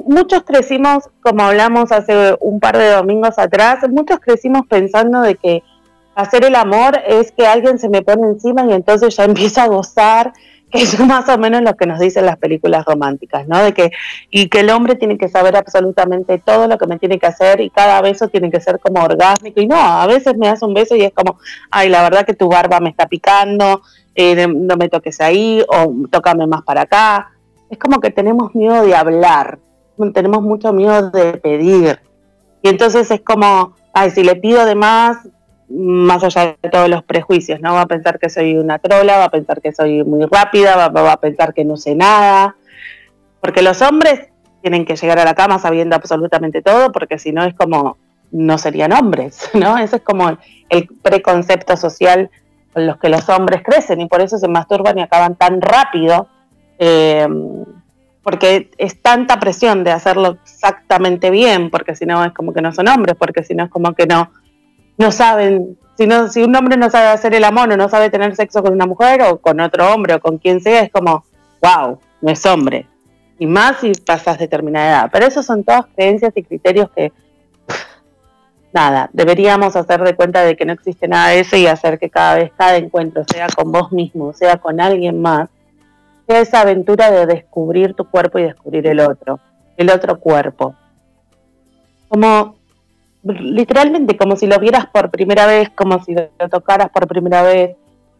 muchos 0.07 0.41
crecimos, 0.41 1.07
como 1.21 1.43
hablamos 1.43 1.91
hace 1.91 2.35
un 2.39 2.59
par 2.59 2.79
de 2.79 2.93
domingos 2.93 3.37
atrás, 3.37 3.87
muchos 3.91 4.19
crecimos 4.19 4.63
pensando 4.67 5.21
de 5.21 5.35
que 5.35 5.61
hacer 6.15 6.45
el 6.45 6.55
amor 6.55 6.99
es 7.05 7.31
que 7.31 7.45
alguien 7.45 7.77
se 7.77 7.89
me 7.89 8.01
pone 8.01 8.27
encima 8.29 8.65
y 8.65 8.73
entonces 8.73 9.15
ya 9.15 9.23
empiezo 9.25 9.61
a 9.61 9.67
gozar, 9.67 10.33
es 10.73 10.99
más 10.99 11.29
o 11.29 11.37
menos 11.37 11.61
lo 11.61 11.75
que 11.75 11.85
nos 11.85 11.99
dicen 11.99 12.25
las 12.25 12.37
películas 12.37 12.83
románticas, 12.85 13.47
¿no? 13.47 13.63
De 13.63 13.73
que, 13.73 13.91
y 14.29 14.49
que 14.49 14.61
el 14.61 14.71
hombre 14.71 14.95
tiene 14.95 15.17
que 15.17 15.29
saber 15.29 15.55
absolutamente 15.55 16.39
todo 16.39 16.67
lo 16.67 16.77
que 16.77 16.87
me 16.87 16.97
tiene 16.97 17.19
que 17.19 17.27
hacer 17.27 17.61
y 17.61 17.69
cada 17.69 18.01
beso 18.01 18.27
tiene 18.27 18.49
que 18.49 18.59
ser 18.59 18.79
como 18.79 19.03
orgásmico. 19.03 19.61
Y 19.61 19.67
no, 19.67 19.77
a 19.77 20.07
veces 20.07 20.35
me 20.35 20.47
das 20.47 20.63
un 20.63 20.73
beso 20.73 20.95
y 20.95 21.03
es 21.03 21.13
como, 21.13 21.37
ay, 21.69 21.89
la 21.89 22.01
verdad 22.01 22.25
que 22.25 22.33
tu 22.33 22.49
barba 22.49 22.79
me 22.79 22.89
está 22.89 23.07
picando, 23.07 23.81
eh, 24.15 24.47
no 24.47 24.75
me 24.75 24.89
toques 24.89 25.21
ahí 25.21 25.63
o 25.67 25.93
tócame 26.11 26.47
más 26.47 26.63
para 26.63 26.81
acá. 26.81 27.31
Es 27.69 27.77
como 27.77 27.99
que 27.99 28.09
tenemos 28.09 28.53
miedo 28.55 28.83
de 28.83 28.95
hablar, 28.95 29.59
tenemos 30.13 30.41
mucho 30.41 30.73
miedo 30.73 31.11
de 31.11 31.33
pedir. 31.33 31.99
Y 32.61 32.69
entonces 32.69 33.11
es 33.11 33.21
como, 33.21 33.75
ay, 33.93 34.09
si 34.09 34.23
le 34.23 34.35
pido 34.35 34.65
de 34.65 34.75
más, 34.75 35.17
más 35.73 36.23
allá 36.23 36.55
de 36.61 36.69
todos 36.69 36.87
los 36.87 37.03
prejuicios, 37.03 37.59
¿no? 37.59 37.73
Va 37.73 37.81
a 37.81 37.87
pensar 37.87 38.19
que 38.19 38.29
soy 38.29 38.55
una 38.55 38.77
trola, 38.77 39.17
va 39.17 39.25
a 39.25 39.31
pensar 39.31 39.59
que 39.59 39.73
soy 39.73 40.03
muy 40.03 40.25
rápida, 40.25 40.87
va, 40.89 41.11
a 41.11 41.19
pensar 41.19 41.53
que 41.53 41.65
no 41.65 41.77
sé 41.77 41.95
nada. 41.95 42.55
Porque 43.41 43.63
los 43.63 43.81
hombres 43.81 44.27
tienen 44.61 44.85
que 44.85 44.95
llegar 44.95 45.19
a 45.19 45.25
la 45.25 45.33
cama 45.33 45.57
sabiendo 45.57 45.95
absolutamente 45.95 46.61
todo, 46.61 46.91
porque 46.91 47.17
si 47.17 47.31
no 47.31 47.43
es 47.43 47.55
como, 47.55 47.97
no 48.31 48.57
serían 48.57 48.93
hombres, 48.93 49.49
¿no? 49.53 49.77
Ese 49.77 49.97
es 49.97 50.01
como 50.03 50.37
el 50.69 50.87
preconcepto 51.01 51.75
social 51.75 52.29
con 52.71 52.85
los 52.85 52.97
que 52.97 53.09
los 53.09 53.27
hombres 53.29 53.61
crecen 53.63 54.01
y 54.01 54.07
por 54.07 54.21
eso 54.21 54.37
se 54.37 54.47
masturban 54.47 54.97
y 54.99 55.01
acaban 55.01 55.35
tan 55.35 55.59
rápido, 55.59 56.27
eh, 56.77 57.27
porque 58.21 58.69
es 58.77 59.01
tanta 59.01 59.39
presión 59.39 59.83
de 59.83 59.91
hacerlo 59.91 60.37
exactamente 60.43 61.29
bien, 61.29 61.69
porque 61.69 61.95
si 61.95 62.05
no 62.05 62.23
es 62.23 62.31
como 62.31 62.53
que 62.53 62.61
no 62.61 62.71
son 62.71 62.87
hombres, 62.87 63.15
porque 63.17 63.43
si 63.43 63.53
no 63.53 63.65
es 63.65 63.69
como 63.69 63.93
que 63.93 64.05
no 64.05 64.31
no 64.97 65.11
saben, 65.11 65.77
si, 65.97 66.07
no, 66.07 66.27
si 66.29 66.43
un 66.43 66.55
hombre 66.55 66.77
no 66.77 66.89
sabe 66.89 67.07
hacer 67.07 67.33
el 67.35 67.43
amor 67.43 67.71
o 67.71 67.77
no 67.77 67.89
sabe 67.89 68.09
tener 68.09 68.35
sexo 68.35 68.63
con 68.63 68.73
una 68.73 68.85
mujer 68.85 69.21
o 69.23 69.39
con 69.39 69.59
otro 69.59 69.91
hombre 69.93 70.15
o 70.15 70.19
con 70.19 70.37
quien 70.37 70.61
sea, 70.61 70.81
es 70.81 70.91
como, 70.91 71.23
wow, 71.61 71.99
no 72.21 72.31
es 72.31 72.45
hombre. 72.45 72.87
Y 73.39 73.45
más 73.45 73.79
si 73.81 73.91
pasas 73.93 74.39
determinada 74.39 74.89
edad. 74.89 75.09
Pero 75.11 75.25
eso 75.25 75.43
son 75.43 75.63
todas 75.63 75.85
creencias 75.95 76.33
y 76.35 76.43
criterios 76.43 76.89
que, 76.95 77.11
nada, 78.73 79.09
deberíamos 79.13 79.75
hacer 79.75 80.01
de 80.03 80.15
cuenta 80.15 80.41
de 80.41 80.55
que 80.55 80.65
no 80.65 80.73
existe 80.73 81.07
nada 81.07 81.29
de 81.29 81.41
eso 81.41 81.55
y 81.55 81.67
hacer 81.67 81.99
que 81.99 82.09
cada 82.09 82.35
vez, 82.35 82.51
cada 82.57 82.77
encuentro, 82.77 83.23
sea 83.31 83.47
con 83.55 83.71
vos 83.71 83.91
mismo, 83.91 84.33
sea 84.33 84.57
con 84.57 84.79
alguien 84.79 85.21
más, 85.21 85.49
sea 86.27 86.39
esa 86.39 86.61
aventura 86.61 87.11
de 87.11 87.25
descubrir 87.25 87.93
tu 87.93 88.09
cuerpo 88.09 88.39
y 88.39 88.43
descubrir 88.43 88.87
el 88.87 88.99
otro, 88.99 89.39
el 89.77 89.89
otro 89.89 90.19
cuerpo. 90.19 90.75
Como 92.07 92.55
literalmente 93.23 94.17
como 94.17 94.35
si 94.35 94.47
lo 94.47 94.59
vieras 94.59 94.87
por 94.87 95.09
primera 95.09 95.45
vez, 95.45 95.69
como 95.69 96.03
si 96.03 96.13
lo 96.13 96.49
tocaras 96.49 96.89
por 96.89 97.07
primera 97.07 97.41
vez, 97.41 97.75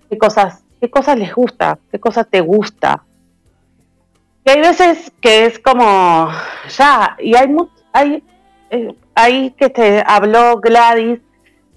qué 0.10 0.18
cosas, 0.18 0.64
qué 0.80 0.90
cosas 0.90 1.18
les 1.18 1.34
gusta, 1.34 1.78
qué 1.92 2.00
cosas 2.00 2.28
te 2.30 2.42
gusta. 2.42 3.04
Y 4.46 4.50
hay 4.50 4.62
veces 4.62 5.12
que 5.22 5.46
es 5.46 5.60
como, 5.60 6.30
ya, 6.78 7.16
y 7.20 7.36
hay, 7.36 7.56
hay, 7.94 8.24
eh, 8.70 8.96
hay 9.16 9.52
que 9.52 9.70
te 9.70 10.04
habló 10.06 10.60
Gladys, 10.60 11.20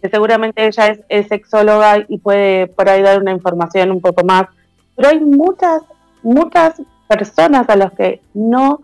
que 0.03 0.09
seguramente 0.09 0.67
ella 0.67 0.89
es, 0.89 1.01
es, 1.09 1.29
sexóloga 1.29 2.05
y 2.09 2.19
puede 2.19 2.67
por 2.67 2.89
ahí 2.89 3.03
dar 3.03 3.21
una 3.21 3.33
información 3.33 3.91
un 3.91 4.01
poco 4.01 4.25
más, 4.25 4.47
pero 4.95 5.09
hay 5.09 5.21
muchas, 5.21 5.83
muchas 6.23 6.83
personas 7.09 7.69
a 7.69 7.77
las 7.77 7.93
que 7.93 8.21
no 8.35 8.81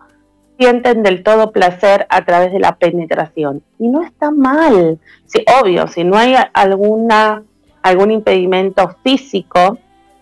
sienten 0.57 1.03
del 1.03 1.23
todo 1.23 1.51
placer 1.51 2.05
a 2.09 2.25
través 2.25 2.51
de 2.51 2.59
la 2.59 2.75
penetración. 2.75 3.63
Y 3.79 3.87
no 3.87 4.03
está 4.03 4.31
mal. 4.31 4.99
Sí, 5.25 5.43
obvio, 5.61 5.87
si 5.87 6.03
no 6.03 6.17
hay 6.17 6.35
alguna, 6.53 7.43
algún 7.81 8.11
impedimento 8.11 8.95
físico 9.03 9.77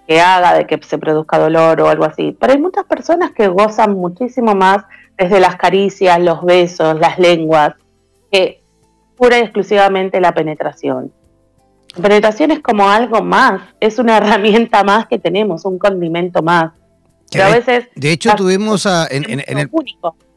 que 0.07 0.19
haga 0.19 0.53
de 0.53 0.67
que 0.67 0.79
se 0.83 0.97
produzca 0.97 1.37
dolor 1.37 1.81
o 1.81 1.89
algo 1.89 2.05
así. 2.05 2.35
Pero 2.39 2.53
hay 2.53 2.59
muchas 2.59 2.85
personas 2.85 3.31
que 3.31 3.47
gozan 3.47 3.93
muchísimo 3.93 4.55
más 4.55 4.83
desde 5.17 5.39
las 5.39 5.55
caricias, 5.55 6.19
los 6.19 6.43
besos, 6.43 6.99
las 6.99 7.19
lenguas, 7.19 7.75
que 8.31 8.61
pura 9.15 9.37
y 9.37 9.41
exclusivamente 9.41 10.19
la 10.19 10.33
penetración. 10.33 11.11
La 11.95 12.01
penetración 12.01 12.51
es 12.51 12.59
como 12.59 12.89
algo 12.89 13.21
más, 13.21 13.61
es 13.79 13.99
una 13.99 14.17
herramienta 14.17 14.83
más 14.83 15.07
que 15.07 15.19
tenemos, 15.19 15.65
un 15.65 15.77
condimento 15.77 16.41
más 16.41 16.71
veces. 17.31 17.85
De 17.95 18.11
hecho, 18.11 18.35
tuvimos 18.35 18.85
en, 18.85 19.39
el, 19.39 19.69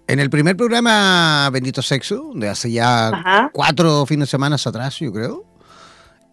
en 0.07 0.21
el 0.21 0.31
primer 0.31 0.57
programa 0.57 1.49
Bendito 1.51 1.83
Sexo, 1.83 2.33
de 2.35 2.49
hace 2.49 2.71
ya 2.71 3.51
cuatro 3.53 4.05
fines 4.07 4.29
de 4.29 4.31
semana 4.31 4.57
atrás, 4.57 4.99
yo 4.99 5.13
creo. 5.13 5.45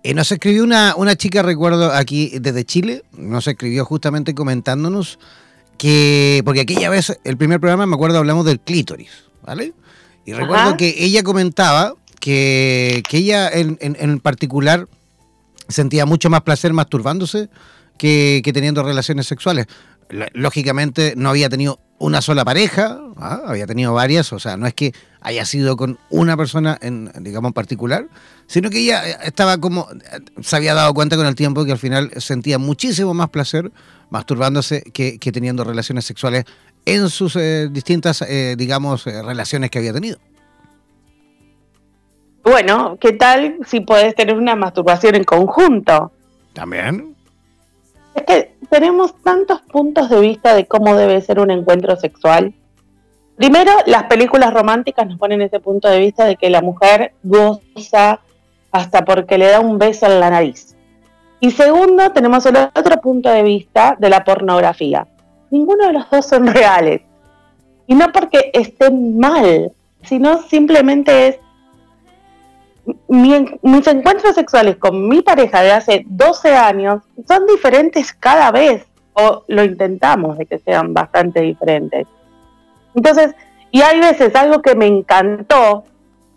Eh, 0.04 0.13
nos 0.13 0.32
escribió 0.32 0.63
una, 0.63 0.95
una 0.97 1.15
chica, 1.15 1.43
recuerdo, 1.43 1.91
aquí 1.91 2.39
desde 2.39 2.65
Chile, 2.65 3.04
nos 3.12 3.47
escribió 3.47 3.86
justamente 3.86 4.34
comentándonos 4.34 5.19
que, 5.78 6.41
porque 6.43 6.62
aquella 6.62 6.89
vez, 6.89 7.17
el 7.24 7.38
primer 7.38 7.60
programa, 7.60 7.86
me 7.86 7.95
acuerdo, 7.95 8.17
hablamos 8.17 8.45
del 8.45 8.60
clítoris, 8.60 9.12
¿vale? 9.43 9.74
Y 10.26 10.34
recuerdo 10.34 10.76
que 10.76 10.95
ella 10.97 11.24
comentaba 11.24 11.93
que, 12.19 13.04
ella 13.12 13.50
en, 13.50 13.78
en, 13.80 14.19
particular 14.19 14.88
sentía 15.67 16.06
mucho 16.06 16.30
más 16.30 16.41
placer 16.41 16.74
masturbándose 16.74 17.50
que, 17.97 18.41
que 18.43 18.54
teniendo 18.54 18.84
relaciones 18.84 19.28
sexuales. 19.28 19.67
Lógicamente 20.34 21.13
no 21.15 21.30
había 21.30 21.50
tenido 21.50 21.80
una 22.02 22.21
sola 22.21 22.43
pareja, 22.43 23.00
¿ah? 23.17 23.41
había 23.45 23.67
tenido 23.67 23.93
varias, 23.93 24.34
o 24.34 24.39
sea, 24.39 24.58
no 24.58 24.65
es 24.65 24.74
que 24.74 24.93
haya 25.21 25.45
sido 25.45 25.78
con 25.78 26.00
una 26.10 26.36
persona, 26.36 26.78
en, 26.82 27.12
digamos, 27.19 27.50
en 27.50 27.54
particular, 27.54 28.08
sino 28.47 28.71
que 28.71 28.80
ella 28.80 29.08
eh, 29.08 29.17
estaba 29.24 29.60
como, 29.60 29.88
eh, 29.91 30.19
se 30.41 30.56
había 30.56 30.74
dado 30.74 30.93
cuenta 30.95 31.15
con 31.15 31.28
el 31.28 31.36
tiempo 31.36 31.63
que 31.63 31.71
al 31.71 31.78
final 31.78 32.12
sentía 32.17 32.58
muchísimo 32.58 33.13
más 33.13 33.30
placer 33.30 33.71
masturbándose 34.10 34.82
que, 34.82 35.17
teniendo 35.19 35.63
relaciones 35.63 36.06
sexuales 36.06 36.45
en 36.86 37.08
sus 37.10 37.36
eh, 37.36 37.69
distintas, 37.71 38.26
digamos, 38.58 39.06
relaciones 39.06 39.69
que 39.69 39.78
había 39.78 39.93
tenido. 39.93 40.17
Bueno, 42.43 42.97
¿qué 43.00 43.13
tal 43.13 43.60
si 43.67 43.82
puedes 43.82 44.15
tener 44.15 44.36
una 44.36 44.56
masturbación 44.56 45.15
en 45.15 45.24
conjunto? 45.24 46.12
También. 46.54 47.15
Es 48.15 48.24
que 48.24 48.56
tenemos 48.69 49.15
tantos 49.24 49.62
puntos 49.62 50.10
de 50.10 50.19
vista 50.19 50.54
de 50.56 50.65
cómo 50.65 50.95
debe 50.95 51.21
ser 51.21 51.39
un 51.39 51.52
encuentro 51.52 51.95
sexual. 51.95 52.54
Primero, 53.36 53.71
las 53.86 54.04
películas 54.04 54.54
románticas 54.54 55.08
nos 55.08 55.17
ponen 55.17 55.41
ese 55.41 55.60
punto 55.60 55.89
de 55.89 56.00
vista 56.00 56.26
de 56.26 56.36
que 56.36 56.50
la 56.50 56.62
mujer 56.62 57.13
goza 57.24 58.19
hasta 58.71 59.04
porque 59.04 59.38
le 59.38 59.47
da 59.47 59.60
un 59.60 59.78
beso 59.78 60.06
en 60.06 60.19
la 60.19 60.30
nariz. 60.30 60.76
Y 61.39 61.52
segundo, 61.52 62.12
tenemos 62.12 62.45
el 62.45 62.56
otro 62.56 63.02
punto 63.02 63.30
de 63.30 63.41
vista 63.41 63.95
de 64.00 64.10
la 64.10 64.24
pornografía. 64.24 65.08
Ninguno 65.50 65.88
de 65.88 65.93
los 65.93 66.10
dos 66.10 66.26
son 66.28 66.47
reales. 66.47 67.02
Y 67.88 67.95
no 67.95 68.12
porque 68.12 68.52
estén 68.54 69.17
mal, 69.17 69.71
sino 70.04 70.43
simplemente 70.43 71.28
es 71.28 71.39
mis 73.08 73.88
encuentros 73.88 74.36
sexuales 74.36 74.77
con 74.77 75.08
mi 75.08 75.21
pareja 75.21 75.62
de 75.62 75.71
hace 75.71 76.06
12 76.08 76.56
años 76.56 77.04
son 77.27 77.45
diferentes 77.47 78.13
cada 78.13 78.51
vez, 78.51 78.86
o 79.13 79.43
lo 79.47 79.63
intentamos 79.63 80.38
de 80.38 80.45
que 80.45 80.60
sean 80.60 80.93
bastante 80.93 81.41
diferentes. 81.41 82.08
Entonces, 82.95 83.36
y 83.71 83.82
hay 83.82 83.99
veces 83.99 84.36
algo 84.36 84.62
que 84.62 84.75
me 84.75 84.88
encantó, 84.88 85.86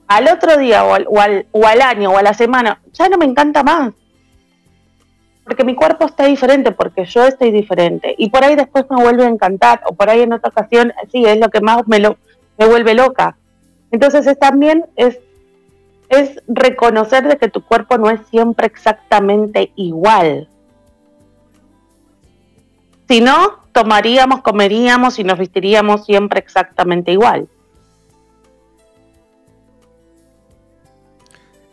al 0.07 0.29
otro 0.29 0.57
día 0.57 0.85
o 0.85 0.95
al, 0.95 1.07
o 1.51 1.67
al, 1.67 1.83
año 1.83 2.11
o 2.11 2.19
a 2.19 2.23
la 2.23 2.35
semana, 2.35 2.81
ya 2.93 3.09
no 3.09 3.19
me 3.19 3.25
encanta 3.25 3.63
más. 3.63 3.93
Porque 5.43 5.65
mi 5.65 5.75
cuerpo 5.75 6.07
está 6.07 6.27
diferente, 6.27 6.73
porque 6.73 7.05
yo 7.05 7.27
estoy 7.27 7.51
diferente. 7.51 8.15
Y 8.17 8.31
por 8.31 8.45
ahí 8.45 8.55
después 8.55 8.85
me 8.91 9.03
vuelve 9.03 9.25
a 9.25 9.29
encantar, 9.29 9.83
o 9.87 9.95
por 9.95 10.09
ahí 10.09 10.23
en 10.23 10.33
otra 10.33 10.51
ocasión, 10.51 10.93
sí, 11.11 11.25
es 11.25 11.39
lo 11.39 11.51
que 11.51 11.61
más 11.61 11.87
me, 11.87 11.99
lo, 11.99 12.17
me 12.59 12.67
vuelve 12.67 12.95
loca. 12.95 13.37
Entonces 13.91 14.27
es, 14.27 14.39
también 14.39 14.87
es 14.97 15.19
es 16.15 16.43
reconocer 16.47 17.27
de 17.29 17.37
que 17.37 17.49
tu 17.49 17.63
cuerpo 17.63 17.99
no 17.99 18.11
es 18.11 18.21
siempre 18.31 18.67
exactamente 18.67 19.73
igual. 19.77 20.49
Si 23.09 23.21
no, 23.21 23.65
tomaríamos, 23.73 24.43
comeríamos 24.43 25.19
y 25.19 25.25
nos 25.25 25.39
vestiríamos 25.39 26.07
siempre 26.07 26.41
exactamente 26.41 27.13
igual. 27.13 27.49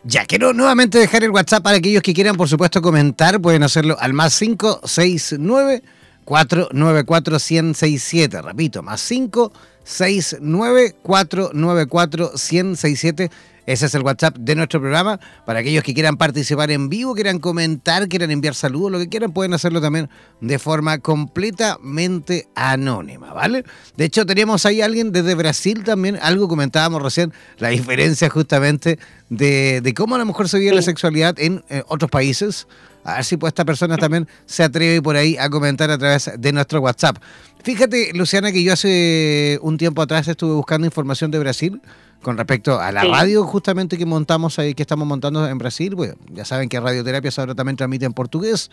Ya, 0.04 0.24
quiero 0.26 0.52
nuevamente 0.52 0.98
dejar 0.98 1.22
el 1.22 1.30
WhatsApp 1.30 1.62
para 1.62 1.76
aquellos 1.76 2.02
que 2.02 2.12
quieran, 2.12 2.36
por 2.36 2.48
supuesto, 2.48 2.82
comentar. 2.82 3.40
Pueden 3.40 3.62
hacerlo 3.62 3.96
al 4.00 4.12
más 4.12 4.36
569 4.36 5.82
494 6.24 7.34
1067. 7.34 8.42
Repito, 8.42 8.82
más 8.82 9.06
569 9.06 10.96
494 11.02 12.32
1067 12.32 13.30
ese 13.66 13.86
es 13.86 13.94
el 13.94 14.02
WhatsApp 14.02 14.36
de 14.38 14.54
nuestro 14.54 14.80
programa. 14.80 15.20
Para 15.46 15.60
aquellos 15.60 15.84
que 15.84 15.94
quieran 15.94 16.16
participar 16.16 16.70
en 16.70 16.88
vivo, 16.88 17.14
quieran 17.14 17.38
comentar, 17.38 18.08
quieran 18.08 18.30
enviar 18.30 18.54
saludos, 18.54 18.92
lo 18.92 18.98
que 18.98 19.08
quieran, 19.08 19.32
pueden 19.32 19.54
hacerlo 19.54 19.80
también 19.80 20.08
de 20.40 20.58
forma 20.58 20.98
completamente 20.98 22.48
anónima, 22.54 23.32
¿vale? 23.32 23.64
De 23.96 24.04
hecho, 24.04 24.26
teníamos 24.26 24.66
ahí 24.66 24.80
alguien 24.80 25.12
desde 25.12 25.34
Brasil 25.34 25.84
también, 25.84 26.18
algo 26.20 26.48
comentábamos 26.48 27.02
recién, 27.02 27.32
la 27.58 27.68
diferencia 27.68 28.28
justamente 28.28 28.98
de, 29.28 29.94
cómo 29.96 30.16
a 30.16 30.18
lo 30.18 30.26
mejor 30.26 30.48
se 30.48 30.58
vive 30.58 30.74
la 30.74 30.82
sexualidad 30.82 31.38
en 31.38 31.64
eh, 31.68 31.82
otros 31.86 32.10
países. 32.10 32.66
A 33.04 33.14
ver 33.14 33.24
si 33.24 33.36
pues 33.36 33.50
esta 33.50 33.64
persona 33.64 33.96
también 33.96 34.28
se 34.46 34.62
atreve 34.62 35.02
por 35.02 35.16
ahí 35.16 35.36
a 35.36 35.50
comentar 35.50 35.90
a 35.90 35.98
través 35.98 36.30
de 36.38 36.52
nuestro 36.52 36.80
WhatsApp. 36.80 37.16
Fíjate, 37.64 38.12
Luciana, 38.14 38.52
que 38.52 38.62
yo 38.62 38.72
hace 38.72 39.58
un 39.62 39.76
tiempo 39.76 40.02
atrás 40.02 40.28
estuve 40.28 40.54
buscando 40.54 40.86
información 40.86 41.30
de 41.30 41.38
Brasil 41.40 41.80
con 42.22 42.38
respecto 42.38 42.80
a 42.80 42.92
la 42.92 43.02
radio 43.02 43.44
justamente 43.44 43.98
que 43.98 44.06
montamos 44.06 44.58
ahí, 44.58 44.74
que 44.74 44.82
estamos 44.82 45.06
montando 45.06 45.46
en 45.46 45.58
Brasil, 45.58 45.94
pues 45.96 46.14
ya 46.32 46.44
saben 46.44 46.68
que 46.68 46.80
Radioterapia 46.80 47.30
ahora 47.36 47.54
también 47.54 47.76
transmite 47.76 48.06
en 48.06 48.12
portugués. 48.12 48.70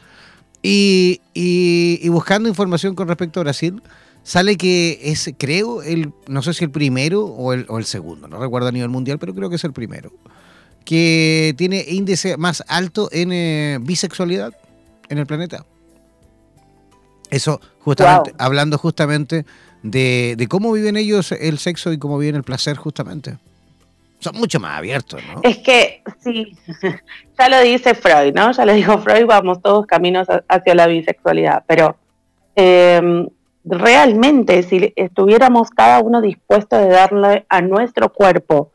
Y, 0.62 1.22
y, 1.34 2.08
buscando 2.10 2.50
información 2.50 2.94
con 2.94 3.08
respecto 3.08 3.40
a 3.40 3.44
Brasil, 3.44 3.82
sale 4.24 4.58
que 4.58 5.00
es, 5.04 5.32
creo, 5.38 5.82
el, 5.82 6.12
no 6.28 6.42
sé 6.42 6.54
si 6.54 6.66
el 6.66 6.72
primero 6.72 7.26
o 7.26 7.54
el, 7.54 7.66
o 7.70 7.78
el 7.78 7.86
segundo, 7.86 8.28
no 8.28 8.40
recuerdo 8.40 8.68
a 8.68 8.72
nivel 8.72 8.90
mundial, 8.90 9.20
pero 9.20 9.34
creo 9.34 9.50
que 9.50 9.56
es 9.56 9.64
el 9.64 9.72
primero, 9.72 10.12
que 10.84 11.54
tiene 11.58 11.86
índice 11.88 12.36
más 12.36 12.64
alto 12.68 13.08
en 13.12 13.32
eh, 13.32 13.80
bisexualidad 13.82 14.54
en 15.08 15.18
el 15.18 15.26
planeta. 15.26 15.66
Eso, 17.30 17.62
justamente, 17.80 18.34
hablando 18.38 18.78
justamente 18.78 19.46
de, 19.84 20.48
cómo 20.50 20.72
viven 20.72 20.98
ellos 20.98 21.32
el 21.32 21.58
sexo 21.58 21.92
y 21.92 21.98
cómo 21.98 22.18
viven 22.18 22.36
el 22.36 22.44
placer 22.44 22.78
justamente. 22.78 23.38
Son 24.20 24.36
mucho 24.36 24.60
más 24.60 24.78
abiertos. 24.78 25.22
Es 25.44 25.60
que, 25.60 26.04
sí, 26.20 26.58
ya 27.40 27.50
lo 27.50 27.62
dice 27.62 27.96
Freud, 27.96 28.34
¿no? 28.34 28.52
Ya 28.52 28.66
lo 28.66 28.74
dijo 28.74 28.98
Freud, 29.00 29.26
vamos 29.26 29.62
todos 29.62 29.86
caminos 29.86 30.28
hacia 30.48 30.76
la 30.76 30.88
bisexualidad, 30.88 31.64
pero 31.66 31.96
em, 32.56 33.28
realmente 33.64 34.64
si 34.64 34.92
estuviéramos 34.98 35.70
cada 35.70 36.00
uno 36.00 36.22
dispuesto 36.22 36.78
de 36.78 36.90
darle 36.90 37.46
a 37.48 37.62
nuestro 37.62 38.12
cuerpo 38.12 38.72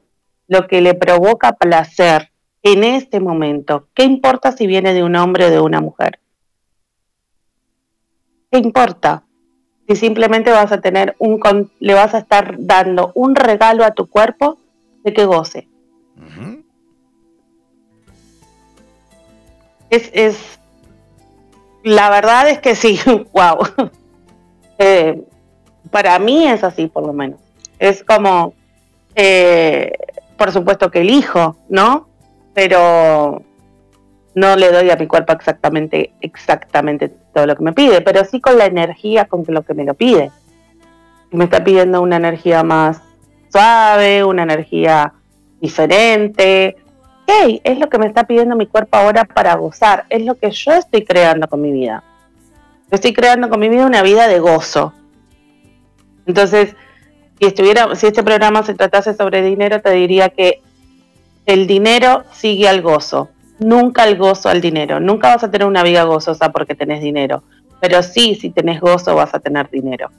lo 0.49 0.67
que 0.67 0.81
le 0.81 0.95
provoca 0.95 1.53
placer 1.53 2.31
en 2.63 2.83
este 2.83 3.21
momento, 3.21 3.89
¿qué 3.93 4.05
importa 4.05 4.53
si 4.53 4.67
viene 4.67 4.95
de 4.95 5.03
un 5.03 5.17
hombre 5.17 5.47
o 5.47 5.51
de 5.51 5.61
una 5.61 5.83
mujer? 5.83 6.19
¿Qué 8.51 8.59
importa? 8.59 9.24
Si 9.87 9.97
simplemente 9.97 10.51
vas 10.51 10.73
a 10.73 10.81
tener 10.81 11.15
un 11.19 11.41
le 11.79 11.95
vas 11.95 12.15
a 12.15 12.19
estar 12.19 12.57
dando 12.59 13.13
un 13.15 13.35
regalo 13.35 13.85
a 13.85 13.93
tu 13.93 14.07
cuerpo 14.07 14.59
de 15.03 15.13
que 15.13 15.25
goce. 15.27 15.69
es, 19.91 20.11
es, 20.13 20.59
la 21.83 22.11
verdad 22.11 22.49
es 22.49 22.59
que 22.59 22.75
sí, 22.75 22.99
wow. 23.33 23.59
Eh, 24.79 25.23
para 25.91 26.19
mí 26.19 26.49
es 26.49 26.65
así, 26.65 26.89
por 26.89 27.07
lo 27.07 27.13
menos. 27.13 27.39
Es 27.79 28.03
como, 28.03 28.55
eh, 29.15 29.93
por 30.37 30.51
supuesto 30.51 30.91
que 30.91 31.01
elijo, 31.01 31.57
¿no? 31.69 32.09
Pero 32.55 33.43
no 34.35 34.57
le 34.57 34.73
doy 34.73 34.91
a 34.91 34.97
mi 34.97 35.07
cuerpo 35.07 35.33
exactamente, 35.33 36.13
exactamente 36.21 37.13
todo 37.35 37.47
lo 37.47 37.57
que 37.57 37.63
me 37.63 37.73
pide, 37.73 38.01
pero 38.01 38.25
sí 38.25 38.41
con 38.41 38.57
la 38.57 38.67
energía 38.67 39.27
con 39.27 39.45
lo 39.47 39.63
que 39.63 39.75
me 39.75 39.85
lo 39.85 39.95
pide. 39.95 40.31
Me 41.31 41.45
está 41.45 41.63
pidiendo 41.63 42.01
una 42.01 42.17
energía 42.17 42.63
más 42.63 43.03
suave, 43.53 44.25
una 44.25 44.45
energía 44.45 45.13
diferente. 45.61 46.77
hey, 47.27 47.61
es 47.65 47.79
lo 47.79 47.89
que 47.89 47.99
me 47.99 48.07
está 48.07 48.25
pidiendo 48.25 48.57
mi 48.57 48.67
cuerpo 48.67 48.97
ahora 48.97 49.25
para 49.25 49.55
gozar, 49.55 50.05
es 50.09 50.25
lo 50.25 50.37
que 50.37 50.51
yo 50.51 50.73
estoy 50.73 51.05
creando 51.05 51.49
con 51.49 51.61
mi 51.61 51.73
vida. 51.73 52.03
Yo 52.91 52.97
estoy 52.97 53.13
creando 53.13 53.49
con 53.49 53.61
mi 53.61 53.69
vida 53.69 53.87
una 53.87 54.03
vida 54.03 54.29
de 54.29 54.39
gozo. 54.39 54.93
Entonces, 56.27 56.77
si 57.39 57.47
estuviera, 57.47 57.95
si 57.97 58.07
este 58.07 58.23
programa 58.23 58.63
se 58.63 58.75
tratase 58.75 59.15
sobre 59.15 59.43
dinero, 59.43 59.81
te 59.81 59.91
diría 59.91 60.29
que 60.29 60.63
el 61.47 61.67
dinero 61.67 62.25
sigue 62.33 62.69
al 62.69 62.81
gozo 62.83 63.29
nunca 63.59 64.05
el 64.05 64.17
gozo 64.17 64.49
al 64.49 64.61
dinero. 64.61 65.01
Nunca 65.01 65.29
vas 65.29 65.45
a 65.45 65.51
tener 65.51 65.67
una 65.67 65.83
vida 65.83 66.05
gozosa 66.05 66.53
porque 66.53 66.75
tenés 66.75 67.03
dinero. 67.03 67.43
Pero 67.81 68.03
sí, 68.03 68.35
si 68.35 68.51
tenés 68.51 68.81
gozo, 68.81 69.15
vas 69.15 69.35
a 69.35 69.41
tener 69.41 69.71
dinero. 69.71 70.11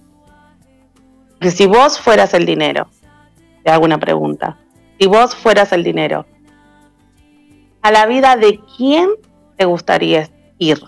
Que 1.39 1.51
si 1.51 1.65
vos 1.65 1.99
fueras 1.99 2.33
el 2.33 2.45
dinero, 2.45 2.89
te 3.63 3.71
hago 3.71 3.85
una 3.85 3.99
pregunta. 3.99 4.57
Si 4.99 5.07
vos 5.07 5.35
fueras 5.35 5.73
el 5.73 5.83
dinero, 5.83 6.25
¿a 7.81 7.91
la 7.91 8.05
vida 8.05 8.35
de 8.35 8.59
quién 8.77 9.09
te 9.57 9.65
gustaría 9.65 10.29
ir? 10.57 10.81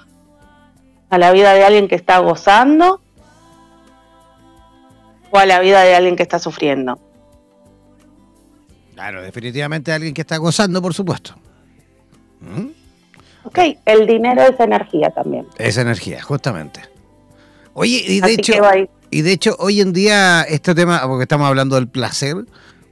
¿A 1.10 1.17
la 1.17 1.31
vida 1.31 1.53
de 1.53 1.63
alguien 1.63 1.88
que 1.88 1.95
está 1.95 2.19
gozando? 2.19 3.01
¿O 5.31 5.38
a 5.38 5.45
la 5.45 5.60
vida 5.60 5.81
de 5.83 5.95
alguien 5.95 6.15
que 6.15 6.23
está 6.23 6.39
sufriendo? 6.39 6.99
Claro, 8.93 9.21
definitivamente 9.21 9.91
alguien 9.91 10.13
que 10.13 10.21
está 10.21 10.38
gozando, 10.38 10.81
por 10.81 10.93
supuesto. 10.93 11.36
Ok, 13.43 13.60
el 13.86 14.08
dinero 14.08 14.41
es 14.41 14.60
energía 14.60 15.10
también. 15.12 15.45
Es 15.58 15.78
energía, 15.78 16.21
justamente. 16.21 16.82
Oye, 17.73 18.04
y 18.08 18.19
de 18.19 18.34
hecho, 18.34 18.54
Y 19.10 19.21
de 19.21 19.32
hecho, 19.32 19.56
hoy 19.60 19.82
en 19.82 19.93
día, 19.93 20.41
este 20.41 20.76
tema, 20.76 21.02
porque 21.08 21.23
estamos 21.23 21.47
hablando 21.47 21.76
del 21.76 21.88
placer, 21.88 22.36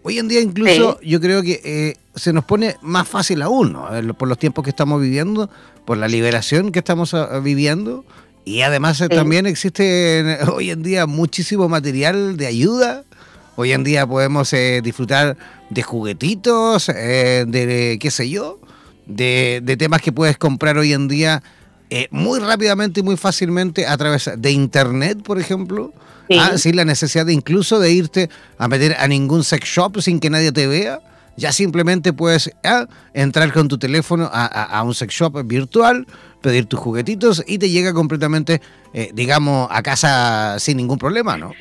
hoy 0.03 0.19
en 0.19 0.27
día 0.27 0.39
incluso 0.39 0.99
yo 1.01 1.19
creo 1.19 1.41
que 1.41 1.59
eh, 1.65 1.95
se 2.13 2.31
nos 2.31 2.45
pone 2.45 2.75
más 2.81 3.07
fácil 3.07 3.41
aún, 3.41 3.73
¿no? 3.73 3.89
por 4.13 4.27
los 4.27 4.37
tiempos 4.37 4.63
que 4.63 4.69
estamos 4.69 5.01
viviendo, 5.01 5.49
por 5.83 5.97
la 5.97 6.07
liberación 6.07 6.71
que 6.71 6.79
estamos 6.79 7.15
ah, 7.15 7.39
viviendo. 7.39 8.05
Y 8.45 8.61
además 8.61 9.01
eh, 9.01 9.09
también 9.09 9.47
existe 9.47 10.37
hoy 10.53 10.69
en 10.69 10.83
día 10.83 11.07
muchísimo 11.07 11.67
material 11.67 12.37
de 12.37 12.45
ayuda. 12.45 13.03
Hoy 13.55 13.71
en 13.71 13.83
día 13.83 14.05
podemos 14.05 14.53
eh, 14.53 14.81
disfrutar 14.83 15.35
de 15.71 15.81
juguetitos, 15.81 16.85
de 16.87 17.97
qué 17.99 18.11
sé 18.11 18.29
yo, 18.29 18.59
de, 19.05 19.61
de, 19.63 19.77
temas 19.77 20.01
que 20.01 20.11
puedes 20.11 20.37
comprar 20.37 20.77
hoy 20.77 20.93
en 20.93 21.07
día 21.07 21.43
muy 22.11 22.39
rápidamente 22.39 22.99
y 22.99 23.03
muy 23.03 23.15
fácilmente 23.15 23.85
a 23.85 23.95
través 23.97 24.29
de 24.37 24.51
internet, 24.51 25.21
por 25.23 25.39
ejemplo. 25.39 25.93
Ah, 26.31 26.57
sin 26.57 26.75
la 26.75 26.85
necesidad 26.85 27.25
de 27.25 27.33
incluso 27.33 27.79
de 27.79 27.91
irte 27.91 28.29
a 28.57 28.67
meter 28.67 28.95
a 28.97 29.07
ningún 29.07 29.43
sex 29.43 29.67
shop 29.67 30.01
sin 30.01 30.19
que 30.19 30.29
nadie 30.29 30.51
te 30.51 30.67
vea. 30.67 30.99
Ya 31.37 31.51
simplemente 31.51 32.13
puedes 32.13 32.49
ah, 32.63 32.87
entrar 33.13 33.51
con 33.51 33.67
tu 33.67 33.77
teléfono 33.77 34.29
a, 34.31 34.81
un 34.83 34.95
sex 34.95 35.13
shop 35.13 35.43
virtual, 35.45 36.07
pedir 36.41 36.65
tus 36.65 36.79
juguetitos 36.79 37.43
y 37.45 37.57
te 37.57 37.69
llega 37.69 37.93
completamente, 37.93 38.61
eh, 38.93 39.11
digamos, 39.13 39.67
a 39.69 39.83
casa 39.83 40.57
sin 40.59 40.77
ningún 40.77 40.97
problema, 40.97 41.37
¿no? 41.37 41.51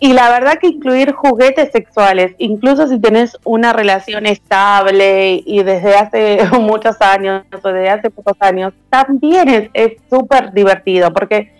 Y 0.00 0.12
la 0.12 0.30
verdad 0.30 0.58
que 0.58 0.68
incluir 0.68 1.12
juguetes 1.12 1.70
sexuales, 1.72 2.34
incluso 2.38 2.86
si 2.86 2.98
tenés 2.98 3.36
una 3.44 3.72
relación 3.72 4.26
estable 4.26 5.42
y 5.44 5.62
desde 5.62 5.96
hace 5.96 6.38
muchos 6.60 7.00
años 7.00 7.44
o 7.62 7.68
desde 7.68 7.90
hace 7.90 8.10
pocos 8.10 8.36
años, 8.40 8.72
también 8.90 9.70
es 9.72 9.92
súper 10.08 10.52
divertido 10.52 11.12
porque 11.12 11.52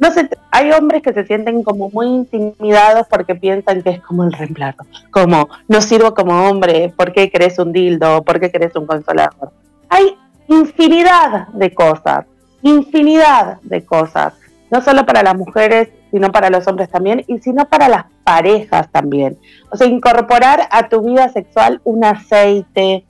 no 0.00 0.10
sé, 0.10 0.30
hay 0.50 0.72
hombres 0.72 1.02
que 1.02 1.12
se 1.12 1.26
sienten 1.26 1.62
como 1.62 1.90
muy 1.90 2.06
intimidados 2.06 3.06
porque 3.08 3.34
piensan 3.34 3.82
que 3.82 3.90
es 3.90 4.00
como 4.00 4.24
el 4.24 4.32
reemplazo, 4.32 4.86
como 5.10 5.50
no 5.68 5.80
sirvo 5.82 6.14
como 6.14 6.48
hombre, 6.48 6.92
¿por 6.96 7.12
qué 7.12 7.30
querés 7.30 7.58
un 7.58 7.70
dildo? 7.70 8.22
¿Por 8.22 8.40
qué 8.40 8.50
querés 8.50 8.74
un 8.76 8.86
consolador? 8.86 9.52
Hay 9.90 10.16
infinidad 10.48 11.48
de 11.48 11.74
cosas, 11.74 12.24
infinidad 12.62 13.60
de 13.60 13.84
cosas, 13.84 14.32
no 14.70 14.80
solo 14.80 15.06
para 15.06 15.22
las 15.22 15.36
mujeres, 15.36 15.88
sino 16.10 16.32
para 16.32 16.50
los 16.50 16.66
hombres 16.66 16.88
también, 16.90 17.24
y 17.26 17.38
sino 17.38 17.68
para 17.68 17.88
las 17.88 18.04
parejas 18.24 18.88
también. 18.90 19.38
O 19.70 19.76
sea, 19.76 19.86
incorporar 19.86 20.68
a 20.70 20.88
tu 20.88 21.02
vida 21.02 21.28
sexual 21.28 21.80
un 21.84 22.04
aceite, 22.04 23.04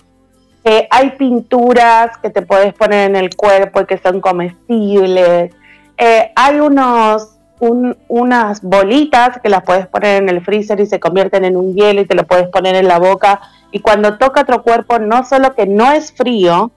hay 0.90 1.10
pinturas 1.12 2.16
que 2.18 2.30
te 2.30 2.42
puedes 2.42 2.74
poner 2.74 3.10
en 3.10 3.16
el 3.16 3.34
cuerpo 3.34 3.80
y 3.80 3.86
que 3.86 3.98
son 3.98 4.20
comestibles, 4.20 5.52
eh, 5.96 6.32
hay 6.34 6.60
unos, 6.60 7.36
unas 8.08 8.62
bolitas 8.62 9.38
que 9.42 9.50
las 9.50 9.62
puedes 9.62 9.86
poner 9.86 10.22
en 10.22 10.28
el 10.30 10.42
freezer 10.42 10.80
y 10.80 10.86
se 10.86 10.98
convierten 10.98 11.44
en 11.44 11.56
un 11.56 11.74
hielo 11.74 12.00
y 12.00 12.06
te 12.06 12.14
lo 12.14 12.26
puedes 12.26 12.48
poner 12.48 12.74
en 12.74 12.88
la 12.88 12.98
boca. 12.98 13.40
Y 13.70 13.80
cuando 13.80 14.16
toca 14.16 14.40
otro 14.42 14.62
cuerpo, 14.62 14.98
no 14.98 15.24
solo 15.24 15.54
que 15.54 15.66
no 15.66 15.92
es 15.92 16.12
frío, 16.12 16.70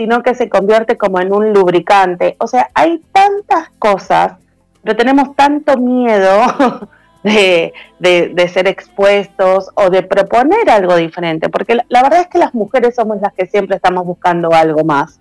sino 0.00 0.22
que 0.22 0.34
se 0.34 0.48
convierte 0.48 0.96
como 0.96 1.20
en 1.20 1.30
un 1.30 1.52
lubricante. 1.52 2.34
O 2.38 2.46
sea, 2.46 2.70
hay 2.72 3.02
tantas 3.12 3.68
cosas, 3.78 4.32
pero 4.82 4.96
tenemos 4.96 5.36
tanto 5.36 5.76
miedo 5.76 6.88
de, 7.22 7.74
de, 7.98 8.48
ser 8.48 8.66
expuestos 8.66 9.68
o 9.74 9.90
de 9.90 10.02
proponer 10.02 10.70
algo 10.70 10.96
diferente, 10.96 11.50
porque 11.50 11.76
la, 11.86 12.02
verdad 12.02 12.20
es 12.20 12.28
que 12.28 12.38
las 12.38 12.54
mujeres 12.54 12.94
somos 12.94 13.18
las 13.20 13.34
que 13.34 13.46
siempre 13.46 13.76
estamos 13.76 14.06
buscando 14.06 14.54
algo 14.54 14.84
más. 14.84 15.20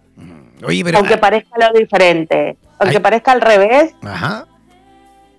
aunque 0.95 1.15
ah, 1.15 1.19
parezca 1.19 1.57
lo 1.59 1.77
diferente. 1.77 2.55
Aunque 2.79 3.01
parezca 3.01 3.33
al 3.33 3.41
revés. 3.41 3.93
Ajá. 4.01 4.47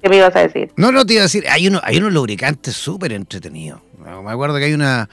¿Qué 0.02 0.10
me 0.10 0.16
ibas 0.16 0.36
a 0.36 0.40
decir? 0.40 0.70
No, 0.76 0.92
no, 0.92 1.06
te 1.06 1.14
iba 1.14 1.22
a 1.22 1.24
decir, 1.24 1.44
hay, 1.48 1.66
uno, 1.66 1.80
hay 1.82 1.96
unos 1.96 2.12
lubricantes 2.12 2.76
súper 2.76 3.12
entretenidos. 3.12 3.80
Me 3.96 4.30
acuerdo 4.30 4.58
que 4.58 4.64
hay 4.64 4.74
una 4.74 5.08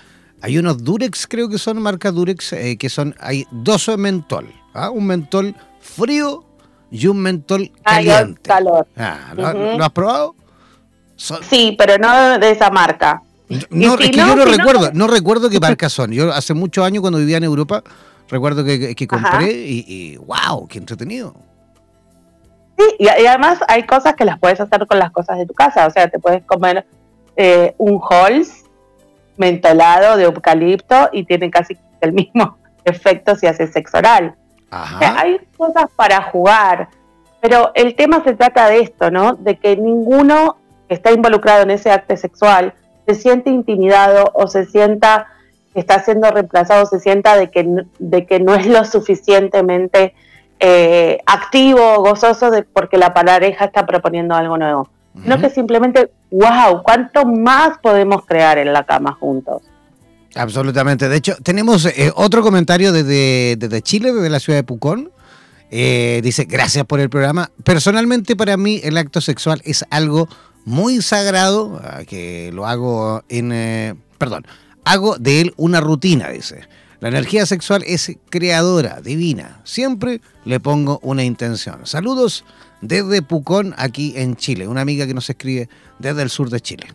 hay 0.48 0.58
unos 0.58 0.82
Durex, 0.82 1.28
creo 1.28 1.50
que 1.50 1.58
son 1.58 1.82
marca 1.82 2.10
Durex, 2.10 2.54
eh, 2.54 2.78
que 2.78 2.88
son, 2.88 3.14
hay 3.20 3.46
dos 3.52 3.90
mentol, 3.98 4.48
¿ah? 4.74 4.90
un 4.90 5.06
mentol 5.06 5.54
frío 5.82 6.46
y 6.90 7.08
un 7.08 7.18
mentol 7.18 7.70
caliente. 7.84 8.40
calor. 8.44 8.88
Ah, 8.96 9.34
¿lo, 9.36 9.84
has 9.84 9.90
probado? 9.90 10.36
Sí, 11.18 11.76
pero 11.78 11.98
no 11.98 12.40
de 12.40 12.52
esa 12.52 12.70
marca. 12.70 13.22
No, 13.70 13.96
es 13.96 14.10
que 14.10 14.12
yo 14.16 14.36
no, 14.38 14.46
recuerdo, 14.46 14.92
no 14.94 15.08
recuerdo 15.08 15.50
qué 15.50 15.60
marcas 15.60 15.92
son. 15.92 16.12
Yo 16.12 16.32
hace 16.32 16.54
muchos 16.54 16.86
años 16.86 17.02
cuando 17.02 17.20
vivía 17.20 17.36
en 17.36 17.44
Europa, 17.44 17.84
recuerdo 18.30 18.64
que, 18.64 18.96
que 18.96 19.06
compré 19.06 19.52
y, 19.52 19.84
y, 19.86 20.16
wow, 20.16 20.66
qué 20.70 20.78
entretenido. 20.78 21.36
Sí, 22.78 22.86
y, 23.00 23.08
además 23.10 23.60
hay 23.68 23.86
cosas 23.86 24.16
que 24.16 24.24
las 24.24 24.40
puedes 24.40 24.62
hacer 24.62 24.88
con 24.88 24.98
las 24.98 25.12
cosas 25.12 25.40
de 25.40 25.46
tu 25.46 25.54
casa. 25.54 25.88
O 25.88 25.92
sea, 25.92 26.08
te 26.08 26.20
puedes 26.20 26.46
comer 26.46 26.88
eh, 27.36 27.76
un 27.78 28.00
Halls 28.10 28.64
mentolado 29.38 30.18
de 30.18 30.26
eucalipto 30.26 31.10
y 31.12 31.24
tiene 31.24 31.50
casi 31.50 31.78
el 32.02 32.14
mismo 32.14 32.58
efecto 32.86 33.36
si 33.36 33.48
haces 33.48 33.72
sexo 33.72 33.98
oral. 33.98 34.36
hay 34.72 35.40
cosas 35.58 35.86
para 35.96 36.22
jugar, 36.24 36.90
pero 37.42 37.72
el 37.76 37.96
tema 37.96 38.24
se 38.24 38.34
trata 38.34 38.68
de 38.68 38.80
esto, 38.82 39.12
¿no? 39.12 39.36
De 39.36 39.58
que 39.58 39.78
ninguno 39.78 40.58
que 40.88 40.96
está 40.96 41.12
involucrado 41.12 41.64
en 41.64 41.72
ese 41.72 41.92
acto 41.92 42.16
sexual 42.18 42.74
se 43.06 43.16
siente 43.16 43.50
intimidado 43.50 44.32
o 44.34 44.48
se 44.48 44.66
sienta 44.66 45.28
que 45.74 45.80
está 45.80 46.00
siendo 46.00 46.30
reemplazado, 46.32 46.86
se 46.86 47.00
sienta 47.00 47.38
de 47.38 47.50
que, 47.50 47.84
de 48.00 48.26
que 48.26 48.40
no 48.40 48.56
es 48.56 48.66
lo 48.66 48.84
suficientemente 48.84 50.14
eh, 50.60 51.20
activo, 51.26 51.98
gozoso, 52.02 52.50
de, 52.50 52.64
porque 52.64 52.98
la 52.98 53.14
pareja 53.14 53.66
está 53.66 53.86
proponiendo 53.86 54.36
algo 54.36 54.58
nuevo. 54.58 54.90
No 55.26 55.40
que 55.40 55.50
simplemente, 55.50 56.12
wow, 56.32 56.84
¿cuánto 56.84 57.26
más 57.26 57.78
podemos 57.80 58.26
crear 58.26 58.58
en 58.58 58.74
la 58.74 58.86
cama 58.86 59.14
juntos? 59.14 59.62
Absolutamente. 60.36 61.10
De 61.10 61.18
hecho, 61.18 61.36
tenemos 61.44 61.86
eh, 61.86 62.12
otro 62.16 62.42
comentario 62.44 62.92
desde, 62.92 63.56
desde, 63.58 63.82
Chile, 63.82 64.14
desde 64.14 64.30
la 64.30 64.40
ciudad 64.40 64.60
de 64.60 64.64
Pucón. 64.64 65.12
Eh, 65.70 66.22
dice, 66.24 66.46
gracias 66.46 66.86
por 66.86 67.00
el 67.00 67.10
programa. 67.10 67.52
Personalmente 67.64 68.36
para 68.36 68.56
mí 68.58 68.80
el 68.84 68.98
acto 68.98 69.20
sexual 69.22 69.62
es 69.66 69.86
algo 69.90 70.30
muy 70.66 71.02
sagrado, 71.02 71.82
ah, 71.84 72.02
que 72.06 72.52
lo 72.54 72.68
hago 72.68 73.24
en... 73.30 74.02
perdón, 74.18 74.46
hago 74.84 75.18
de 75.18 75.42
él 75.42 75.54
una 75.58 75.82
rutina, 75.82 76.30
dice. 76.30 76.68
La 77.00 77.10
energía 77.10 77.46
sexual 77.46 77.84
es 77.86 78.12
creadora, 78.30 79.02
divina. 79.02 79.62
Siempre 79.64 80.20
le 80.46 80.60
pongo 80.60 81.00
una 81.04 81.24
intención. 81.24 81.86
Saludos 81.86 82.44
desde 82.82 83.22
Pucón, 83.22 83.74
aquí 83.78 84.14
en 84.16 84.36
Chile. 84.36 84.68
Una 84.68 84.82
amiga 84.82 85.08
que 85.08 85.14
nos 85.14 85.30
escribe 85.30 85.70
desde 86.00 86.22
el 86.22 86.30
sur 86.30 86.50
de 86.50 86.60
Chile. 86.60 86.88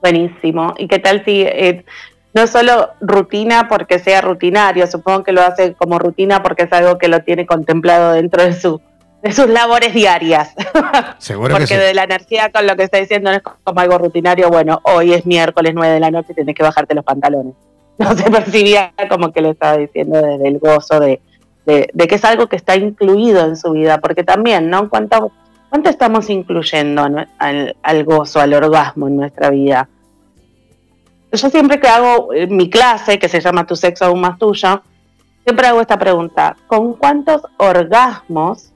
Buenísimo. 0.00 0.74
¿Y 0.78 0.88
qué 0.88 0.98
tal 0.98 1.24
si 1.24 1.42
eh, 1.42 1.84
no 2.32 2.46
solo 2.46 2.90
rutina 3.00 3.68
porque 3.68 3.98
sea 3.98 4.20
rutinario, 4.20 4.86
supongo 4.86 5.24
que 5.24 5.32
lo 5.32 5.42
hace 5.42 5.74
como 5.74 5.98
rutina 5.98 6.42
porque 6.42 6.64
es 6.64 6.72
algo 6.72 6.98
que 6.98 7.08
lo 7.08 7.22
tiene 7.22 7.46
contemplado 7.46 8.12
dentro 8.12 8.42
de 8.44 8.52
su 8.52 8.80
de 9.22 9.32
sus 9.32 9.48
labores 9.48 9.92
diarias. 9.92 10.54
Seguro 11.18 11.54
Porque 11.54 11.76
de 11.76 11.92
la 11.92 12.04
energía 12.04 12.50
con 12.50 12.66
lo 12.66 12.74
que 12.76 12.84
está 12.84 12.96
diciendo 12.96 13.30
no 13.30 13.36
es 13.36 13.42
como 13.42 13.80
algo 13.80 13.98
rutinario, 13.98 14.48
bueno, 14.48 14.80
hoy 14.84 15.12
es 15.12 15.26
miércoles 15.26 15.72
9 15.74 15.94
de 15.94 16.00
la 16.00 16.10
noche 16.10 16.32
y 16.32 16.34
tienes 16.36 16.54
que 16.54 16.62
bajarte 16.62 16.94
los 16.94 17.04
pantalones. 17.04 17.54
no 17.98 18.16
se 18.16 18.30
percibía 18.30 18.94
como 19.10 19.30
que 19.30 19.42
le 19.42 19.50
estaba 19.50 19.76
diciendo 19.76 20.20
desde 20.22 20.48
el 20.48 20.58
gozo 20.58 21.00
de, 21.00 21.20
que 21.64 22.14
es 22.14 22.24
algo 22.24 22.48
que 22.48 22.56
está 22.56 22.76
incluido 22.76 23.44
en 23.44 23.56
su 23.56 23.72
vida, 23.72 23.98
porque 23.98 24.24
también, 24.24 24.70
¿no? 24.70 24.88
¿Cuánto, 24.88 25.32
cuánto 25.68 25.90
estamos 25.90 26.30
incluyendo 26.30 27.06
al, 27.38 28.04
gozo, 28.04 28.40
al 28.40 28.54
orgasmo 28.54 29.08
en 29.08 29.16
nuestra 29.16 29.50
vida? 29.50 29.88
Yo 31.32 31.48
siempre 31.48 31.78
que 31.78 31.88
hago 31.88 32.32
eh, 32.32 32.48
mi 32.48 32.68
clase, 32.68 33.18
que 33.18 33.28
se 33.28 33.40
llama 33.40 33.66
Tu 33.66 33.76
sexo 33.76 34.06
aún 34.06 34.20
más 34.20 34.38
tuyo, 34.38 34.82
siempre 35.44 35.66
hago 35.66 35.80
esta 35.80 35.98
pregunta, 35.98 36.56
¿con 36.66 36.94
cuántos 36.94 37.42
orgasmos, 37.56 38.72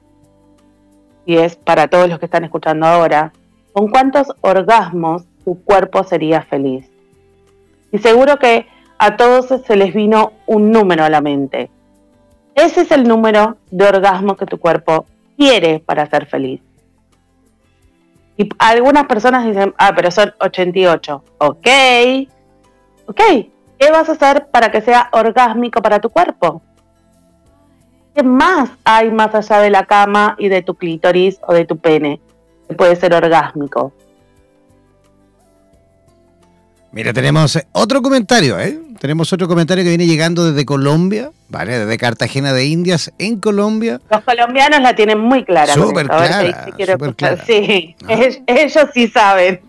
y 1.25 1.37
es 1.37 1.57
para 1.57 1.87
todos 1.87 2.07
los 2.07 2.19
que 2.19 2.25
están 2.25 2.45
escuchando 2.45 2.85
ahora, 2.85 3.33
¿con 3.73 3.89
cuántos 3.89 4.27
orgasmos 4.41 5.23
tu 5.43 5.61
cuerpo 5.63 6.03
sería 6.03 6.43
feliz? 6.43 6.89
Y 7.91 7.97
seguro 7.97 8.37
que 8.37 8.67
a 8.97 9.17
todos 9.17 9.47
se 9.47 9.75
les 9.75 9.93
vino 9.93 10.31
un 10.45 10.71
número 10.71 11.03
a 11.03 11.09
la 11.09 11.21
mente. 11.21 11.69
Ese 12.55 12.81
es 12.81 12.91
el 12.91 13.07
número 13.07 13.57
de 13.69 13.85
orgasmo 13.85 14.37
que 14.37 14.45
tu 14.45 14.57
cuerpo 14.57 15.05
quiere 15.37 15.79
para 15.79 16.09
ser 16.09 16.25
feliz. 16.25 16.61
Y 18.37 18.49
algunas 18.57 19.05
personas 19.05 19.45
dicen, 19.45 19.73
ah, 19.77 19.93
pero 19.95 20.09
son 20.09 20.33
88. 20.39 21.23
Ok, 21.37 21.67
ok. 23.07 23.21
¿Qué 23.77 23.91
vas 23.91 24.07
a 24.07 24.13
hacer 24.13 24.47
para 24.47 24.71
que 24.71 24.81
sea 24.81 25.09
orgásmico 25.11 25.81
para 25.81 25.99
tu 25.99 26.09
cuerpo? 26.09 26.61
¿Qué 28.13 28.23
más 28.23 28.69
hay 28.85 29.11
más 29.11 29.35
allá 29.35 29.59
de 29.59 29.69
la 29.69 29.85
cama 29.85 30.35
y 30.39 30.47
de 30.47 30.61
tu 30.61 30.75
clítoris 30.75 31.39
o 31.45 31.53
de 31.53 31.65
tu 31.65 31.77
pene 31.77 32.21
que 32.69 32.75
puede 32.75 32.95
ser 32.95 33.13
orgásmico? 33.13 33.91
Mira, 36.95 37.11
tenemos 37.11 37.59
otro 37.73 38.01
comentario, 38.01 38.57
¿eh? 38.57 38.79
Tenemos 39.01 39.33
otro 39.33 39.49
comentario 39.49 39.83
que 39.83 39.89
viene 39.89 40.05
llegando 40.05 40.49
desde 40.49 40.65
Colombia, 40.65 41.31
¿vale? 41.49 41.77
Desde 41.77 41.97
Cartagena 41.97 42.53
de 42.53 42.67
Indias, 42.67 43.11
en 43.19 43.41
Colombia. 43.41 43.99
Los 44.09 44.23
colombianos 44.23 44.79
la 44.79 44.95
tienen 44.95 45.19
muy 45.19 45.43
clara. 45.43 45.73
Súper 45.73 46.07
clara, 46.07 46.73
clara. 47.17 47.43
Sí, 47.45 47.97
ellos 48.47 48.87
sí 48.93 49.09
saben. 49.09 49.59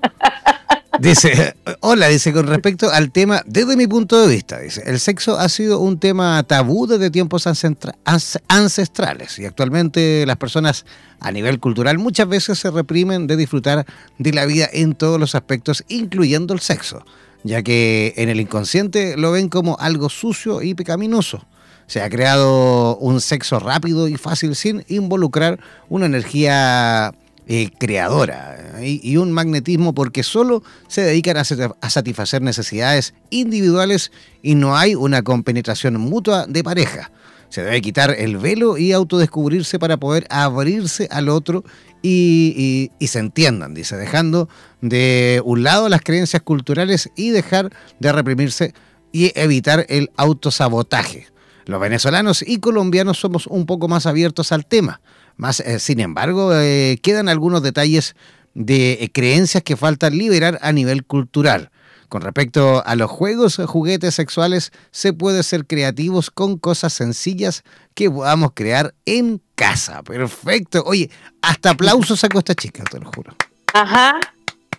Dice, 1.00 1.54
hola, 1.80 2.08
dice, 2.08 2.32
con 2.32 2.46
respecto 2.46 2.90
al 2.90 3.10
tema, 3.10 3.42
desde 3.46 3.76
mi 3.76 3.86
punto 3.86 4.20
de 4.20 4.34
vista, 4.34 4.58
dice, 4.60 4.82
el 4.86 4.98
sexo 4.98 5.38
ha 5.38 5.48
sido 5.48 5.78
un 5.78 5.98
tema 5.98 6.42
tabú 6.44 6.86
desde 6.86 7.10
tiempos 7.10 7.46
ancestrales 7.46 9.38
y 9.38 9.44
actualmente 9.44 10.24
las 10.26 10.36
personas 10.36 10.86
a 11.20 11.30
nivel 11.32 11.60
cultural 11.60 11.98
muchas 11.98 12.28
veces 12.28 12.58
se 12.58 12.70
reprimen 12.70 13.26
de 13.26 13.36
disfrutar 13.36 13.84
de 14.18 14.32
la 14.32 14.46
vida 14.46 14.68
en 14.72 14.94
todos 14.94 15.20
los 15.20 15.34
aspectos, 15.34 15.84
incluyendo 15.88 16.54
el 16.54 16.60
sexo, 16.60 17.04
ya 17.44 17.62
que 17.62 18.14
en 18.16 18.28
el 18.28 18.40
inconsciente 18.40 19.16
lo 19.16 19.32
ven 19.32 19.48
como 19.48 19.76
algo 19.78 20.08
sucio 20.08 20.62
y 20.62 20.74
pecaminoso. 20.74 21.44
Se 21.86 22.02
ha 22.02 22.10
creado 22.10 22.96
un 22.96 23.20
sexo 23.20 23.60
rápido 23.60 24.08
y 24.08 24.16
fácil 24.16 24.56
sin 24.56 24.84
involucrar 24.88 25.60
una 25.88 26.06
energía 26.06 27.12
eh, 27.48 27.70
creadora 27.78 28.80
y, 28.82 29.16
un 29.18 29.30
magnetismo 29.30 29.94
porque 29.94 30.24
solo 30.24 30.64
se 30.88 31.02
dedican 31.02 31.36
a, 31.36 31.44
satisfacer 31.44 32.42
necesidades 32.42 33.14
individuales 33.30 34.10
y 34.42 34.56
no 34.56 34.76
hay 34.76 34.96
una 34.96 35.22
compenetración 35.22 35.96
mutua 36.00 36.46
de 36.46 36.64
pareja. 36.64 37.12
Se 37.48 37.62
debe 37.62 37.80
quitar 37.82 38.10
el 38.18 38.38
velo 38.38 38.76
y 38.76 38.90
autodescubrirse 38.90 39.78
para 39.78 39.96
poder 39.96 40.26
abrirse 40.28 41.06
al 41.12 41.28
otro 41.28 41.62
y, 42.02 42.90
y, 42.98 43.06
se 43.06 43.20
entiendan, 43.20 43.74
dice, 43.74 43.96
dejando 43.96 44.48
de 44.80 45.40
un 45.44 45.62
lado 45.62 45.88
las 45.88 46.00
creencias 46.02 46.42
culturales 46.42 47.10
y 47.14 47.30
dejar 47.30 47.70
de 48.00 48.10
reprimirse 48.10 48.74
y 49.12 49.30
evitar 49.38 49.86
el 49.88 50.10
autosabotaje. 50.16 51.28
Los 51.66 51.80
venezolanos 51.80 52.42
y 52.44 52.58
colombianos 52.58 53.18
somos 53.18 53.46
un 53.46 53.66
poco 53.66 53.86
más 53.86 54.06
abiertos 54.06 54.50
al 54.50 54.66
tema 54.66 55.00
más, 55.36 55.60
eh, 55.60 55.78
sin 55.78 56.00
embargo, 56.00 56.52
eh, 56.54 56.98
quedan 57.02 57.28
algunos 57.28 57.62
detalles 57.62 58.16
de 58.54 58.94
eh, 58.94 59.10
creencias 59.12 59.62
que 59.62 59.76
faltan 59.76 60.16
liberar 60.16 60.58
a 60.62 60.72
nivel 60.72 61.04
cultural. 61.04 61.70
Con 62.08 62.22
respecto 62.22 62.86
a 62.86 62.94
los 62.94 63.10
juegos, 63.10 63.60
juguetes 63.66 64.14
sexuales, 64.14 64.72
se 64.92 65.12
puede 65.12 65.42
ser 65.42 65.66
creativos 65.66 66.30
con 66.30 66.56
cosas 66.56 66.92
sencillas 66.92 67.64
que 67.94 68.10
podamos 68.10 68.52
crear 68.54 68.94
en 69.06 69.42
casa. 69.56 70.04
Perfecto. 70.04 70.84
Oye, 70.86 71.10
hasta 71.42 71.70
aplausos 71.70 72.20
sacó 72.20 72.38
esta 72.38 72.54
chica, 72.54 72.84
te 72.84 73.00
lo 73.00 73.10
juro. 73.10 73.34
Ajá. 73.74 74.20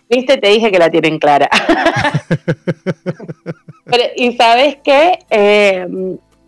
Viste, 0.08 0.38
te 0.38 0.48
dije 0.48 0.72
que 0.72 0.78
la 0.78 0.90
tienen 0.90 1.18
clara. 1.18 1.50
y 4.16 4.34
sabes 4.36 4.78
qué? 4.82 5.18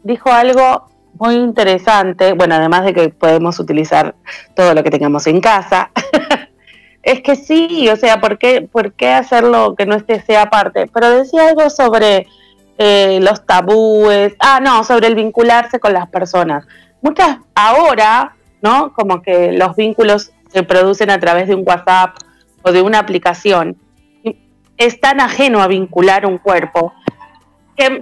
dijo 0.03 0.33
algo 0.33 0.90
muy 1.21 1.35
interesante, 1.35 2.33
bueno, 2.33 2.55
además 2.55 2.85
de 2.87 2.95
que 2.95 3.11
podemos 3.11 3.59
utilizar 3.61 4.15
todo 4.57 4.75
lo 4.75 4.83
que 4.83 4.91
tengamos 4.91 5.27
en 5.27 5.43
casa, 5.43 5.91
es 7.03 7.21
que 7.21 7.37
sí, 7.37 7.91
o 7.91 7.97
sea, 7.97 8.21
¿por 8.21 8.39
qué, 8.39 8.63
¿por 8.63 8.95
qué 8.95 9.11
hacerlo 9.13 9.75
que 9.77 9.85
no 9.85 9.97
esté 9.97 10.23
sea 10.23 10.49
parte? 10.49 10.87
Pero 10.87 11.11
decía 11.11 11.49
algo 11.49 11.69
sobre 11.69 12.27
eh, 12.79 13.21
los 13.21 13.45
tabúes, 13.45 14.35
ah, 14.39 14.61
no, 14.63 14.83
sobre 14.83 15.09
el 15.09 15.15
vincularse 15.15 15.79
con 15.79 15.93
las 15.93 16.09
personas. 16.09 16.67
Muchas 17.03 17.37
ahora, 17.55 18.35
¿no? 18.63 18.95
Como 18.95 19.21
que 19.21 19.53
los 19.53 19.77
vínculos 19.77 20.33
se 20.49 20.63
producen 20.63 21.11
a 21.11 21.21
través 21.21 21.49
de 21.49 21.55
un 21.55 21.65
WhatsApp 21.67 22.17
o 22.63 22.73
de 22.73 22.81
una 22.81 22.99
aplicación. 22.99 23.77
Es 24.79 24.99
tan 25.01 25.21
ajeno 25.21 25.61
a 25.61 25.67
vincular 25.67 26.25
un 26.25 26.39
cuerpo 26.39 26.95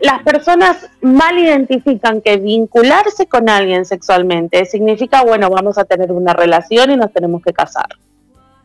las 0.01 0.22
personas 0.22 0.89
mal 1.01 1.39
identifican 1.39 2.20
que 2.20 2.37
vincularse 2.39 3.26
con 3.26 3.49
alguien 3.49 3.85
sexualmente 3.85 4.64
significa, 4.64 5.22
bueno, 5.22 5.51
vamos 5.51 5.79
a 5.79 5.85
tener 5.85 6.11
una 6.12 6.33
relación 6.33 6.91
y 6.91 6.97
nos 6.97 7.12
tenemos 7.12 7.43
que 7.43 7.53
casar. 7.53 7.89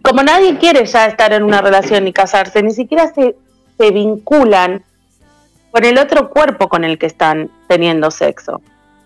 Como 0.01 0.23
nadie 0.23 0.57
quiere 0.57 0.85
ya 0.85 1.05
estar 1.05 1.33
en 1.33 1.43
una 1.43 1.61
relación 1.61 2.07
y 2.07 2.13
casarse, 2.13 2.63
ni 2.63 2.71
siquiera 2.71 3.13
se, 3.13 3.35
se 3.77 3.91
vinculan 3.91 4.83
con 5.71 5.85
el 5.85 5.97
otro 5.97 6.29
cuerpo 6.29 6.69
con 6.69 6.83
el 6.83 6.97
que 6.97 7.07
están 7.07 7.49
teniendo 7.67 8.11
sexo. 8.11 8.61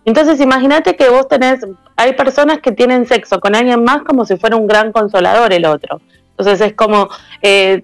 Entonces 0.06 0.40
imagínate 0.40 0.96
que 0.96 1.10
vos 1.10 1.28
tenés, 1.28 1.60
hay 1.96 2.14
personas 2.14 2.60
que 2.60 2.72
tienen 2.72 3.06
sexo 3.06 3.40
con 3.40 3.56
alguien 3.56 3.84
más 3.84 4.04
como 4.04 4.26
si 4.26 4.38
fuera 4.38 4.56
un 4.56 4.68
gran 4.68 4.92
consolador 4.92 5.52
el 5.52 5.66
otro. 5.66 6.00
Entonces 6.32 6.62
es 6.62 6.74
como, 6.74 7.10
eh, 7.42 7.84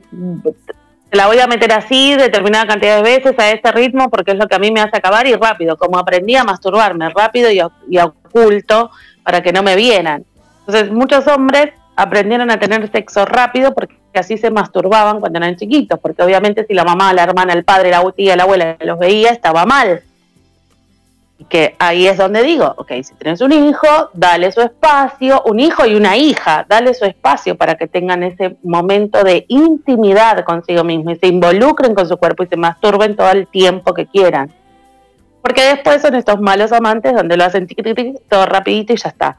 la 1.14 1.28
voy 1.28 1.40
a 1.40 1.48
meter 1.48 1.72
así 1.72 2.16
determinada 2.16 2.68
cantidad 2.68 2.98
de 2.98 3.04
veces 3.04 3.38
a 3.38 3.52
este 3.52 3.72
ritmo 3.72 4.10
porque 4.10 4.32
es 4.32 4.38
lo 4.38 4.48
que 4.48 4.56
a 4.56 4.60
mí 4.60 4.72
me 4.72 4.82
hace 4.82 4.98
acabar 4.98 5.28
y 5.28 5.36
rápido, 5.36 5.78
como 5.78 5.98
aprendí 5.98 6.36
a 6.36 6.44
masturbarme 6.44 7.10
rápido 7.10 7.52
y, 7.52 7.62
y 7.90 7.98
oculto 8.00 8.90
para 9.24 9.42
que 9.42 9.54
no 9.54 9.64
me 9.64 9.76
vieran. 9.76 10.26
Entonces 10.66 10.92
muchos 10.92 11.28
hombres 11.28 11.70
aprendieron 11.96 12.50
a 12.50 12.60
tener 12.60 12.90
sexo 12.92 13.26
rápido 13.26 13.74
porque 13.74 13.96
así 14.16 14.38
se 14.38 14.50
masturbaban 14.50 15.20
cuando 15.20 15.38
eran 15.38 15.56
chiquitos, 15.56 16.00
porque 16.00 16.24
obviamente 16.24 16.66
si 16.68 16.74
la 16.74 16.84
mamá, 16.84 17.14
la 17.14 17.24
hermana, 17.24 17.54
el 17.54 17.64
padre, 17.64 17.92
la 17.92 18.04
tía, 18.12 18.36
la 18.36 18.44
abuela 18.44 18.78
los 18.82 18.98
veía, 18.98 19.30
estaba 19.30 19.66
mal 19.66 20.02
que 21.50 21.76
ahí 21.80 22.08
es 22.08 22.18
donde 22.18 22.44
digo, 22.44 22.74
ok, 22.78 22.92
si 23.04 23.16
tienes 23.16 23.42
un 23.42 23.52
hijo, 23.52 23.88
dale 24.14 24.52
su 24.52 24.62
espacio, 24.62 25.42
un 25.46 25.60
hijo 25.60 25.86
y 25.86 25.96
una 25.96 26.16
hija, 26.18 26.66
dale 26.68 26.94
su 26.94 27.06
espacio 27.06 27.56
para 27.56 27.76
que 27.76 27.88
tengan 27.88 28.24
ese 28.24 28.58
momento 28.64 29.24
de 29.24 29.46
intimidad 29.48 30.44
consigo 30.44 30.84
mismo 30.84 31.12
y 31.12 31.16
se 31.16 31.28
involucren 31.28 31.96
con 31.96 32.08
su 32.08 32.18
cuerpo 32.18 32.44
y 32.44 32.48
se 32.48 32.58
masturben 32.58 33.16
todo 33.16 33.32
el 33.32 33.48
tiempo 33.48 33.94
que 33.94 34.06
quieran. 34.06 34.52
Porque 35.42 35.62
después 35.64 36.02
son 36.02 36.16
estos 36.16 36.40
malos 36.40 36.72
amantes 36.72 37.14
donde 37.14 37.36
lo 37.36 37.44
hacen 37.44 37.68
todo 38.30 38.46
rapidito 38.46 38.94
y 38.94 38.98
ya 38.98 39.10
está. 39.10 39.38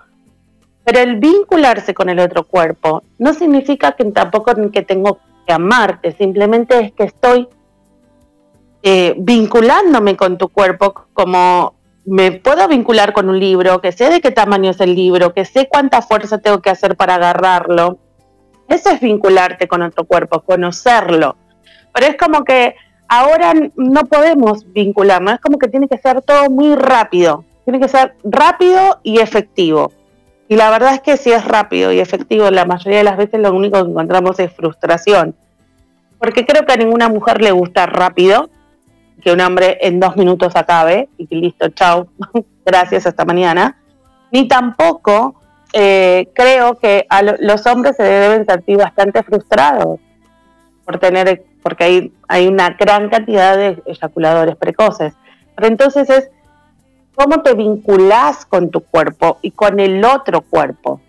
Pero 0.85 1.01
el 1.01 1.17
vincularse 1.17 1.95
con 1.95 2.11
el 2.11 2.19
otro 2.19 2.45
cuerpo 2.45 3.03
no 3.19 3.33
significa 3.33 3.93
que 3.93 4.05
tampoco 4.07 4.55
que 4.71 4.83
tengo 4.83 5.19
que 5.47 5.53
amarte, 5.53 6.13
simplemente 6.13 6.79
es 6.79 6.93
que 6.93 7.05
estoy 7.05 7.49
eh, 8.83 9.15
vinculándome 9.17 10.15
con 10.15 10.37
tu 10.37 10.49
cuerpo 10.51 11.07
como 11.15 11.75
me 12.07 12.33
puedo 12.33 12.69
vincular 12.69 13.13
con 13.13 13.29
un 13.29 13.39
libro, 13.39 13.81
que 13.81 13.93
sé 13.93 14.11
de 14.11 14.21
qué 14.21 14.31
tamaño 14.31 14.71
es 14.71 14.81
el 14.81 14.95
libro, 14.95 15.33
que 15.33 15.45
sé 15.45 15.69
cuánta 15.69 16.03
fuerza 16.03 16.39
tengo 16.39 16.61
que 16.61 16.71
hacer 16.71 16.97
para 16.97 17.15
agarrarlo. 17.15 17.99
Eso 18.69 18.91
es 18.91 19.01
vincularte 19.01 19.69
con 19.69 19.83
otro 19.83 20.05
cuerpo, 20.05 20.41
conocerlo. 20.41 21.37
Pero 21.93 22.07
es 22.07 22.17
como 22.17 22.45
que 22.45 22.75
ahora 23.09 23.55
no 23.77 24.05
podemos 24.05 24.71
vincularnos, 24.73 25.35
es 25.35 25.41
como 25.41 25.59
que 25.59 25.69
tiene 25.69 25.89
que 25.89 25.99
ser 25.99 26.21
todo 26.23 26.51
muy 26.51 26.75
rápido, 26.75 27.45
tiene 27.65 27.81
que 27.81 27.89
ser 27.89 28.15
rápido 28.25 29.01
y 29.03 29.19
efectivo. 29.19 29.93
Y 30.49 30.57
la 30.57 30.71
verdad 30.71 30.95
es 30.95 31.01
que 31.01 31.17
si 31.17 31.33
es 31.33 31.45
rápido 31.45 31.91
y 31.93 32.01
efectivo, 32.01 32.51
la 32.51 32.67
mayoría 32.67 32.99
de 32.99 33.05
las 33.05 33.17
veces 33.17 33.41
lo 33.41 33.53
único 33.55 33.83
que 33.83 33.91
encontramos 33.91 34.39
es 34.41 34.53
frustración. 34.53 35.35
Porque 36.19 36.45
creo 36.45 36.67
que 36.67 36.73
a 36.73 36.77
ninguna 36.77 37.09
mujer 37.09 37.41
le 37.41 37.51
gusta 37.51 37.87
rápido, 37.87 38.51
que 39.23 39.33
un 39.33 39.41
hombre 39.41 39.79
en 39.81 40.01
dos 40.01 40.17
minutos 40.17 40.55
acabe 40.57 41.09
y 41.17 41.27
que 41.27 41.37
listo, 41.37 41.69
chao, 41.69 42.09
gracias, 42.65 43.07
hasta 43.07 43.25
mañana. 43.25 43.79
Ni 44.31 44.49
tampoco 44.49 45.35
eh, 45.73 46.29
creo 46.35 46.79
que 46.79 47.07
a 47.09 47.23
los 47.23 47.67
hombres 47.67 47.97
se 47.97 48.03
deben 48.03 48.47
sentir 48.47 48.77
bastante 48.77 49.23
frustrados 49.23 49.99
por 50.85 50.99
tener, 50.99 51.45
porque 51.63 51.85
hay, 51.85 52.13
hay 52.29 52.47
una 52.47 52.71
gran 52.71 53.09
cantidad 53.09 53.57
de 53.57 53.83
eyaculadores 53.87 54.57
precoces. 54.57 55.15
Pero 55.55 55.69
entonces 55.69 56.11
es 56.11 56.31
cómo 57.15 57.43
te 57.43 57.55
vinculas 57.55 58.45
con 58.47 58.71
tu 58.71 58.81
cuerpo 58.81 59.39
y 59.43 59.53
con 59.53 59.81
el 59.81 60.05
otro 60.05 60.43
cuerpo. 60.43 61.01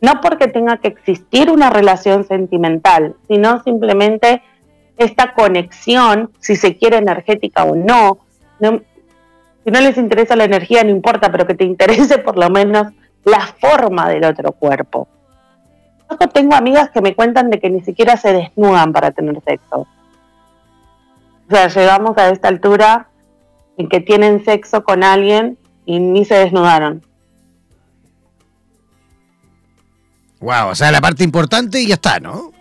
No 0.00 0.20
porque 0.20 0.48
tenga 0.48 0.78
que 0.78 0.88
existir 0.88 1.50
una 1.50 1.70
relación 1.70 2.24
sentimental, 2.24 3.14
sino 3.28 3.62
simplemente 3.62 4.42
esta 5.04 5.34
conexión, 5.34 6.30
si 6.38 6.56
se 6.56 6.76
quiere 6.76 6.98
energética 6.98 7.64
o 7.64 7.74
no, 7.74 8.18
si 8.60 9.70
no 9.70 9.80
les 9.80 9.96
interesa 9.96 10.36
la 10.36 10.44
energía, 10.44 10.84
no 10.84 10.90
importa, 10.90 11.30
pero 11.30 11.46
que 11.46 11.54
te 11.54 11.64
interese 11.64 12.18
por 12.18 12.36
lo 12.36 12.50
menos 12.50 12.92
la 13.24 13.40
forma 13.60 14.08
del 14.08 14.24
otro 14.24 14.52
cuerpo. 14.52 15.08
Yo 16.10 16.28
tengo 16.28 16.54
amigas 16.54 16.90
que 16.90 17.00
me 17.00 17.14
cuentan 17.14 17.50
de 17.50 17.58
que 17.58 17.70
ni 17.70 17.80
siquiera 17.80 18.16
se 18.16 18.32
desnudan 18.32 18.92
para 18.92 19.12
tener 19.12 19.40
sexo. 19.44 19.86
O 21.48 21.50
sea, 21.50 21.68
llegamos 21.68 22.16
a 22.18 22.30
esta 22.30 22.48
altura 22.48 23.08
en 23.76 23.88
que 23.88 24.00
tienen 24.00 24.44
sexo 24.44 24.84
con 24.84 25.02
alguien 25.04 25.58
y 25.86 25.98
ni 26.00 26.24
se 26.24 26.34
desnudaron. 26.34 27.02
Wow, 30.40 30.68
o 30.70 30.74
sea, 30.74 30.90
la 30.90 31.00
parte 31.00 31.24
importante 31.24 31.80
y 31.80 31.88
ya 31.88 31.94
está, 31.94 32.18
¿no? 32.20 32.51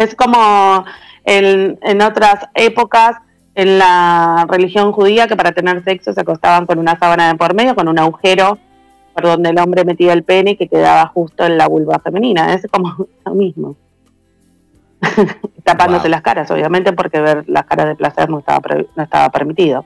Es 0.00 0.14
como 0.14 0.84
en 1.24 2.02
otras 2.02 2.48
épocas 2.54 3.16
en 3.54 3.78
la 3.78 4.46
religión 4.48 4.92
judía 4.92 5.26
que 5.26 5.36
para 5.36 5.52
tener 5.52 5.84
sexo 5.84 6.12
se 6.12 6.20
acostaban 6.20 6.66
con 6.66 6.78
una 6.78 6.98
sábana 6.98 7.28
de 7.28 7.34
por 7.34 7.54
medio, 7.54 7.74
con 7.74 7.88
un 7.88 7.98
agujero 7.98 8.58
por 9.12 9.24
donde 9.24 9.50
el 9.50 9.58
hombre 9.58 9.84
metía 9.84 10.12
el 10.12 10.22
pene 10.22 10.56
que 10.56 10.68
quedaba 10.68 11.06
justo 11.08 11.44
en 11.44 11.58
la 11.58 11.68
vulva 11.68 11.98
femenina. 11.98 12.54
Es 12.54 12.66
como 12.70 13.06
lo 13.24 13.34
mismo. 13.34 13.76
tapándose 15.64 16.08
las 16.08 16.22
caras, 16.22 16.50
obviamente, 16.50 16.92
porque 16.92 17.20
ver 17.20 17.44
las 17.46 17.64
caras 17.64 17.86
de 17.86 17.96
placer 17.96 18.28
no 18.28 18.38
estaba, 18.38 18.60
no 18.96 19.02
estaba 19.02 19.30
permitido. 19.30 19.84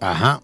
Ajá. 0.00 0.40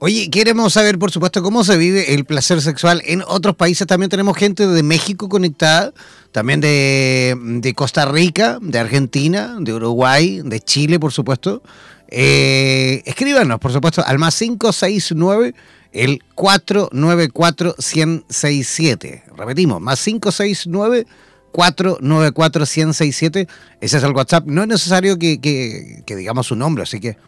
Oye, 0.00 0.30
queremos 0.30 0.74
saber, 0.74 0.96
por 0.96 1.10
supuesto, 1.10 1.42
cómo 1.42 1.64
se 1.64 1.76
vive 1.76 2.14
el 2.14 2.24
placer 2.24 2.62
sexual 2.62 3.02
en 3.04 3.24
otros 3.26 3.56
países. 3.56 3.84
También 3.84 4.08
tenemos 4.08 4.36
gente 4.36 4.64
de 4.64 4.84
México 4.84 5.28
conectada, 5.28 5.92
también 6.30 6.60
de, 6.60 7.72
Costa 7.74 8.04
Rica, 8.04 8.60
de 8.62 8.78
Argentina, 8.78 9.56
de 9.58 9.74
Uruguay, 9.74 10.40
de 10.44 10.60
Chile, 10.60 11.00
por 11.00 11.12
supuesto. 11.12 11.64
Eh, 12.06 13.02
escríbanos, 13.06 13.58
por 13.58 13.72
supuesto, 13.72 14.04
al 14.06 14.20
más 14.20 14.38
569 14.38 15.52
el 15.92 16.22
494-1067. 16.36 19.22
Repetimos, 19.36 19.80
más 19.80 20.00
569 20.04 21.06
494-1067. 21.52 23.48
Ese 23.80 23.96
es 23.96 24.02
el 24.02 24.12
WhatsApp. 24.12 24.44
No 24.46 24.62
es 24.62 24.68
necesario 24.68 25.18
que, 25.18 26.02
digamos 26.06 26.46
su 26.46 26.56
nombre, 26.56 26.84
así 26.84 27.00
que 27.00 27.18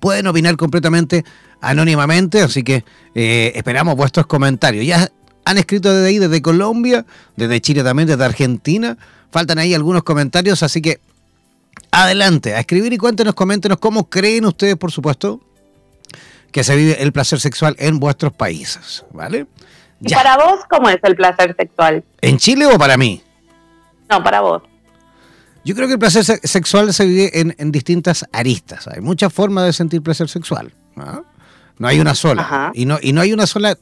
pueden 0.00 0.26
opinar 0.26 0.56
completamente 0.56 1.24
anónimamente, 1.60 2.40
así 2.42 2.62
que 2.62 2.84
eh, 3.14 3.52
esperamos 3.54 3.96
vuestros 3.96 4.26
comentarios. 4.26 4.84
Ya 4.84 5.08
han 5.44 5.58
escrito 5.58 5.94
desde 5.94 6.08
ahí, 6.08 6.18
desde 6.18 6.42
Colombia, 6.42 7.06
desde 7.36 7.60
Chile 7.60 7.82
también, 7.82 8.08
desde 8.08 8.24
Argentina. 8.24 8.96
Faltan 9.30 9.58
ahí 9.58 9.74
algunos 9.74 10.02
comentarios, 10.02 10.62
así 10.62 10.80
que 10.82 11.00
adelante, 11.90 12.54
a 12.54 12.60
escribir 12.60 12.92
y 12.92 12.98
cuéntenos, 12.98 13.34
coméntenos 13.34 13.78
cómo 13.78 14.08
creen 14.08 14.44
ustedes, 14.44 14.76
por 14.76 14.92
supuesto, 14.92 15.40
que 16.52 16.64
se 16.64 16.76
vive 16.76 17.02
el 17.02 17.12
placer 17.12 17.40
sexual 17.40 17.76
en 17.78 17.98
vuestros 17.98 18.32
países, 18.32 19.04
¿vale? 19.12 19.46
¿Y 20.00 20.12
para 20.12 20.36
vos 20.36 20.60
cómo 20.68 20.88
es 20.88 20.98
el 21.02 21.16
placer 21.16 21.54
sexual? 21.56 22.04
¿En 22.20 22.38
Chile 22.38 22.66
o 22.66 22.78
para 22.78 22.96
mí? 22.96 23.22
No, 24.10 24.22
para 24.22 24.40
vos. 24.40 24.62
Yo 25.66 25.74
creo 25.74 25.88
que 25.88 25.94
el 25.94 25.98
placer 25.98 26.24
sexual 26.24 26.94
se 26.94 27.04
vive 27.06 27.40
en, 27.40 27.72
distintas 27.72 28.24
aristas. 28.32 28.86
Hay 28.86 29.00
muchas 29.00 29.32
formas 29.32 29.66
de 29.66 29.72
sentir 29.72 30.00
placer 30.00 30.28
sexual. 30.28 30.72
¿no? 30.94 31.88
hay 31.88 31.98
una 31.98 32.14
sola. 32.14 32.70
Y 32.72 32.84
no, 32.84 32.98
y 33.02 33.12
no 33.12 33.20
hay 33.20 33.32
una 33.32 33.48
sola. 33.48 33.72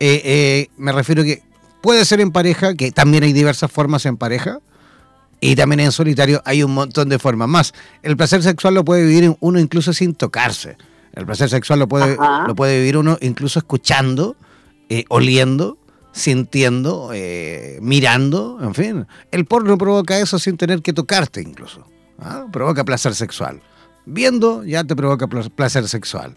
Eh, 0.00 0.22
eh, 0.24 0.70
me 0.76 0.90
refiero 0.90 1.22
que 1.22 1.44
puede 1.82 2.04
ser 2.04 2.20
en 2.20 2.32
pareja, 2.32 2.74
que 2.74 2.90
también 2.90 3.22
hay 3.22 3.32
diversas 3.32 3.70
formas 3.70 4.06
en 4.06 4.16
pareja. 4.16 4.58
Y 5.40 5.54
también 5.54 5.78
en 5.78 5.92
solitario 5.92 6.42
hay 6.44 6.64
un 6.64 6.74
montón 6.74 7.08
de 7.08 7.20
formas 7.20 7.48
más. 7.48 7.74
El 8.02 8.16
placer 8.16 8.42
sexual 8.42 8.74
lo 8.74 8.84
puede 8.84 9.06
vivir 9.06 9.36
uno 9.38 9.60
incluso 9.60 9.92
sin 9.92 10.16
tocarse. 10.16 10.78
El 11.12 11.26
placer 11.26 11.48
sexual 11.48 11.78
lo 11.78 11.86
puede, 11.86 12.16
lo 12.44 12.56
puede 12.56 12.80
vivir 12.80 12.96
uno 12.96 13.18
incluso 13.20 13.60
escuchando, 13.60 14.34
eh, 14.88 15.04
oliendo, 15.08 15.78
sintiendo, 16.12 17.10
eh, 17.12 17.78
mirando, 17.80 18.58
en 18.62 18.74
fin. 18.74 19.06
El 19.30 19.44
porno 19.44 19.78
provoca 19.78 20.18
eso 20.18 20.38
sin 20.38 20.56
tener 20.56 20.82
que 20.82 20.92
tocarte 20.92 21.40
incluso. 21.40 21.86
¿ah? 22.20 22.46
Provoca 22.50 22.84
placer 22.84 23.14
sexual. 23.14 23.62
Viendo 24.06 24.64
ya 24.64 24.84
te 24.84 24.96
provoca 24.96 25.26
placer 25.28 25.86
sexual. 25.88 26.34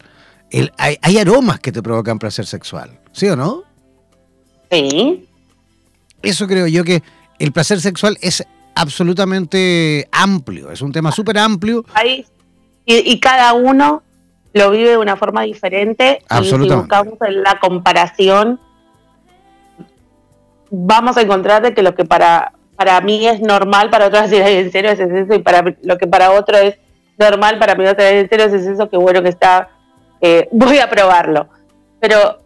El, 0.51 0.71
hay, 0.77 0.97
hay, 1.01 1.17
aromas 1.17 1.59
que 1.59 1.71
te 1.71 1.81
provocan 1.81 2.19
placer 2.19 2.45
sexual, 2.45 2.99
¿sí 3.11 3.27
o 3.27 3.35
no? 3.35 3.63
Sí. 4.69 5.27
Eso 6.21 6.47
creo 6.47 6.67
yo 6.67 6.83
que 6.83 7.01
el 7.39 7.51
placer 7.51 7.81
sexual 7.81 8.17
es 8.21 8.43
absolutamente 8.75 10.07
amplio, 10.11 10.71
es 10.71 10.81
un 10.81 10.91
tema 10.91 11.11
súper 11.11 11.37
amplio. 11.37 11.85
Y, 12.85 13.19
cada 13.19 13.53
uno 13.53 14.03
lo 14.53 14.71
vive 14.71 14.91
de 14.91 14.97
una 14.97 15.15
forma 15.15 15.43
diferente. 15.43 16.21
Y 16.39 16.45
si 16.45 16.57
buscamos 16.57 17.17
la 17.29 17.59
comparación, 17.59 18.59
vamos 20.75 21.17
a 21.17 21.21
encontrar 21.21 21.61
de 21.61 21.73
que 21.75 21.83
lo 21.83 21.93
que 21.93 22.03
para, 22.03 22.53
para 22.75 22.99
mí 23.01 23.27
es 23.27 23.39
normal, 23.39 23.91
para 23.91 24.07
otros 24.07 24.23
en 24.31 24.71
serio 24.71 24.91
es 24.91 24.99
eso, 24.99 25.33
y 25.33 25.39
para 25.39 25.63
lo 25.83 25.97
que 25.97 26.07
para 26.07 26.31
otro 26.31 26.57
es 26.57 26.77
normal, 27.17 27.59
para 27.59 27.75
mí 27.75 27.85
en 27.85 28.29
serio 28.29 28.45
es 28.45 28.53
eso, 28.53 28.89
que 28.89 28.97
bueno 28.97 29.21
que 29.21 29.29
está, 29.29 29.69
eh, 30.19 30.49
voy 30.51 30.79
a 30.79 30.89
probarlo. 30.89 31.47
Pero 31.99 32.39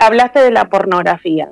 hablaste 0.00 0.40
de 0.40 0.50
la 0.50 0.68
pornografía. 0.68 1.48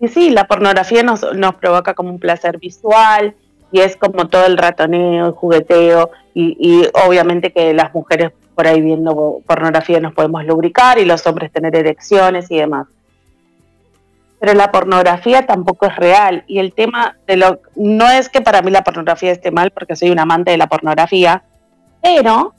Y 0.00 0.08
sí, 0.08 0.30
la 0.30 0.46
pornografía 0.46 1.02
nos, 1.02 1.22
nos 1.34 1.54
provoca 1.54 1.94
como 1.94 2.10
un 2.10 2.18
placer 2.18 2.58
visual, 2.58 3.34
y 3.70 3.80
es 3.80 3.96
como 3.96 4.28
todo 4.28 4.44
el 4.44 4.58
ratoneo, 4.58 5.26
el 5.26 5.32
jugueteo, 5.32 6.10
y, 6.34 6.56
y, 6.58 6.88
obviamente 7.06 7.52
que 7.52 7.72
las 7.72 7.94
mujeres 7.94 8.32
por 8.54 8.66
ahí 8.66 8.80
viendo 8.80 9.40
pornografía 9.46 10.00
nos 10.00 10.14
podemos 10.14 10.44
lubricar 10.44 10.98
y 10.98 11.04
los 11.04 11.26
hombres 11.26 11.52
tener 11.52 11.74
erecciones 11.76 12.50
y 12.50 12.56
demás. 12.56 12.86
Pero 14.38 14.54
la 14.54 14.70
pornografía 14.70 15.46
tampoco 15.46 15.86
es 15.86 15.96
real 15.96 16.44
y 16.46 16.58
el 16.58 16.74
tema 16.74 17.16
de 17.26 17.36
lo 17.36 17.60
no 17.74 18.08
es 18.10 18.28
que 18.28 18.42
para 18.42 18.60
mí 18.60 18.70
la 18.70 18.84
pornografía 18.84 19.32
esté 19.32 19.50
mal 19.50 19.70
porque 19.70 19.96
soy 19.96 20.10
un 20.10 20.18
amante 20.18 20.50
de 20.50 20.58
la 20.58 20.66
pornografía, 20.66 21.42
pero 22.02 22.54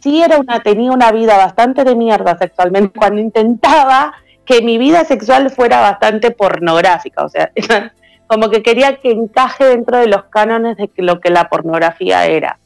sí 0.00 0.22
era 0.22 0.38
una 0.38 0.60
tenía 0.60 0.92
una 0.92 1.12
vida 1.12 1.36
bastante 1.38 1.84
de 1.84 1.94
mierda 1.94 2.36
sexualmente 2.36 2.98
cuando 2.98 3.20
intentaba 3.20 4.12
que 4.44 4.60
mi 4.60 4.76
vida 4.76 5.04
sexual 5.04 5.50
fuera 5.50 5.80
bastante 5.80 6.30
pornográfica, 6.30 7.24
o 7.24 7.28
sea, 7.28 7.50
como 8.26 8.50
que 8.50 8.62
quería 8.62 8.96
que 8.96 9.10
encaje 9.10 9.64
dentro 9.64 9.98
de 9.98 10.08
los 10.08 10.24
cánones 10.24 10.76
de 10.76 10.90
lo 10.96 11.20
que 11.20 11.30
la 11.30 11.48
pornografía 11.48 12.26
era. 12.26 12.58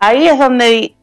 Ahí 0.00 0.26
es 0.26 0.38
donde 0.38 0.94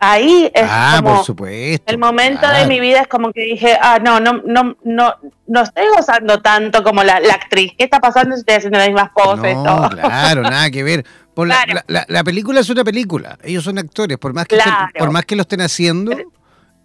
ahí 0.00 0.50
es 0.54 0.66
ah, 0.66 0.94
como 0.96 1.16
por 1.16 1.24
supuesto, 1.24 1.92
el 1.92 1.98
momento 1.98 2.48
de 2.48 2.66
mi 2.66 2.80
vida 2.80 3.02
es 3.02 3.08
como 3.08 3.32
que 3.32 3.42
dije, 3.42 3.78
ah, 3.80 3.98
no, 4.02 4.18
no, 4.18 4.42
no, 4.44 4.76
no, 4.82 5.14
no 5.46 5.62
estoy 5.62 5.84
gozando 5.94 6.40
tanto 6.40 6.82
como 6.82 7.04
la, 7.04 7.16
actriz. 7.16 7.72
¿Qué 7.78 7.84
está 7.84 8.00
pasando 8.00 8.34
si 8.34 8.40
estoy 8.40 8.56
haciendo 8.56 8.78
las 8.78 8.88
mismas 8.88 9.10
poses? 9.14 9.54
No, 9.54 9.88
claro, 9.90 10.42
nada 10.42 10.70
que 10.70 10.82
ver. 10.82 11.04
la, 11.36 12.24
película 12.24 12.60
es 12.60 12.70
una 12.70 12.82
película, 12.82 13.38
ellos 13.44 13.62
son 13.62 13.78
actores, 13.78 14.18
por 14.18 14.32
más 14.32 14.46
que, 14.46 14.58
por 14.98 15.10
más 15.10 15.24
que 15.24 15.36
lo 15.36 15.42
estén 15.42 15.60
haciendo, 15.60 16.12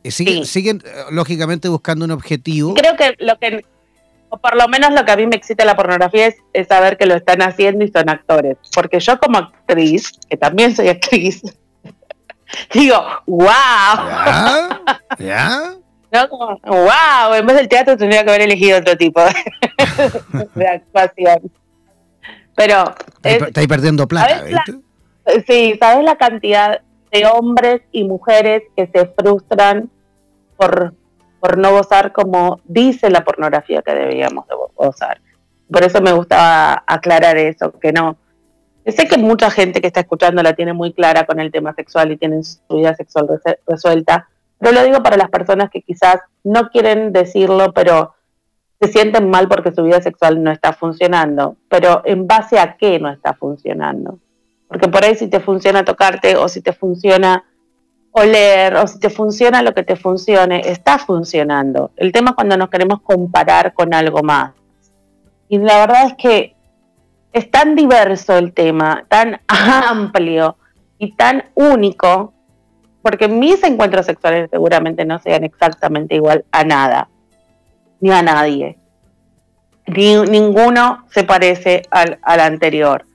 eh, 0.04 0.12
siguen, 0.12 0.46
siguen 0.46 0.84
eh, 0.86 1.06
lógicamente 1.12 1.68
buscando 1.70 2.06
un 2.06 2.12
objetivo. 2.12 2.74
Creo 2.76 2.96
que 2.96 3.16
lo 3.20 3.40
que 3.40 3.66
o 4.30 4.38
por 4.38 4.56
lo 4.56 4.68
menos 4.68 4.92
lo 4.92 5.06
que 5.06 5.12
a 5.12 5.16
mí 5.16 5.28
me 5.28 5.36
excita 5.36 5.66
la 5.66 5.76
pornografía 5.76 6.28
es, 6.54 6.68
saber 6.68 6.98
que 6.98 7.06
lo 7.06 7.16
están 7.16 7.42
haciendo 7.42 7.86
y 7.86 7.90
son 7.90 8.10
actores. 8.10 8.58
Porque 8.74 9.00
yo 9.00 9.18
como 9.20 9.38
actriz, 9.38 10.12
que 10.30 10.38
también 10.38 10.76
soy 10.76 10.90
actriz, 10.90 11.42
digo, 12.74 12.96
wow. 13.26 13.48
¿Ya? 15.20 15.74
¿No? 16.12 16.30
Como, 16.30 16.60
wow, 16.64 17.34
en 17.34 17.46
vez 17.46 17.58
del 17.58 17.68
teatro 17.68 17.98
tendría 17.98 18.24
que 18.24 18.30
haber 18.30 18.44
elegido 18.44 18.80
otro 18.80 18.96
tipo 18.96 19.22
de, 19.22 20.68
actuación. 20.68 21.52
Pero... 22.56 22.96
Estáis 23.22 23.68
perdiendo 23.68 24.08
plata, 24.08 24.44
sí, 25.48 25.78
¿sabes 25.80 26.06
la 26.06 26.16
cantidad 26.16 26.82
de 27.12 27.26
hombres 27.26 27.82
y 27.92 28.06
mujeres 28.06 28.64
que 28.78 28.88
se 28.88 29.08
frustran 29.18 29.90
por 30.56 30.94
por 31.46 31.60
no 31.60 31.74
gozar 31.74 32.12
como 32.12 32.60
dice 32.64 33.12
la 33.12 33.24
pornografía 33.24 33.84
que 33.84 33.94
debíamos 33.94 34.46
gozar. 34.74 35.22
Por 35.72 35.84
eso 35.84 36.02
me 36.02 36.12
gustaba 36.12 36.84
aclarar 36.88 37.38
eso, 37.38 37.72
que 37.80 37.94
no. 37.94 38.18
Sé 38.92 39.08
que 39.08 39.18
mucha 39.18 39.50
gente 39.50 39.82
que 39.82 39.88
está 39.88 40.02
escuchando 40.02 40.44
la 40.44 40.54
tiene 40.54 40.74
muy 40.74 40.94
clara 40.94 41.26
con 41.26 41.40
el 41.40 41.52
tema 41.52 41.74
sexual 41.74 42.12
y 42.12 42.18
tienen 42.18 42.44
su 42.44 42.60
vida 42.70 42.96
sexual 42.96 43.28
resuelta, 43.68 44.30
pero 44.60 44.74
lo 44.74 44.84
digo 44.84 45.04
para 45.04 45.18
las 45.18 45.30
personas 45.30 45.70
que 45.70 45.82
quizás 45.82 46.18
no 46.44 46.70
quieren 46.70 47.12
decirlo, 47.12 47.74
pero 47.74 48.14
se 48.80 48.92
sienten 48.92 49.30
mal 49.30 49.48
porque 49.48 49.72
su 49.72 49.84
vida 49.84 50.02
sexual 50.02 50.44
no 50.44 50.52
está 50.52 50.74
funcionando. 50.74 51.58
Pero 51.70 52.02
¿en 52.06 52.28
base 52.28 52.60
a 52.60 52.78
qué 52.78 53.00
no 53.00 53.10
está 53.10 53.34
funcionando? 53.34 54.20
Porque 54.68 54.88
por 54.88 55.04
ahí 55.04 55.16
si 55.16 55.28
te 55.28 55.40
funciona 55.40 55.86
tocarte 55.86 56.36
o 56.36 56.48
si 56.48 56.62
te 56.62 56.74
funciona 56.74 57.44
oler 58.12 58.76
o 58.78 58.88
si 58.88 59.00
te 59.00 59.10
funciona 59.10 59.62
lo 59.62 59.74
que 59.74 59.84
te 59.84 59.96
funcione, 59.96 60.62
está 60.70 60.98
funcionando. 60.98 61.92
El 61.98 62.12
tema 62.12 62.32
es 62.32 62.36
cuando 62.36 62.58
nos 62.58 62.70
queremos 62.70 63.02
comparar 63.02 63.74
con 63.74 63.94
algo 63.94 64.24
más. 64.24 64.54
Y 65.50 65.58
la 65.58 65.80
verdad 65.80 66.08
es 66.08 66.14
que 66.16 66.55
es 67.36 67.52
tan 67.52 67.76
diverso 67.76 68.38
el 68.38 68.54
tema, 68.54 69.04
tan 69.10 69.42
amplio 69.48 70.56
y 70.98 71.12
tan 71.18 71.44
único, 71.54 72.34
porque 73.02 73.28
mis 73.28 73.62
encuentros 73.64 74.06
sexuales 74.06 74.50
seguramente 74.50 75.04
no 75.04 75.20
sean 75.20 75.44
exactamente 75.44 76.16
igual 76.16 76.46
a 76.54 76.64
nada, 76.64 77.10
ni 78.00 78.10
a 78.12 78.22
nadie. 78.22 78.78
Ni, 79.86 80.16
ninguno 80.16 81.06
se 81.12 81.26
parece 81.26 81.82
al, 81.92 82.20
al 82.22 82.40
anterior. 82.40 83.06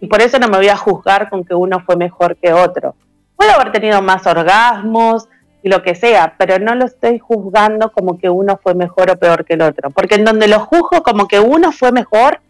Y 0.00 0.06
por 0.06 0.22
eso 0.22 0.38
no 0.38 0.46
me 0.46 0.56
voy 0.58 0.68
a 0.68 0.76
juzgar 0.76 1.28
con 1.28 1.44
que 1.44 1.54
uno 1.54 1.80
fue 1.80 1.96
mejor 1.96 2.36
que 2.36 2.52
otro 2.52 2.94
Puedo 3.34 3.50
haber 3.52 3.72
tenido 3.72 4.00
más 4.02 4.24
orgasmos 4.26 5.28
y 5.64 5.68
lo 5.68 5.82
que 5.82 5.96
sea, 5.96 6.36
pero 6.38 6.60
no 6.60 6.76
lo 6.76 6.84
estoy 6.84 7.18
juzgando 7.18 7.90
como 7.90 8.18
que 8.18 8.30
uno 8.30 8.60
fue 8.62 8.74
mejor 8.74 9.10
o 9.10 9.18
peor 9.18 9.44
que 9.44 9.54
el 9.54 9.62
otro. 9.62 9.90
Porque 9.90 10.14
en 10.14 10.24
donde 10.24 10.46
lo 10.46 10.60
juzgo 10.60 11.02
como 11.02 11.26
que 11.26 11.40
uno 11.40 11.72
fue 11.72 11.90
mejor, 11.90 12.40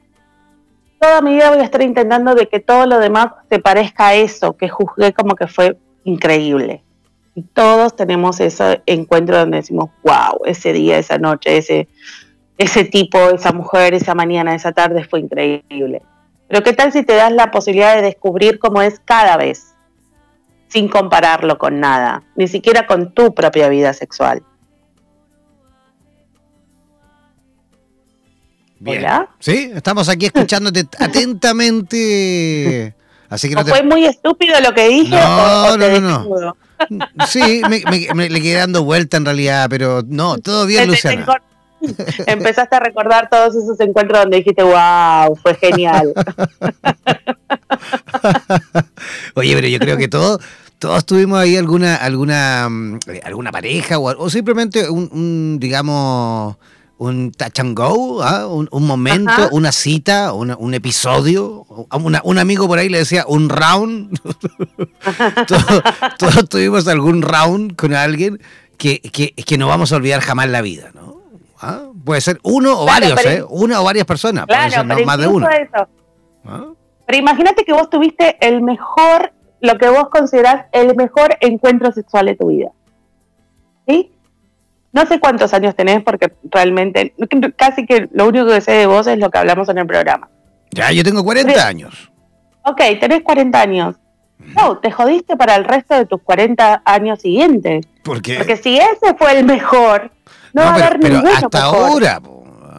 toda 1.04 1.20
mi 1.20 1.34
vida 1.34 1.50
voy 1.50 1.58
a 1.58 1.64
estar 1.64 1.82
intentando 1.82 2.34
de 2.34 2.48
que 2.48 2.60
todo 2.60 2.86
lo 2.86 2.98
demás 2.98 3.26
se 3.50 3.58
parezca 3.58 4.08
a 4.08 4.14
eso, 4.14 4.56
que 4.56 4.70
juzgué 4.70 5.12
como 5.12 5.36
que 5.36 5.46
fue 5.46 5.76
increíble. 6.04 6.82
Y 7.34 7.42
todos 7.42 7.94
tenemos 7.94 8.40
ese 8.40 8.82
encuentro 8.86 9.36
donde 9.36 9.58
decimos, 9.58 9.90
wow, 10.02 10.46
ese 10.46 10.72
día, 10.72 10.96
esa 10.96 11.18
noche, 11.18 11.58
ese, 11.58 11.88
ese 12.56 12.84
tipo, 12.84 13.18
esa 13.28 13.52
mujer, 13.52 13.92
esa 13.92 14.14
mañana, 14.14 14.54
esa 14.54 14.72
tarde 14.72 15.04
fue 15.04 15.20
increíble. 15.20 16.00
Pero 16.48 16.62
¿qué 16.62 16.72
tal 16.72 16.90
si 16.90 17.02
te 17.02 17.14
das 17.14 17.32
la 17.32 17.50
posibilidad 17.50 17.96
de 17.96 18.02
descubrir 18.02 18.58
cómo 18.58 18.80
es 18.80 18.98
cada 19.04 19.36
vez, 19.36 19.74
sin 20.68 20.88
compararlo 20.88 21.58
con 21.58 21.80
nada, 21.80 22.22
ni 22.34 22.48
siquiera 22.48 22.86
con 22.86 23.12
tu 23.12 23.34
propia 23.34 23.68
vida 23.68 23.92
sexual? 23.92 24.42
¿Hola? 28.86 29.28
Sí, 29.38 29.70
estamos 29.74 30.08
aquí 30.08 30.26
escuchándote 30.26 30.86
atentamente. 30.98 32.94
Así 33.28 33.48
que 33.48 33.54
no, 33.54 33.64
fue 33.64 33.82
muy 33.82 34.04
estúpido 34.06 34.60
lo 34.60 34.74
que 34.74 34.88
dije? 34.88 35.10
No, 35.10 35.76
no, 35.76 36.00
no, 36.00 36.56
Sí, 37.26 37.62
me, 37.68 38.28
le 38.28 38.42
quedé 38.42 38.58
dando 38.58 38.84
vuelta 38.84 39.16
en 39.16 39.24
realidad, 39.24 39.66
pero 39.70 40.02
no, 40.06 40.38
todo 40.38 40.66
bien, 40.66 40.88
Luciana. 40.88 41.26
Empezaste 42.26 42.76
a 42.76 42.80
recordar 42.80 43.28
todos 43.28 43.54
esos 43.56 43.78
encuentros 43.80 44.20
donde 44.20 44.38
dijiste, 44.38 44.62
wow, 44.62 45.36
fue 45.36 45.54
genial. 45.56 46.14
Oye, 49.34 49.54
pero 49.54 49.68
yo 49.68 49.78
creo 49.78 49.96
que 49.96 50.08
todos, 50.08 50.40
todos 50.78 51.04
tuvimos 51.04 51.38
ahí 51.38 51.56
alguna, 51.56 51.96
alguna, 51.96 52.68
mm, 52.70 52.98
alguna 53.24 53.52
pareja 53.52 53.98
o, 53.98 54.30
simplemente 54.30 54.88
un 54.88 55.58
digamos, 55.60 56.56
un 56.98 57.32
touch 57.32 57.58
and 57.60 57.76
go, 57.76 58.22
¿ah? 58.22 58.46
un, 58.46 58.86
momento, 58.86 59.48
una 59.52 59.72
cita, 59.72 60.32
un 60.32 60.74
episodio. 60.74 61.66
un 61.90 62.38
amigo 62.38 62.68
por 62.68 62.78
ahí 62.78 62.88
le 62.88 62.98
decía 62.98 63.24
un 63.26 63.48
round. 63.48 64.18
todos, 66.18 66.48
tuvimos 66.48 66.86
algún 66.88 67.22
round 67.22 67.76
con 67.76 67.94
alguien 67.94 68.40
que, 68.78 69.00
que, 69.00 69.58
no 69.58 69.68
vamos 69.68 69.92
a 69.92 69.96
olvidar 69.96 70.20
jamás 70.20 70.48
la 70.48 70.62
vida, 70.62 70.90
¿no? 70.94 71.22
¿Ah? 71.60 71.82
Puede 72.04 72.20
ser 72.20 72.38
uno 72.42 72.80
o 72.80 72.86
varios, 72.86 73.24
¿eh? 73.24 73.44
Una 73.48 73.80
o 73.80 73.84
varias 73.84 74.06
personas, 74.06 74.46
puede 74.46 74.70
ser 74.70 74.84
más 74.84 75.18
de 75.18 75.26
uno. 75.26 75.48
¿Ah? 76.44 76.66
Pero 77.06 77.18
imagínate 77.18 77.64
que 77.64 77.72
vos 77.72 77.90
tuviste 77.90 78.36
el 78.40 78.62
mejor, 78.62 79.32
lo 79.60 79.78
que 79.78 79.88
vos 79.88 80.08
considerás 80.10 80.66
el 80.72 80.94
mejor 80.94 81.36
encuentro 81.40 81.92
sexual 81.92 82.26
de 82.26 82.36
tu 82.36 82.48
vida. 82.48 82.70
¿Sí? 83.86 84.13
No 84.94 85.04
sé 85.06 85.18
cuántos 85.18 85.52
años 85.52 85.74
tenés 85.74 86.04
porque 86.04 86.32
realmente 86.44 87.12
casi 87.56 87.84
que 87.84 88.08
lo 88.12 88.28
único 88.28 88.46
que 88.46 88.60
sé 88.60 88.72
de 88.72 88.86
vos 88.86 89.08
es 89.08 89.18
lo 89.18 89.28
que 89.28 89.38
hablamos 89.38 89.68
en 89.68 89.78
el 89.78 89.86
programa. 89.88 90.28
Ya, 90.70 90.92
yo 90.92 91.02
tengo 91.02 91.24
40 91.24 91.66
años. 91.66 92.12
Ok, 92.62 92.80
tenés 93.00 93.22
40 93.22 93.60
años. 93.60 93.96
No, 94.38 94.78
te 94.78 94.92
jodiste 94.92 95.36
para 95.36 95.56
el 95.56 95.64
resto 95.64 95.96
de 95.96 96.06
tus 96.06 96.22
40 96.22 96.82
años 96.84 97.20
siguientes. 97.20 97.86
¿Por 98.04 98.22
qué? 98.22 98.36
Porque 98.36 98.56
si 98.56 98.78
ese 98.78 99.14
fue 99.18 99.36
el 99.36 99.44
mejor, 99.44 100.12
no, 100.52 100.62
va 100.62 100.68
a 100.68 100.74
haber 100.74 101.00
pero 101.00 101.22
hasta 101.26 101.62
ahora. 101.62 102.20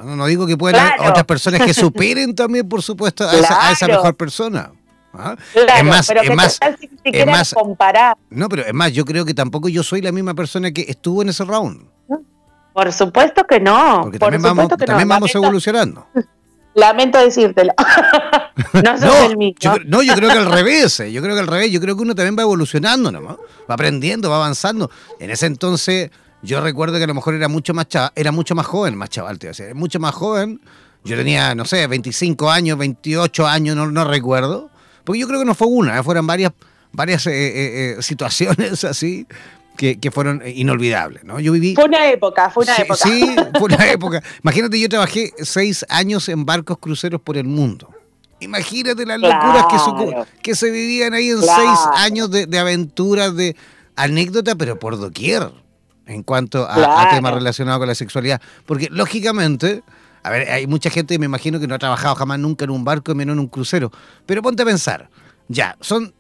No 0.06 0.26
digo 0.28 0.48
que 0.48 0.56
puedan 0.56 0.86
haber 0.86 1.10
otras 1.10 1.26
personas 1.26 1.64
que 1.64 1.74
superen 1.74 2.34
también, 2.34 2.70
por 2.70 2.82
supuesto, 2.82 3.28
a, 3.28 3.72
esa, 3.72 3.88
mejor 3.88 4.16
persona. 4.16 4.72
¿Ah? 5.14 5.36
es 5.54 5.84
más, 5.84 6.08
pero 6.08 6.22
es 6.22 6.36
más, 6.36 6.60
si 6.80 6.90
es 7.04 7.26
más 7.26 7.54
comparar. 7.54 8.16
No, 8.30 8.48
pero 8.48 8.66
es 8.66 8.74
más, 8.74 8.94
yo 8.94 9.04
creo 9.04 9.26
que 9.26 9.34
tampoco 9.34 9.68
yo 9.68 9.84
soy 9.84 10.02
la 10.02 10.14
misma 10.14 10.34
persona 10.34 10.72
que 10.72 10.86
estuvo 10.88 11.22
en 11.22 11.30
ese 11.30 11.44
round. 11.44 11.95
Por 12.76 12.92
supuesto 12.92 13.46
que 13.46 13.62
no. 13.62 14.02
Porque 14.04 14.20
también, 14.20 14.42
vamos, 14.42 14.68
también 14.68 15.08
vamos 15.08 15.34
evolucionando. 15.34 16.08
Lamento 16.74 17.18
decírtelo. 17.20 17.72
no 18.84 18.98
soy 19.00 19.28
el 19.28 19.38
mismo. 19.38 19.56
Yo, 19.62 19.76
no, 19.86 20.04
yo 20.04 20.14
creo 20.14 20.30
que 20.30 20.40
al 20.40 20.52
revés. 20.52 21.00
Eh. 21.00 21.14
Yo 21.14 21.22
creo 21.22 21.36
que 21.36 21.40
al 21.40 21.48
revés. 21.48 21.72
Yo 21.72 21.80
creo 21.80 21.96
que 21.96 22.02
uno 22.02 22.14
también 22.14 22.36
va 22.38 22.42
evolucionando, 22.42 23.14
¿no? 23.14 23.22
Va 23.22 23.38
aprendiendo, 23.70 24.30
va 24.30 24.36
avanzando. 24.36 24.92
En 25.22 25.30
ese 25.30 25.46
entonces, 25.46 26.12
yo 26.42 26.60
recuerdo 26.60 26.98
que 26.98 27.06
a 27.06 27.08
lo 27.08 27.14
mejor 27.14 27.36
era 27.36 27.48
mucho 27.48 27.74
más 27.74 27.88
era 28.14 28.34
mucho 28.34 28.56
más 28.56 28.66
joven, 28.66 28.98
más 28.98 29.10
chaval, 29.10 29.40
te 29.40 29.48
decir, 29.48 29.74
mucho 29.74 30.02
más 30.02 30.14
joven. 30.14 30.60
Yo 31.06 31.16
tenía, 31.16 31.56
no 31.56 31.64
sé, 31.64 31.88
25 31.88 32.52
años, 32.52 32.78
28 32.78 33.48
años, 33.48 33.78
no, 33.78 33.90
no 33.90 34.04
recuerdo. 34.04 34.70
Porque 35.06 35.22
yo 35.22 35.28
creo 35.30 35.40
que 35.40 35.46
no 35.46 35.56
fue 35.56 35.68
una, 35.68 35.98
¿eh? 35.98 36.04
fueron 36.04 36.28
varias, 36.28 36.52
varias 36.92 37.26
eh, 37.28 37.96
situaciones 38.02 38.84
así 38.84 39.26
que, 39.76 40.12
fueron 40.12 40.42
inolvidables, 40.46 41.24
¿no? 41.24 41.40
Yo 41.40 41.52
viví... 41.52 41.76
Fue 41.76 41.86
una 41.86 42.10
época, 42.10 42.50
fue 42.50 42.64
una 42.64 42.76
época. 42.76 42.96
Sí, 42.96 43.36
fue 43.60 43.66
una 43.74 43.92
época. 43.92 44.24
Imagínate, 44.44 44.80
yo 44.80 44.90
trabajé 44.90 45.32
seis 45.38 45.86
años 45.90 46.28
en 46.30 46.46
barcos 46.46 46.78
cruceros 46.80 47.22
por 47.22 47.38
el 47.38 47.46
mundo. 47.46 47.90
Imagínate 48.40 49.06
las 49.06 49.20
locuras 49.20 49.66
que, 49.70 50.42
que, 50.42 50.56
se 50.56 50.70
vivían 50.70 51.14
ahí 51.14 51.30
en 51.30 51.42
seis 51.42 51.80
años 51.96 52.30
de, 52.30 52.60
aventuras, 52.60 53.36
de 53.36 53.56
anécdota, 53.96 54.56
pero 54.56 54.78
por 54.78 55.00
doquier, 55.00 55.52
en 56.06 56.24
cuanto 56.24 56.68
a, 56.70 57.10
temas 57.12 57.34
relacionados 57.34 57.80
con 57.80 57.88
la 57.88 57.96
sexualidad. 57.96 58.42
Porque, 58.66 58.90
lógicamente... 58.92 59.84
A 60.24 60.32
ver, 60.32 60.50
hay 60.50 60.66
mucha 60.66 60.90
gente, 60.90 61.20
me 61.20 61.28
imagino, 61.28 61.60
que 61.60 61.68
no 61.68 61.76
ha 61.76 61.78
trabajado 61.78 62.16
jamás 62.16 62.40
nunca 62.40 62.66
en 62.66 62.72
un 62.72 62.84
barco, 62.84 63.14
menos 63.14 63.34
en 63.34 63.40
un 63.42 63.48
crucero. 63.48 63.92
Pero 64.26 64.42
ponte 64.42 64.64
a 64.64 64.66
pensar, 64.66 65.08
ya, 65.48 65.78
son 65.82 66.16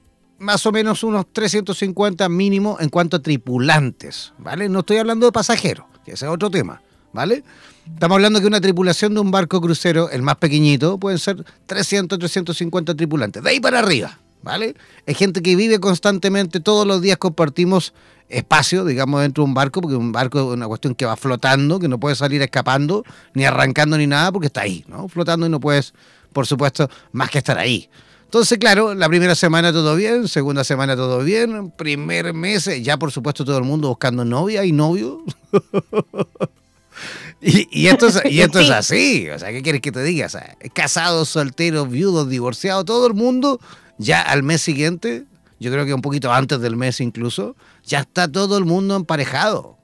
más 0.46 0.66
o 0.68 0.72
menos 0.72 1.04
unos 1.04 1.26
350 1.34 2.30
mínimo 2.30 2.78
en 2.80 2.90
cuanto 2.90 3.18
a 3.18 3.20
tripulantes, 3.22 4.32
¿vale? 4.38 4.70
No 4.70 4.80
estoy 4.80 4.98
hablando 4.98 5.26
de 5.26 5.32
pasajeros, 5.32 5.88
que 6.06 6.12
ese 6.12 6.26
es 6.26 6.32
otro 6.32 6.52
tema, 6.52 6.82
¿vale? 7.12 7.44
Estamos 7.92 8.16
hablando 8.16 8.40
que 8.40 8.46
una 8.46 8.62
tripulación 8.62 9.16
de 9.16 9.22
un 9.22 9.32
barco 9.32 9.60
crucero, 9.60 10.10
el 10.12 10.22
más 10.22 10.36
pequeñito, 10.36 11.00
pueden 11.00 11.18
ser 11.18 11.44
300, 11.66 12.20
350 12.20 12.96
tripulantes, 12.96 13.44
de 13.44 13.50
ahí 13.50 13.60
para 13.60 13.80
arriba, 13.80 14.20
¿vale? 14.44 14.76
Es 15.08 15.18
gente 15.18 15.42
que 15.42 15.56
vive 15.56 15.80
constantemente, 15.80 16.60
todos 16.60 16.86
los 16.86 17.02
días 17.02 17.18
compartimos 17.18 17.94
espacio, 18.30 18.86
digamos, 18.86 19.22
dentro 19.22 19.44
de 19.44 19.48
un 19.48 19.56
barco, 19.56 19.82
porque 19.82 19.96
un 19.96 20.12
barco 20.12 20.40
es 20.40 20.46
una 20.46 20.68
cuestión 20.68 20.94
que 20.94 21.06
va 21.06 21.16
flotando, 21.16 21.80
que 21.80 21.88
no 21.88 22.00
puede 22.00 22.16
salir 22.16 22.44
escapando, 22.44 23.04
ni 23.34 23.46
arrancando, 23.46 23.98
ni 23.98 24.06
nada, 24.06 24.32
porque 24.32 24.48
está 24.48 24.62
ahí, 24.62 24.86
¿no? 24.88 25.08
Flotando 25.08 25.48
y 25.48 25.50
no 25.50 25.60
puedes, 25.60 25.96
por 26.34 26.46
supuesto, 26.46 26.88
más 27.12 27.32
que 27.32 27.40
estar 27.40 27.58
ahí. 27.58 27.90
Entonces, 28.36 28.58
claro, 28.58 28.94
la 28.94 29.08
primera 29.08 29.34
semana 29.34 29.72
todo 29.72 29.96
bien, 29.96 30.28
segunda 30.28 30.66
semana 30.66 30.98
todo 30.98 31.20
bien, 31.20 31.72
primer 31.72 32.34
mes, 32.34 32.70
ya 32.84 32.98
por 32.98 33.10
supuesto 33.14 33.46
todo 33.46 33.58
el 33.58 33.64
mundo 33.64 33.88
buscando 33.88 34.26
novia 34.26 34.66
y 34.66 34.74
novio. 34.74 35.24
y, 37.42 37.88
esto, 37.88 38.08
es, 38.08 38.22
y 38.26 38.42
esto 38.42 38.60
es 38.60 38.70
así, 38.72 39.30
o 39.30 39.40
sea, 39.40 39.52
¿qué 39.52 39.62
quieres 39.62 39.80
que 39.80 39.94
te 39.94 40.04
diga? 40.04 40.28
O 40.28 40.74
casados, 40.74 41.30
solteros, 41.30 41.90
viudos, 41.90 42.28
divorciados, 42.28 42.84
todo 42.84 43.08
el 43.08 43.14
mundo, 43.14 43.62
ya 44.00 44.22
al 44.22 44.44
mes 44.44 44.62
siguiente, 44.62 45.24
yo 45.62 45.72
creo 45.72 45.86
que 45.86 45.94
un 45.94 46.02
poquito 46.02 46.34
antes 46.34 46.60
del 46.60 46.76
mes 46.76 47.00
incluso, 47.00 47.56
ya 47.86 48.02
está 48.02 48.30
todo 48.30 48.58
el 48.58 48.66
mundo 48.66 48.98
emparejado, 48.98 49.78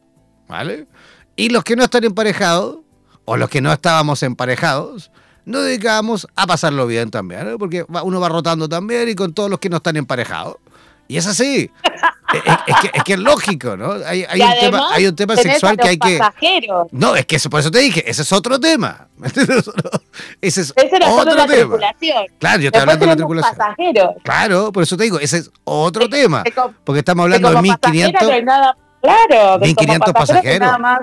¿vale? 0.49 0.87
Y 1.37 1.51
los 1.51 1.63
que 1.63 1.77
no 1.77 1.85
están 1.85 2.03
emparejados, 2.03 2.79
o 3.23 3.37
los 3.37 3.49
que 3.49 3.61
no 3.61 3.71
estábamos 3.71 4.21
emparejados, 4.23 5.09
nos 5.45 5.63
dedicamos 5.63 6.27
a 6.35 6.47
pasarlo 6.47 6.87
bien 6.87 7.11
también, 7.11 7.47
¿eh? 7.47 7.55
porque 7.57 7.85
uno 8.03 8.19
va 8.19 8.29
rotando 8.29 8.69
también 8.69 9.09
y 9.09 9.15
con 9.15 9.33
todos 9.33 9.49
los 9.49 9.59
que 9.59 9.69
no 9.69 9.77
están 9.77 9.97
emparejados. 9.97 10.57
Y 11.07 11.17
es 11.17 11.27
así. 11.27 11.69
es, 12.33 13.03
que, 13.03 13.13
es, 13.13 13.19
lógico, 13.19 13.75
¿no? 13.75 13.93
Hay, 14.05 14.23
un, 14.23 14.59
tema, 14.59 14.87
hay 14.93 15.07
un 15.07 15.15
tema 15.15 15.35
sexual 15.35 15.77
que 15.77 15.89
hay 15.89 15.97
que. 15.97 16.19
No, 16.91 17.15
es 17.15 17.25
que 17.25 17.35
eso, 17.35 17.49
por 17.49 17.59
eso 17.59 17.71
te 17.71 17.79
dije, 17.79 18.09
ese 18.09 18.21
es 18.21 18.31
otro 18.31 18.59
tema. 18.59 19.07
ese 20.41 20.61
es 20.61 20.73
ese 20.75 20.95
era 20.95 21.09
otro 21.09 21.35
tema. 21.35 21.47
Tripulación. 21.47 22.25
Claro, 22.39 22.61
yo 22.61 22.67
estoy 22.67 22.81
hablando 22.81 23.05
de 23.05 23.11
la 23.11 23.15
tripulación. 23.15 23.57
Pasajeros. 23.57 24.15
Claro, 24.23 24.71
por 24.71 24.83
eso 24.83 24.95
te 24.95 25.03
digo, 25.03 25.19
ese 25.19 25.39
es 25.39 25.51
otro 25.63 26.07
tema. 26.07 26.43
Porque 26.83 26.99
estamos 26.99 27.23
hablando 27.23 27.51
de 27.51 27.61
1500. 27.61 28.19
claro, 29.01 29.59
1500 29.59 30.13
pasajeros. 30.13 30.59
Nada 30.59 30.77
más 30.77 30.99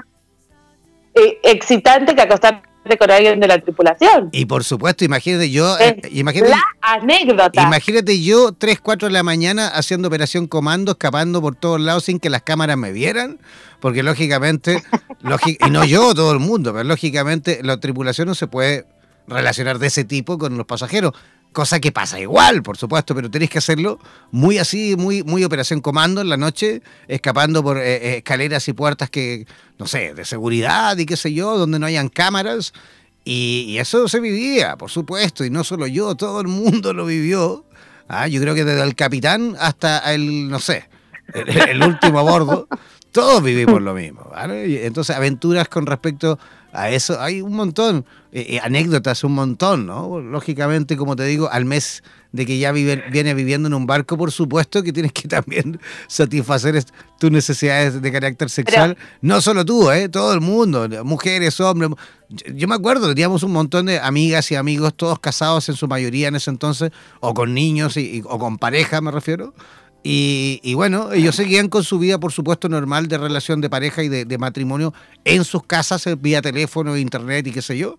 eh, 1.14 1.38
excitante 1.42 2.14
que 2.14 2.22
acostar 2.22 2.62
con 2.96 3.10
alguien 3.10 3.40
de 3.40 3.48
la 3.48 3.58
tripulación. 3.58 4.30
Y 4.32 4.46
por 4.46 4.64
supuesto, 4.64 5.04
imagínate 5.04 5.50
yo. 5.50 5.78
Eh, 5.78 6.00
imagínate, 6.12 6.50
la 6.50 6.62
anécdota. 6.80 7.62
Imagínate 7.62 8.22
yo, 8.22 8.52
3, 8.52 8.80
4 8.80 9.08
de 9.08 9.12
la 9.12 9.22
mañana, 9.22 9.68
haciendo 9.68 10.08
operación 10.08 10.46
comando, 10.46 10.92
escapando 10.92 11.42
por 11.42 11.56
todos 11.56 11.80
lados 11.80 12.04
sin 12.04 12.18
que 12.20 12.30
las 12.30 12.42
cámaras 12.42 12.76
me 12.78 12.92
vieran. 12.92 13.38
Porque 13.80 14.02
lógicamente, 14.02 14.82
y 15.66 15.70
no 15.70 15.84
yo, 15.84 16.14
todo 16.14 16.32
el 16.32 16.38
mundo, 16.38 16.72
pero 16.72 16.84
lógicamente 16.84 17.60
la 17.62 17.78
tripulación 17.78 18.28
no 18.28 18.34
se 18.34 18.46
puede 18.46 18.86
relacionar 19.28 19.78
de 19.78 19.88
ese 19.88 20.04
tipo 20.04 20.38
con 20.38 20.56
los 20.56 20.66
pasajeros. 20.66 21.12
Cosa 21.52 21.80
que 21.80 21.92
pasa 21.92 22.20
igual, 22.20 22.62
por 22.62 22.76
supuesto, 22.76 23.14
pero 23.14 23.30
tenéis 23.30 23.50
que 23.50 23.58
hacerlo 23.58 23.98
muy 24.30 24.58
así, 24.58 24.96
muy, 24.96 25.22
muy 25.22 25.44
operación 25.44 25.80
comando 25.80 26.20
en 26.20 26.28
la 26.28 26.36
noche, 26.36 26.82
escapando 27.08 27.62
por 27.62 27.78
eh, 27.78 27.96
eh, 27.96 28.16
escaleras 28.18 28.68
y 28.68 28.74
puertas 28.74 29.10
que, 29.10 29.46
no 29.78 29.86
sé, 29.86 30.14
de 30.14 30.24
seguridad 30.24 30.96
y 30.98 31.06
qué 31.06 31.16
sé 31.16 31.32
yo, 31.32 31.56
donde 31.56 31.78
no 31.78 31.86
hayan 31.86 32.08
cámaras. 32.08 32.72
Y, 33.24 33.76
eso 33.78 34.08
se 34.08 34.20
vivía, 34.20 34.76
por 34.76 34.90
supuesto, 34.90 35.44
y 35.44 35.50
no 35.50 35.64
solo 35.64 35.86
yo, 35.86 36.14
todo 36.14 36.40
el 36.40 36.48
mundo 36.48 36.92
lo 36.94 37.04
vivió. 37.04 37.64
Ah, 38.08 38.26
yo 38.26 38.40
creo 38.40 38.54
que 38.54 38.64
desde 38.64 38.82
el 38.82 38.94
capitán 38.94 39.54
hasta 39.58 40.14
el, 40.14 40.48
no 40.48 40.58
sé, 40.60 40.88
el, 41.34 41.82
último 41.82 42.20
a 42.20 42.22
bordo, 42.22 42.68
Todos 43.12 43.42
vivimos 43.42 43.80
lo 43.80 43.94
mismo, 43.94 44.28
¿vale? 44.30 44.86
entonces, 44.86 45.16
aventuras 45.16 45.68
con 45.68 45.86
respecto 45.86 46.38
a 46.72 46.90
eso, 46.90 47.20
hay 47.20 47.40
un 47.40 47.54
montón, 47.54 48.04
eh, 48.30 48.46
eh, 48.50 48.60
anécdotas, 48.62 49.24
un 49.24 49.32
montón, 49.32 49.86
¿no? 49.86 50.20
Lógicamente, 50.20 50.96
como 50.96 51.16
te 51.16 51.24
digo, 51.24 51.48
al 51.50 51.64
mes 51.64 52.02
de 52.32 52.44
que 52.44 52.58
ya 52.58 52.72
vive, 52.72 53.04
viene 53.10 53.32
viviendo 53.32 53.68
en 53.68 53.74
un 53.74 53.86
barco, 53.86 54.18
por 54.18 54.30
supuesto 54.30 54.82
que 54.82 54.92
tienes 54.92 55.12
que 55.12 55.28
también 55.28 55.80
satisfacer 56.08 56.84
tus 57.18 57.30
necesidades 57.30 58.02
de 58.02 58.12
carácter 58.12 58.50
sexual. 58.50 58.98
no 59.22 59.40
solo 59.40 59.64
tú, 59.64 59.90
¿eh? 59.90 60.10
Todo 60.10 60.34
el 60.34 60.42
mundo, 60.42 60.88
mujeres, 61.04 61.58
hombres. 61.60 61.90
Yo, 62.54 62.68
me 62.68 62.74
acuerdo, 62.74 63.08
teníamos 63.08 63.42
un 63.42 63.52
montón 63.52 63.86
de 63.86 63.98
amigas 63.98 64.50
y 64.52 64.56
amigos, 64.56 64.92
todos 64.94 65.18
casados 65.18 65.68
en 65.70 65.76
su 65.76 65.88
mayoría 65.88 66.28
en 66.28 66.36
ese 66.36 66.50
entonces, 66.50 66.90
o 67.20 67.32
con 67.32 67.54
niños 67.54 67.96
y, 67.96 68.22
o 68.26 68.38
con 68.38 68.58
pareja, 68.58 69.00
me 69.00 69.10
refiero. 69.10 69.54
Y, 70.02 70.74
bueno, 70.74 71.12
ellos 71.12 71.36
seguían 71.36 71.68
con 71.68 71.84
su 71.84 71.98
vida, 71.98 72.18
por 72.18 72.32
supuesto, 72.32 72.68
normal 72.68 73.08
de 73.08 73.18
relación 73.18 73.60
de 73.60 73.68
pareja 73.68 74.02
y 74.02 74.08
de, 74.08 74.38
matrimonio 74.38 74.94
en 75.24 75.44
sus 75.44 75.64
casas, 75.64 76.06
eh, 76.06 76.16
vía 76.18 76.40
teléfono, 76.40 76.96
internet 76.96 77.46
y 77.46 77.52
qué 77.52 77.62
sé 77.62 77.76
yo. 77.76 77.96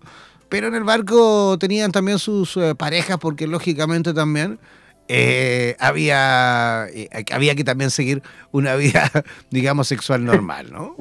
Pero 0.48 0.66
en 0.66 0.74
el 0.74 0.82
barco 0.82 1.56
tenían 1.58 1.92
también 1.92 2.18
sus 2.18 2.56
eh, 2.56 2.74
parejas, 2.74 3.18
porque 3.18 3.46
lógicamente 3.46 4.12
también 4.12 4.58
eh, 5.06 5.76
había, 5.78 6.86
había 7.32 7.54
que 7.54 7.64
también 7.64 7.90
seguir 7.90 8.22
una 8.50 8.74
vida, 8.74 9.08
digamos, 9.50 9.86
sexual 9.86 10.24
normal, 10.24 10.72
¿no? 10.72 10.96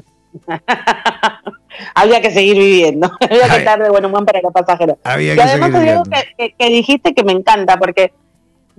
había 1.96 2.22
que 2.22 2.32
seguir 2.32 2.58
viviendo, 2.58 3.12
había 3.22 3.50
que 3.50 3.58
estar 3.58 3.82
de 3.82 3.90
buen 3.90 4.06
humor 4.06 4.26
para 4.26 4.42
los 4.42 4.54
pasajeros. 4.54 4.98
y 5.20 5.30
además 5.40 6.08
que, 6.38 6.54
que 6.58 6.70
dijiste 6.70 7.16
que 7.16 7.24
me 7.24 7.32
encanta, 7.32 7.78
porque 7.78 8.14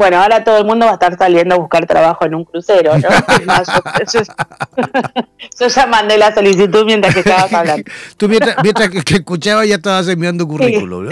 bueno, 0.00 0.16
ahora 0.16 0.42
todo 0.42 0.56
el 0.56 0.64
mundo 0.64 0.86
va 0.86 0.92
a 0.92 0.94
estar 0.94 1.14
saliendo 1.18 1.54
a 1.54 1.58
buscar 1.58 1.84
trabajo 1.84 2.24
en 2.24 2.34
un 2.34 2.46
crucero, 2.46 2.96
¿no? 2.96 3.08
yo, 5.60 5.68
ya 5.68 5.86
mandé 5.86 6.16
la 6.16 6.34
solicitud 6.34 6.86
mientras 6.86 7.12
que 7.12 7.20
estabas 7.20 7.52
hablando. 7.52 7.84
Tú 8.16 8.26
mientras, 8.26 8.56
que, 8.88 9.16
escuchaba 9.16 9.66
ya 9.66 9.74
estabas 9.74 10.08
enviando 10.08 10.48
currículum, 10.48 11.04
¿no? 11.04 11.10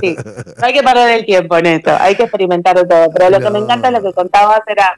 sí, 0.00 0.16
no 0.58 0.64
hay 0.64 0.72
que 0.72 0.84
perder 0.84 1.18
el 1.18 1.26
tiempo 1.26 1.56
en 1.56 1.66
esto, 1.66 1.90
hay 1.98 2.14
que 2.14 2.22
experimentar 2.22 2.76
todo. 2.86 3.10
Pero 3.12 3.30
lo 3.30 3.40
que 3.40 3.50
me 3.50 3.58
encanta 3.58 3.90
lo 3.90 4.00
que 4.00 4.12
contabas 4.12 4.60
era 4.68 4.96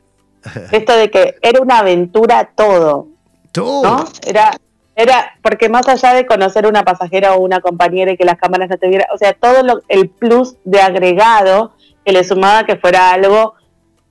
esto 0.72 0.94
de 0.94 1.10
que 1.10 1.36
era 1.40 1.62
una 1.62 1.78
aventura 1.78 2.50
todo. 2.54 3.06
Todo. 3.50 3.82
¿no? 3.82 4.04
Era, 4.26 4.50
era, 4.94 5.32
porque 5.40 5.70
más 5.70 5.88
allá 5.88 6.12
de 6.12 6.26
conocer 6.26 6.66
una 6.66 6.84
pasajera 6.84 7.34
o 7.34 7.40
una 7.40 7.60
compañera 7.60 8.12
y 8.12 8.18
que 8.18 8.26
las 8.26 8.36
cámaras 8.36 8.68
no 8.68 8.76
te 8.76 8.88
vieran, 8.88 9.06
o 9.14 9.16
sea, 9.16 9.32
todo 9.32 9.62
lo, 9.62 9.80
el 9.88 10.10
plus 10.10 10.56
de 10.64 10.82
agregado 10.82 11.72
que 12.06 12.12
le 12.12 12.22
sumaba 12.22 12.64
que 12.64 12.76
fuera 12.76 13.10
algo 13.10 13.54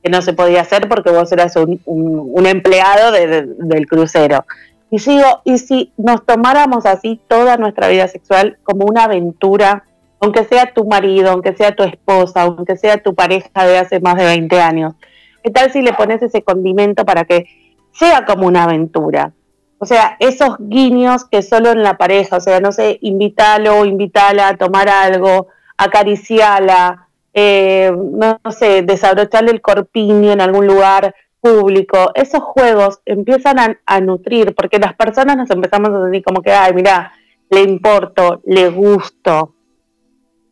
que 0.04 0.10
no 0.10 0.22
se 0.22 0.34
podía 0.34 0.62
hacer 0.62 0.90
porque 0.90 1.12
vos 1.12 1.32
eras 1.32 1.56
un, 1.56 2.46
empleado 2.46 3.12
del 3.14 3.88
crucero. 3.88 4.46
Y 4.92 5.00
sigo, 5.00 5.42
y 5.46 5.58
si 5.58 5.94
nos 5.98 6.26
tomáramos 6.26 6.86
así 6.86 7.22
toda 7.28 7.56
nuestra 7.56 7.88
vida 7.88 8.08
sexual 8.10 8.58
como 8.64 8.86
una 8.86 9.06
aventura, 9.06 9.86
aunque 10.20 10.44
sea 10.44 10.74
tu 10.74 10.86
marido, 10.86 11.32
aunque 11.32 11.56
sea 11.56 11.74
tu 11.74 11.84
esposa, 11.84 12.44
aunque 12.44 12.76
sea 12.76 13.02
tu 13.02 13.16
pareja 13.16 13.66
de 13.66 13.78
hace 13.78 14.02
más 14.02 14.16
de 14.16 14.26
20 14.26 14.62
años, 14.62 14.94
¿qué 15.42 15.50
tal 15.50 15.72
si 15.72 15.82
le 15.82 15.94
pones 15.94 16.22
ese 16.22 16.44
condimento 16.44 17.06
para 17.06 17.24
que 17.24 17.48
sea 17.94 18.26
como 18.26 18.46
una 18.46 18.66
aventura? 18.66 19.32
O 19.78 19.86
sea, 19.86 20.18
esos 20.20 20.58
guiños 20.60 21.26
que 21.26 21.42
solo 21.42 21.72
en 21.72 21.82
la 21.82 21.98
pareja, 21.98 22.38
o 22.38 22.42
sea, 22.42 22.60
no 22.60 22.74
sé, 22.74 23.00
invítalo, 23.02 23.86
invítala 23.86 24.50
a 24.50 24.58
tomar 24.58 24.90
algo, 24.90 25.48
acariciala, 25.78 27.05
eh, 27.38 27.92
no, 27.94 28.40
sé, 28.50 28.84
desabrocharle 28.84 29.52
el 29.52 29.62
corpiño 29.62 30.32
en 30.32 30.40
algún 30.40 30.68
lugar 30.68 31.14
público, 31.42 32.12
esos 32.16 32.42
juegos 32.42 33.02
empiezan 33.06 33.78
a, 33.86 34.00
nutrir, 34.00 34.56
porque 34.56 34.80
las 34.80 34.96
personas 34.96 35.36
nos 35.36 35.52
empezamos 35.52 35.90
a 35.90 36.04
sentir 36.04 36.24
como 36.24 36.42
que, 36.42 36.54
ay, 36.54 36.74
mira, 36.74 37.12
le 37.50 37.62
importo, 37.62 38.42
le 38.46 38.70
gusto, 38.70 39.54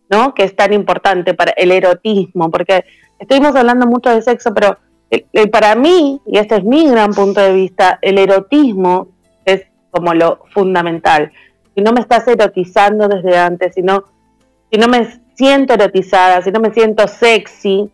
¿no? 0.10 0.34
Que 0.34 0.44
es 0.44 0.58
tan 0.58 0.74
importante 0.74 1.34
para 1.34 1.54
el 1.56 1.72
erotismo, 1.72 2.52
porque 2.52 2.84
estuvimos 3.18 3.56
hablando 3.56 3.88
mucho 3.88 4.10
de 4.10 4.22
sexo, 4.22 4.54
pero 4.54 4.78
para 5.54 5.76
mí, 5.76 6.22
y 6.26 6.38
este 6.38 6.56
es 6.56 6.66
mi 6.66 6.90
gran 6.90 7.14
punto 7.14 7.40
de 7.40 7.54
vista, 7.54 7.98
el 8.02 8.18
erotismo 8.18 9.08
es 9.46 9.68
como 9.90 10.14
lo 10.14 10.44
fundamental. 10.54 11.32
Si 11.76 11.82
no 11.82 11.94
me 11.94 12.02
estás 12.02 12.28
erotizando 12.28 13.08
desde 13.08 13.38
antes, 13.38 13.74
si 13.74 13.82
no, 13.82 14.04
si 14.70 14.78
no 14.78 14.90
me 14.90 15.23
siento 15.34 15.74
erotizada, 15.74 16.42
si 16.42 16.52
no 16.52 16.60
me 16.60 16.74
siento 16.74 17.08
sexy, 17.08 17.90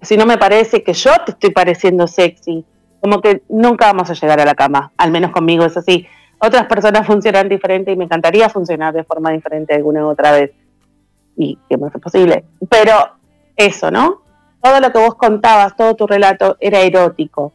si 0.00 0.16
no 0.16 0.26
me 0.26 0.38
parece 0.38 0.82
que 0.82 0.92
yo 0.92 1.12
te 1.24 1.32
estoy 1.32 1.50
pareciendo 1.50 2.06
sexy, 2.06 2.64
como 3.00 3.20
que 3.20 3.42
nunca 3.48 3.86
vamos 3.86 4.10
a 4.10 4.14
llegar 4.14 4.40
a 4.40 4.44
la 4.44 4.54
cama, 4.54 4.92
al 4.96 5.10
menos 5.10 5.30
conmigo 5.30 5.64
es 5.64 5.76
así. 5.76 6.06
Otras 6.38 6.66
personas 6.66 7.06
funcionan 7.06 7.48
diferente 7.48 7.92
y 7.92 7.96
me 7.96 8.04
encantaría 8.04 8.48
funcionar 8.48 8.94
de 8.94 9.04
forma 9.04 9.30
diferente 9.30 9.74
alguna 9.74 10.06
otra 10.06 10.32
vez 10.32 10.52
y 11.36 11.58
que 11.68 11.76
no 11.76 11.90
sea 11.90 12.00
posible. 12.00 12.44
Pero 12.68 12.92
eso, 13.56 13.90
¿no? 13.90 14.22
Todo 14.60 14.80
lo 14.80 14.92
que 14.92 14.98
vos 14.98 15.14
contabas, 15.14 15.76
todo 15.76 15.94
tu 15.94 16.06
relato 16.06 16.56
era 16.60 16.80
erótico, 16.80 17.52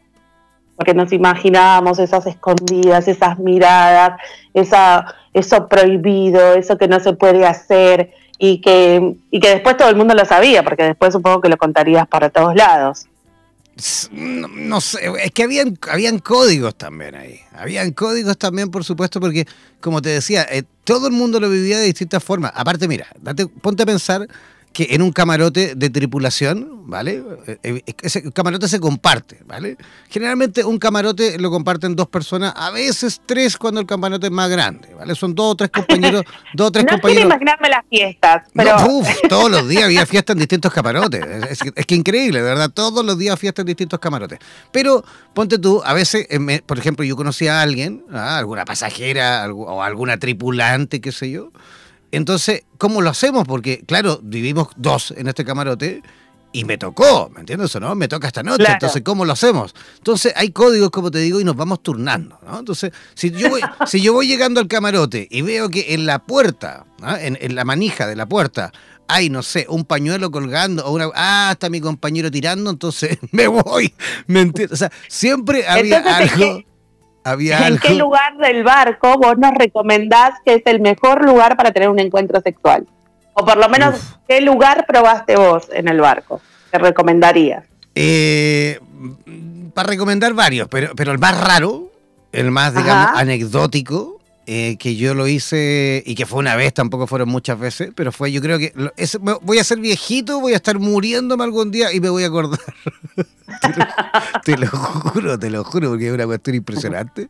porque 0.75 0.93
nos 0.93 1.11
imaginábamos 1.11 1.99
esas 1.99 2.25
escondidas, 2.27 3.07
esas 3.07 3.37
miradas, 3.39 4.19
esa, 4.53 5.13
eso 5.33 5.67
prohibido, 5.67 6.53
eso 6.53 6.77
que 6.77 6.87
no 6.87 6.99
se 7.01 7.13
puede 7.13 7.45
hacer, 7.45 8.11
y 8.45 8.59
que, 8.59 9.15
y 9.31 9.39
que 9.39 9.51
después 9.51 9.77
todo 9.77 9.87
el 9.87 9.95
mundo 9.95 10.13
lo 10.13 10.25
sabía, 10.25 10.65
porque 10.65 10.83
después 10.83 11.13
supongo 11.13 11.39
que 11.39 11.47
lo 11.47 11.55
contarías 11.55 12.05
para 12.09 12.29
todos 12.29 12.53
lados. 12.53 13.05
No, 14.11 14.81
sé, 14.81 14.99
es 15.23 15.31
que 15.31 15.43
habían, 15.43 15.79
habían 15.89 16.19
códigos 16.19 16.75
también 16.75 17.15
ahí. 17.15 17.39
Habían 17.53 17.91
códigos 17.93 18.37
también, 18.37 18.69
por 18.69 18.83
supuesto, 18.83 19.21
porque, 19.21 19.47
como 19.79 20.01
te 20.01 20.09
decía, 20.09 20.45
eh, 20.51 20.63
todo 20.83 21.07
el 21.07 21.13
mundo 21.13 21.39
lo 21.39 21.49
vivía 21.49 21.79
de 21.79 21.85
distintas 21.85 22.21
formas. 22.21 22.51
Aparte, 22.53 22.85
mira, 22.89 23.07
date, 23.21 23.47
ponte 23.47 23.83
a 23.83 23.85
pensar 23.85 24.27
que 24.73 24.87
en 24.89 25.03
un 25.03 25.11
camarote 25.11 25.75
de 25.75 25.89
tripulación, 25.91 26.81
¿vale? 26.87 27.23
Eh, 27.45 27.57
eh, 27.63 27.81
ese 28.01 28.31
camarote 28.31 28.67
se 28.67 28.79
comparte, 28.79 29.39
¿vale? 29.45 29.77
Generalmente 30.09 30.65
un 30.65 30.79
camarote 30.79 31.37
lo 31.37 31.51
comparten 31.51 31.95
dos 31.95 32.07
personas, 32.07 32.53
a 32.55 32.71
veces 32.71 33.21
tres 33.25 33.55
cuando 33.55 33.79
el 33.79 33.85
camarote 33.85 34.27
es 34.27 34.31
más 34.31 34.49
grande, 34.49 34.93
¿vale? 34.95 35.13
Son 35.13 35.35
dos 35.35 35.51
o 35.51 35.55
tres 35.55 35.69
compañeros, 35.69 36.23
dos 36.55 36.67
o 36.67 36.71
tres 36.71 36.85
no 36.85 36.93
compañeros. 36.93 37.25
No 37.25 37.29
quiero 37.29 37.45
imaginarme 37.45 37.69
las 37.69 37.85
fiestas, 37.87 38.43
pero... 38.53 38.75
todos 39.29 39.51
los 39.51 39.69
días 39.69 39.83
había 39.83 40.07
fiestas 40.07 40.33
en 40.33 40.39
distintos 40.39 40.73
camarotes. 40.73 41.23
Es, 41.75 41.85
que 41.85 41.95
increíble, 41.95 42.41
de 42.41 42.45
verdad, 42.45 42.71
todos 42.71 43.05
los 43.05 43.17
días 43.17 43.39
fiestas 43.39 43.63
en 43.63 43.67
distintos 43.67 43.99
camarotes. 43.99 44.39
Pero 44.71 45.05
ponte 45.35 45.59
tú, 45.59 45.83
a 45.85 45.93
veces, 45.93 46.27
por 46.65 46.79
ejemplo, 46.79 47.05
yo 47.05 47.15
conocí 47.15 47.47
a 47.47 47.61
alguien, 47.61 48.03
¿ah? 48.11 48.39
alguna 48.39 48.65
pasajera 48.65 49.47
o 49.53 49.83
alguna 49.83 50.17
tripulante, 50.17 50.99
qué 50.99 51.11
sé 51.11 51.29
yo, 51.29 51.51
entonces, 52.17 52.63
¿cómo 52.77 53.01
lo 53.01 53.09
hacemos? 53.09 53.45
Porque, 53.47 53.83
claro, 53.85 54.19
vivimos 54.21 54.67
dos 54.75 55.13
en 55.17 55.27
este 55.27 55.43
camarote 55.43 56.03
y 56.51 56.65
me 56.65 56.77
tocó, 56.77 57.31
¿me 57.33 57.39
entiendes 57.39 57.75
o 57.75 57.79
no? 57.79 57.95
Me 57.95 58.07
toca 58.07 58.27
esta 58.27 58.43
noche, 58.43 58.65
entonces, 58.67 59.01
¿cómo 59.03 59.25
lo 59.25 59.33
hacemos? 59.33 59.73
Entonces, 59.97 60.31
hay 60.35 60.51
códigos, 60.51 60.91
como 60.91 61.09
te 61.09 61.17
digo, 61.17 61.41
y 61.41 61.43
nos 61.43 61.55
vamos 61.55 61.81
turnando, 61.81 62.37
¿no? 62.45 62.59
Entonces, 62.59 62.91
si 63.15 63.31
yo 63.31 63.49
voy, 63.49 63.61
si 63.87 63.99
yo 63.99 64.13
voy 64.13 64.27
llegando 64.27 64.61
al 64.61 64.67
camarote 64.67 65.27
y 65.31 65.41
veo 65.41 65.69
que 65.69 65.95
en 65.95 66.05
la 66.05 66.19
puerta, 66.19 66.85
en, 67.19 67.55
la 67.55 67.65
manija 67.65 68.05
de 68.05 68.15
la 68.15 68.27
puerta, 68.27 68.71
hay, 69.07 69.31
no 69.31 69.41
sé, 69.41 69.65
un 69.67 69.83
pañuelo 69.83 70.29
colgando, 70.29 70.85
o 70.85 70.91
una, 70.91 71.09
ah, 71.15 71.49
está 71.53 71.71
mi 71.71 71.81
compañero 71.81 72.29
tirando, 72.29 72.69
entonces 72.69 73.17
me 73.31 73.47
voy, 73.47 73.91
¿me 74.27 74.41
entiendes? 74.41 74.73
O 74.73 74.77
sea, 74.77 74.91
siempre 75.07 75.67
había 75.67 75.97
algo... 75.97 76.61
¿En 77.25 77.77
qué 77.79 77.95
lugar 77.95 78.37
del 78.37 78.63
barco 78.63 79.17
vos 79.17 79.37
nos 79.37 79.53
recomendás 79.53 80.33
que 80.43 80.55
es 80.55 80.61
el 80.65 80.81
mejor 80.81 81.25
lugar 81.25 81.55
para 81.55 81.71
tener 81.71 81.89
un 81.89 81.99
encuentro 81.99 82.41
sexual? 82.41 82.85
O 83.33 83.45
por 83.45 83.57
lo 83.57 83.69
menos, 83.69 84.17
¿qué 84.27 84.41
lugar 84.41 84.85
probaste 84.87 85.35
vos 85.35 85.67
en 85.71 85.87
el 85.87 86.01
barco? 86.01 86.41
¿Te 86.69 86.77
recomendarías? 86.77 87.63
Eh, 87.95 88.79
para 89.73 89.89
recomendar 89.89 90.33
varios, 90.33 90.67
pero, 90.67 90.91
pero 90.95 91.11
el 91.11 91.19
más 91.19 91.39
raro, 91.39 91.91
el 92.31 92.51
más, 92.51 92.75
digamos, 92.75 93.17
anecdótico, 93.17 94.19
eh, 94.45 94.75
que 94.77 94.95
yo 94.95 95.13
lo 95.13 95.27
hice 95.27 96.03
y 96.05 96.15
que 96.15 96.25
fue 96.25 96.39
una 96.39 96.55
vez, 96.55 96.73
tampoco 96.73 97.07
fueron 97.07 97.29
muchas 97.29 97.59
veces, 97.59 97.91
pero 97.95 98.11
fue, 98.11 98.31
yo 98.31 98.41
creo 98.41 98.59
que 98.59 98.73
voy 99.41 99.59
a 99.59 99.63
ser 99.63 99.79
viejito, 99.79 100.39
voy 100.39 100.53
a 100.53 100.57
estar 100.57 100.79
muriéndome 100.79 101.43
algún 101.43 101.71
día 101.71 101.93
y 101.93 101.99
me 101.99 102.09
voy 102.09 102.23
a 102.23 102.27
acordar. 102.27 102.59
te, 104.45 104.57
lo, 104.57 104.67
juro, 104.67 105.39
te 105.39 105.49
lo 105.49 105.63
juro, 105.63 105.89
porque 105.89 106.07
es 106.07 106.13
una 106.13 106.25
cuestión 106.25 106.55
impresionante. 106.57 107.29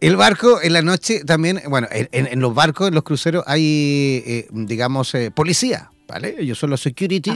El 0.00 0.16
barco 0.16 0.60
en 0.60 0.74
la 0.74 0.82
noche 0.82 1.24
también, 1.24 1.62
bueno, 1.68 1.88
en, 1.90 2.40
los 2.40 2.54
barcos, 2.54 2.88
en 2.88 2.94
los 2.94 3.04
cruceros 3.04 3.42
hay, 3.46 4.22
eh, 4.26 4.48
digamos, 4.52 5.14
eh, 5.14 5.30
policía. 5.30 5.90
¿Vale? 6.06 6.36
Ellos 6.38 6.58
son 6.58 6.70
los 6.70 6.80
security, 6.80 7.32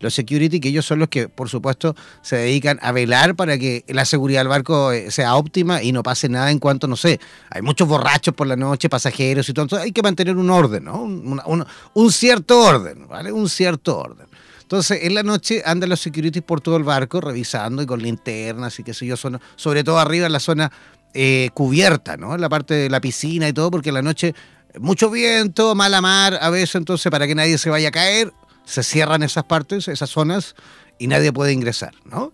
los 0.00 0.14
security 0.14 0.60
que 0.60 0.68
ellos 0.68 0.84
son 0.84 0.98
los 0.98 1.08
que, 1.08 1.28
por 1.28 1.48
supuesto, 1.48 1.94
se 2.22 2.36
dedican 2.36 2.78
a 2.82 2.92
velar 2.92 3.34
para 3.34 3.58
que 3.58 3.84
la 3.88 4.04
seguridad 4.04 4.40
del 4.40 4.48
barco 4.48 4.92
eh, 4.92 5.10
sea 5.10 5.34
óptima 5.36 5.82
y 5.82 5.92
no 5.92 6.02
pase 6.02 6.28
nada 6.28 6.50
en 6.50 6.58
cuanto, 6.58 6.86
no 6.86 6.96
sé, 6.96 7.20
hay 7.50 7.62
muchos 7.62 7.88
borrachos 7.88 8.34
por 8.34 8.46
la 8.46 8.56
noche, 8.56 8.88
pasajeros 8.88 9.48
y 9.48 9.52
todo, 9.52 9.64
entonces 9.64 9.86
hay 9.86 9.92
que 9.92 10.02
mantener 10.02 10.36
un 10.36 10.50
orden, 10.50 10.84
¿no? 10.84 11.02
Un, 11.02 11.64
un, 11.94 12.12
cierto 12.12 12.60
orden, 12.60 13.08
¿vale? 13.08 13.32
Un 13.32 13.48
cierto 13.48 13.98
orden. 13.98 14.26
Entonces, 14.62 15.00
en 15.02 15.14
la 15.14 15.22
noche 15.22 15.62
andan 15.64 15.90
los 15.90 16.00
securities 16.00 16.42
por 16.42 16.60
todo 16.60 16.76
el 16.76 16.84
barco 16.84 17.20
revisando 17.20 17.82
y 17.82 17.86
con 17.86 18.00
linternas 18.00 18.78
y 18.78 18.82
qué 18.82 18.94
sé 18.94 19.06
yo, 19.06 19.16
sobre 19.16 19.84
todo 19.84 19.98
arriba 19.98 20.26
en 20.26 20.32
la 20.32 20.40
zona 20.40 20.72
eh, 21.16 21.50
cubierta, 21.54 22.16
¿no? 22.16 22.34
En 22.34 22.40
la 22.40 22.48
parte 22.48 22.74
de 22.74 22.90
la 22.90 23.00
piscina 23.00 23.48
y 23.48 23.52
todo, 23.52 23.70
porque 23.70 23.90
en 23.90 23.94
la 23.94 24.02
noche 24.02 24.34
mucho 24.80 25.10
viento, 25.10 25.74
mala 25.74 26.00
mar 26.00 26.38
a 26.40 26.50
veces, 26.50 26.76
entonces 26.76 27.10
para 27.10 27.26
que 27.26 27.34
nadie 27.34 27.58
se 27.58 27.70
vaya 27.70 27.88
a 27.88 27.92
caer, 27.92 28.32
se 28.64 28.82
cierran 28.82 29.22
esas 29.22 29.44
partes, 29.44 29.88
esas 29.88 30.10
zonas 30.10 30.54
y 30.98 31.06
nadie 31.06 31.32
puede 31.32 31.52
ingresar, 31.52 31.92
¿no? 32.04 32.32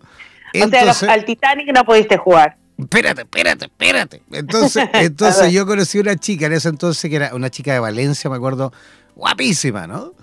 o 0.53 0.93
sea, 0.93 1.13
al 1.13 1.25
Titanic 1.25 1.71
no 1.73 1.85
pudiste 1.85 2.17
jugar. 2.17 2.57
Espérate, 2.77 3.21
espérate, 3.21 3.65
espérate. 3.65 4.23
Entonces, 4.31 4.89
entonces 4.93 5.51
yo 5.53 5.65
conocí 5.65 5.99
una 5.99 6.15
chica 6.15 6.47
en 6.47 6.53
ese 6.53 6.69
entonces 6.69 7.09
que 7.09 7.15
era 7.15 7.35
una 7.35 7.49
chica 7.49 7.73
de 7.73 7.79
Valencia, 7.79 8.29
me 8.29 8.35
acuerdo, 8.35 8.73
guapísima, 9.15 9.87
¿no? 9.87 10.13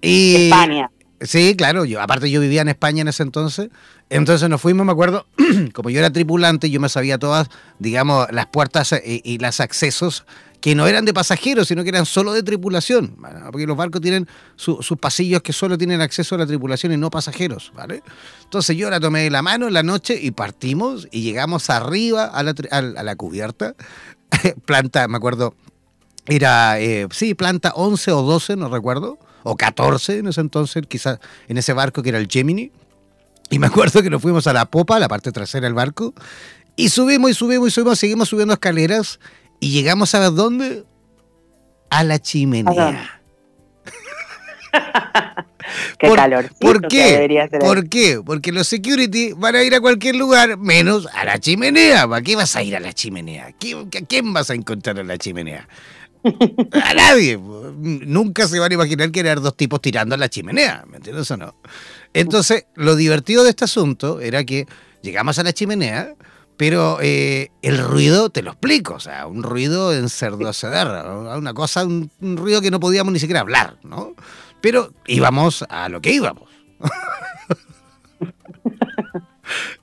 Y, 0.00 0.46
España. 0.46 0.90
Sí, 1.20 1.54
claro, 1.56 1.84
yo 1.84 2.00
aparte 2.00 2.30
yo 2.30 2.40
vivía 2.40 2.60
en 2.60 2.68
España 2.68 3.02
en 3.02 3.08
ese 3.08 3.22
entonces, 3.22 3.70
entonces 4.10 4.48
nos 4.48 4.60
fuimos, 4.60 4.84
me 4.84 4.92
acuerdo, 4.92 5.26
como 5.72 5.88
yo 5.90 5.98
era 5.98 6.10
tripulante, 6.10 6.70
yo 6.70 6.78
me 6.78 6.88
sabía 6.88 7.18
todas, 7.18 7.48
digamos, 7.78 8.26
las 8.32 8.46
puertas 8.46 8.92
y, 9.04 9.22
y 9.24 9.38
los 9.38 9.60
accesos 9.60 10.26
que 10.60 10.74
no 10.74 10.86
eran 10.86 11.04
de 11.04 11.14
pasajeros, 11.14 11.68
sino 11.68 11.82
que 11.82 11.90
eran 11.90 12.06
solo 12.06 12.32
de 12.32 12.42
tripulación, 12.42 13.16
porque 13.50 13.66
los 13.66 13.76
barcos 13.76 14.00
tienen 14.00 14.26
sus 14.56 14.98
pasillos 14.98 15.42
que 15.42 15.52
solo 15.52 15.78
tienen 15.78 16.00
acceso 16.00 16.34
a 16.34 16.38
la 16.38 16.46
tripulación 16.46 16.92
y 16.92 16.96
no 16.96 17.10
pasajeros, 17.10 17.72
¿vale? 17.74 18.02
Entonces 18.44 18.76
yo 18.76 18.90
la 18.90 19.00
tomé 19.00 19.22
de 19.22 19.30
la 19.30 19.42
mano 19.42 19.68
en 19.68 19.74
la 19.74 19.82
noche 19.82 20.18
y 20.20 20.30
partimos 20.30 21.08
y 21.10 21.22
llegamos 21.22 21.70
arriba 21.70 22.24
a 22.24 22.42
la, 22.42 23.16
cubierta, 23.16 23.74
planta, 24.64 25.06
me 25.08 25.16
acuerdo, 25.16 25.54
era, 26.26 26.80
eh, 26.80 27.06
sí, 27.10 27.34
planta 27.34 27.72
11 27.74 28.12
o 28.12 28.22
12, 28.22 28.56
no 28.56 28.68
recuerdo, 28.68 29.18
o 29.44 29.56
14 29.56 30.18
en 30.18 30.28
ese 30.28 30.40
entonces, 30.40 30.82
quizás 30.88 31.20
en 31.48 31.58
ese 31.58 31.72
barco 31.72 32.02
que 32.02 32.08
era 32.08 32.18
el 32.18 32.26
Gemini. 32.28 32.72
Y 33.48 33.60
me 33.60 33.68
acuerdo 33.68 34.02
que 34.02 34.10
nos 34.10 34.20
fuimos 34.20 34.48
a 34.48 34.52
la 34.52 34.64
popa, 34.66 34.98
la 34.98 35.06
parte 35.06 35.30
trasera 35.30 35.66
del 35.66 35.74
barco, 35.74 36.12
y 36.74 36.88
subimos 36.88 37.30
y 37.30 37.34
subimos 37.34 37.68
y 37.68 37.70
subimos, 37.70 37.98
seguimos 37.98 38.28
subiendo 38.28 38.54
escaleras 38.54 39.20
y 39.60 39.70
llegamos 39.70 40.14
a 40.14 40.20
ver 40.20 40.32
dónde? 40.32 40.84
A 41.90 42.04
la 42.04 42.18
chimenea. 42.18 43.20
qué 45.98 46.10
calor. 46.10 46.50
¿Por 46.60 46.86
qué? 46.88 47.48
¿Por 47.60 47.88
qué? 47.88 48.20
Porque 48.24 48.52
los 48.52 48.66
security 48.68 49.32
van 49.32 49.56
a 49.56 49.62
ir 49.62 49.74
a 49.74 49.80
cualquier 49.80 50.16
lugar 50.16 50.56
menos 50.56 51.06
a 51.12 51.24
la 51.24 51.38
chimenea. 51.38 52.08
¿Para 52.08 52.22
qué 52.22 52.36
vas 52.36 52.56
a 52.56 52.62
ir 52.62 52.76
a 52.76 52.80
la 52.80 52.92
chimenea? 52.92 53.46
¿A 53.46 53.52
quién 53.52 54.32
vas 54.32 54.50
a 54.50 54.54
encontrar 54.54 54.98
en 54.98 55.08
la 55.08 55.18
chimenea? 55.18 55.68
A 56.72 56.94
nadie. 56.94 57.38
Nunca 57.38 58.48
se 58.48 58.58
van 58.58 58.70
a 58.70 58.74
imaginar 58.74 59.10
que 59.10 59.20
eran 59.20 59.42
dos 59.42 59.56
tipos 59.56 59.80
tirando 59.80 60.14
a 60.14 60.18
la 60.18 60.28
chimenea. 60.28 60.84
¿Me 60.88 60.96
entiendes 60.96 61.30
o 61.30 61.36
no? 61.36 61.54
Entonces, 62.12 62.66
lo 62.74 62.96
divertido 62.96 63.44
de 63.44 63.50
este 63.50 63.64
asunto 63.64 64.20
era 64.20 64.44
que 64.44 64.66
llegamos 65.02 65.38
a 65.38 65.42
la 65.42 65.52
chimenea 65.52 66.14
pero 66.56 66.98
eh, 67.02 67.50
el 67.62 67.78
ruido, 67.78 68.30
te 68.30 68.42
lo 68.42 68.52
explico, 68.52 68.94
o 68.94 69.00
sea, 69.00 69.26
un 69.26 69.42
ruido 69.42 69.92
ensordecedor, 69.92 71.36
una 71.36 71.54
cosa, 71.54 71.84
un, 71.84 72.10
ruido 72.20 72.60
que 72.60 72.70
no 72.70 72.80
podíamos 72.80 73.12
ni 73.12 73.18
siquiera 73.18 73.40
hablar, 73.40 73.76
¿no? 73.82 74.14
Pero 74.60 74.92
íbamos 75.06 75.64
a 75.68 75.88
lo 75.88 76.00
que 76.00 76.12
íbamos. 76.12 76.48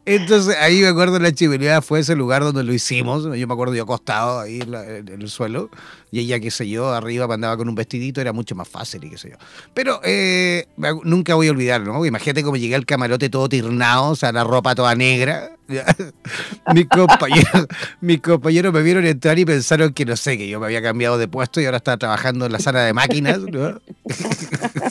Entonces 0.05 0.57
ahí 0.59 0.81
me 0.81 0.87
acuerdo 0.87 1.17
la 1.17 1.31
chimenea 1.31 1.81
fue 1.81 2.01
ese 2.01 2.15
lugar 2.15 2.43
donde 2.43 2.63
lo 2.63 2.73
hicimos. 2.73 3.23
Yo 3.23 3.47
me 3.47 3.53
acuerdo 3.53 3.73
yo 3.73 3.83
acostado 3.83 4.41
ahí 4.41 4.59
en, 4.61 5.07
el 5.07 5.29
suelo 5.29 5.69
y 6.11 6.19
ella, 6.19 6.39
qué 6.39 6.51
sé 6.51 6.67
yo, 6.67 6.91
arriba 6.91 7.33
andaba 7.33 7.55
con 7.57 7.69
un 7.69 7.75
vestidito, 7.75 8.19
era 8.19 8.33
mucho 8.33 8.53
más 8.53 8.67
fácil 8.67 9.03
y 9.05 9.09
qué 9.09 9.17
sé 9.17 9.29
yo. 9.31 9.37
Pero 9.73 10.01
eh, 10.03 10.67
nunca 11.03 11.35
voy 11.35 11.47
a 11.47 11.51
olvidarlo, 11.51 11.93
¿no? 11.93 12.05
Imagínate 12.05 12.43
cómo 12.43 12.57
llegué 12.57 12.75
al 12.75 12.85
camarote 12.85 13.29
todo 13.29 13.47
tirnado, 13.47 14.09
o 14.09 14.15
sea, 14.15 14.31
la 14.31 14.43
ropa 14.43 14.75
toda 14.75 14.93
negra. 14.93 15.51
mis, 16.73 16.87
compañeros, 16.87 17.67
mis 18.01 18.21
compañeros 18.21 18.73
me 18.73 18.81
vieron 18.81 19.05
entrar 19.05 19.39
y 19.39 19.45
pensaron 19.45 19.93
que 19.93 20.05
no 20.05 20.17
sé, 20.17 20.37
que 20.37 20.47
yo 20.47 20.59
me 20.59 20.65
había 20.65 20.81
cambiado 20.81 21.17
de 21.17 21.27
puesto 21.29 21.61
y 21.61 21.65
ahora 21.65 21.77
estaba 21.77 21.97
trabajando 21.97 22.45
en 22.45 22.51
la 22.51 22.59
sala 22.59 22.83
de 22.83 22.93
máquinas. 22.93 23.39
¿no? 23.39 23.81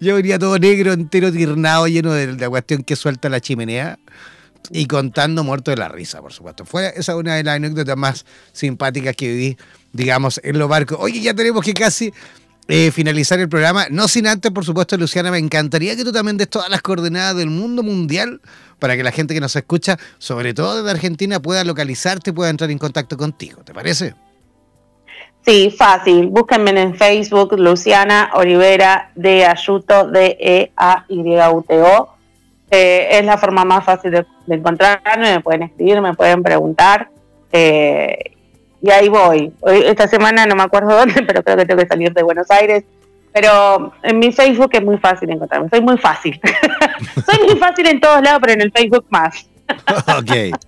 Yo 0.00 0.14
venía 0.14 0.38
todo 0.38 0.58
negro, 0.58 0.92
entero, 0.92 1.32
tirnado, 1.32 1.88
lleno 1.88 2.12
de 2.12 2.34
la 2.34 2.48
cuestión 2.48 2.84
que 2.84 2.96
suelta 2.96 3.28
la 3.28 3.40
chimenea 3.40 3.98
y 4.70 4.86
contando 4.86 5.44
muerto 5.44 5.70
de 5.70 5.76
la 5.76 5.88
risa, 5.88 6.20
por 6.20 6.32
supuesto. 6.32 6.64
Fue 6.64 6.92
esa 6.96 7.16
una 7.16 7.34
de 7.34 7.44
las 7.44 7.56
anécdotas 7.56 7.96
más 7.96 8.24
simpáticas 8.52 9.16
que 9.16 9.28
viví, 9.28 9.56
digamos, 9.92 10.40
en 10.44 10.58
los 10.58 10.68
barcos. 10.68 10.98
Oye, 11.00 11.20
ya 11.20 11.34
tenemos 11.34 11.64
que 11.64 11.74
casi 11.74 12.12
eh, 12.68 12.90
finalizar 12.92 13.40
el 13.40 13.48
programa. 13.48 13.86
No 13.90 14.08
sin 14.08 14.26
antes, 14.26 14.52
por 14.52 14.64
supuesto, 14.64 14.96
Luciana, 14.96 15.30
me 15.30 15.38
encantaría 15.38 15.96
que 15.96 16.04
tú 16.04 16.12
también 16.12 16.36
des 16.36 16.48
todas 16.48 16.70
las 16.70 16.82
coordenadas 16.82 17.36
del 17.36 17.50
mundo 17.50 17.82
mundial 17.82 18.40
para 18.78 18.96
que 18.96 19.02
la 19.02 19.10
gente 19.10 19.34
que 19.34 19.40
nos 19.40 19.56
escucha, 19.56 19.98
sobre 20.18 20.54
todo 20.54 20.82
de 20.82 20.90
Argentina, 20.90 21.40
pueda 21.40 21.64
localizarte 21.64 22.32
pueda 22.32 22.50
entrar 22.50 22.70
en 22.70 22.78
contacto 22.78 23.16
contigo. 23.16 23.62
¿Te 23.64 23.72
parece? 23.74 24.14
Sí, 25.48 25.70
fácil. 25.70 26.26
Búsquenme 26.26 26.78
en 26.78 26.94
Facebook, 26.94 27.58
Luciana 27.58 28.28
Olivera 28.34 29.10
de 29.14 29.46
Ayuto, 29.46 30.06
de 30.06 30.36
E 30.38 30.72
A 30.76 31.06
Y 31.08 31.22
U 31.22 31.64
T 31.66 31.80
O. 31.80 32.14
Eh, 32.70 33.08
es 33.12 33.24
la 33.24 33.38
forma 33.38 33.64
más 33.64 33.82
fácil 33.82 34.10
de, 34.10 34.26
encontrarme. 34.50 35.36
Me 35.36 35.40
pueden 35.40 35.62
escribir, 35.62 36.02
me 36.02 36.12
pueden 36.12 36.42
preguntar. 36.42 37.08
Eh, 37.50 38.32
y 38.82 38.90
ahí 38.90 39.08
voy. 39.08 39.50
Esta 39.64 40.06
semana 40.06 40.44
no 40.44 40.54
me 40.54 40.64
acuerdo 40.64 40.90
dónde, 40.98 41.22
pero 41.22 41.42
creo 41.42 41.56
que 41.56 41.64
tengo 41.64 41.80
que 41.80 41.88
salir 41.88 42.12
de 42.12 42.22
Buenos 42.22 42.50
Aires. 42.50 42.84
Pero 43.32 43.94
en 44.02 44.18
mi 44.18 44.32
Facebook 44.32 44.68
es 44.74 44.84
muy 44.84 44.98
fácil 44.98 45.30
encontrarme. 45.30 45.70
Soy 45.70 45.80
muy 45.80 45.96
fácil. 45.96 46.38
Soy 47.24 47.46
muy 47.46 47.56
fácil 47.56 47.86
en 47.86 48.02
todos 48.02 48.20
lados, 48.20 48.40
pero 48.42 48.52
en 48.52 48.60
el 48.60 48.70
Facebook 48.70 49.06
más. 49.08 49.48
ok. 50.18 50.58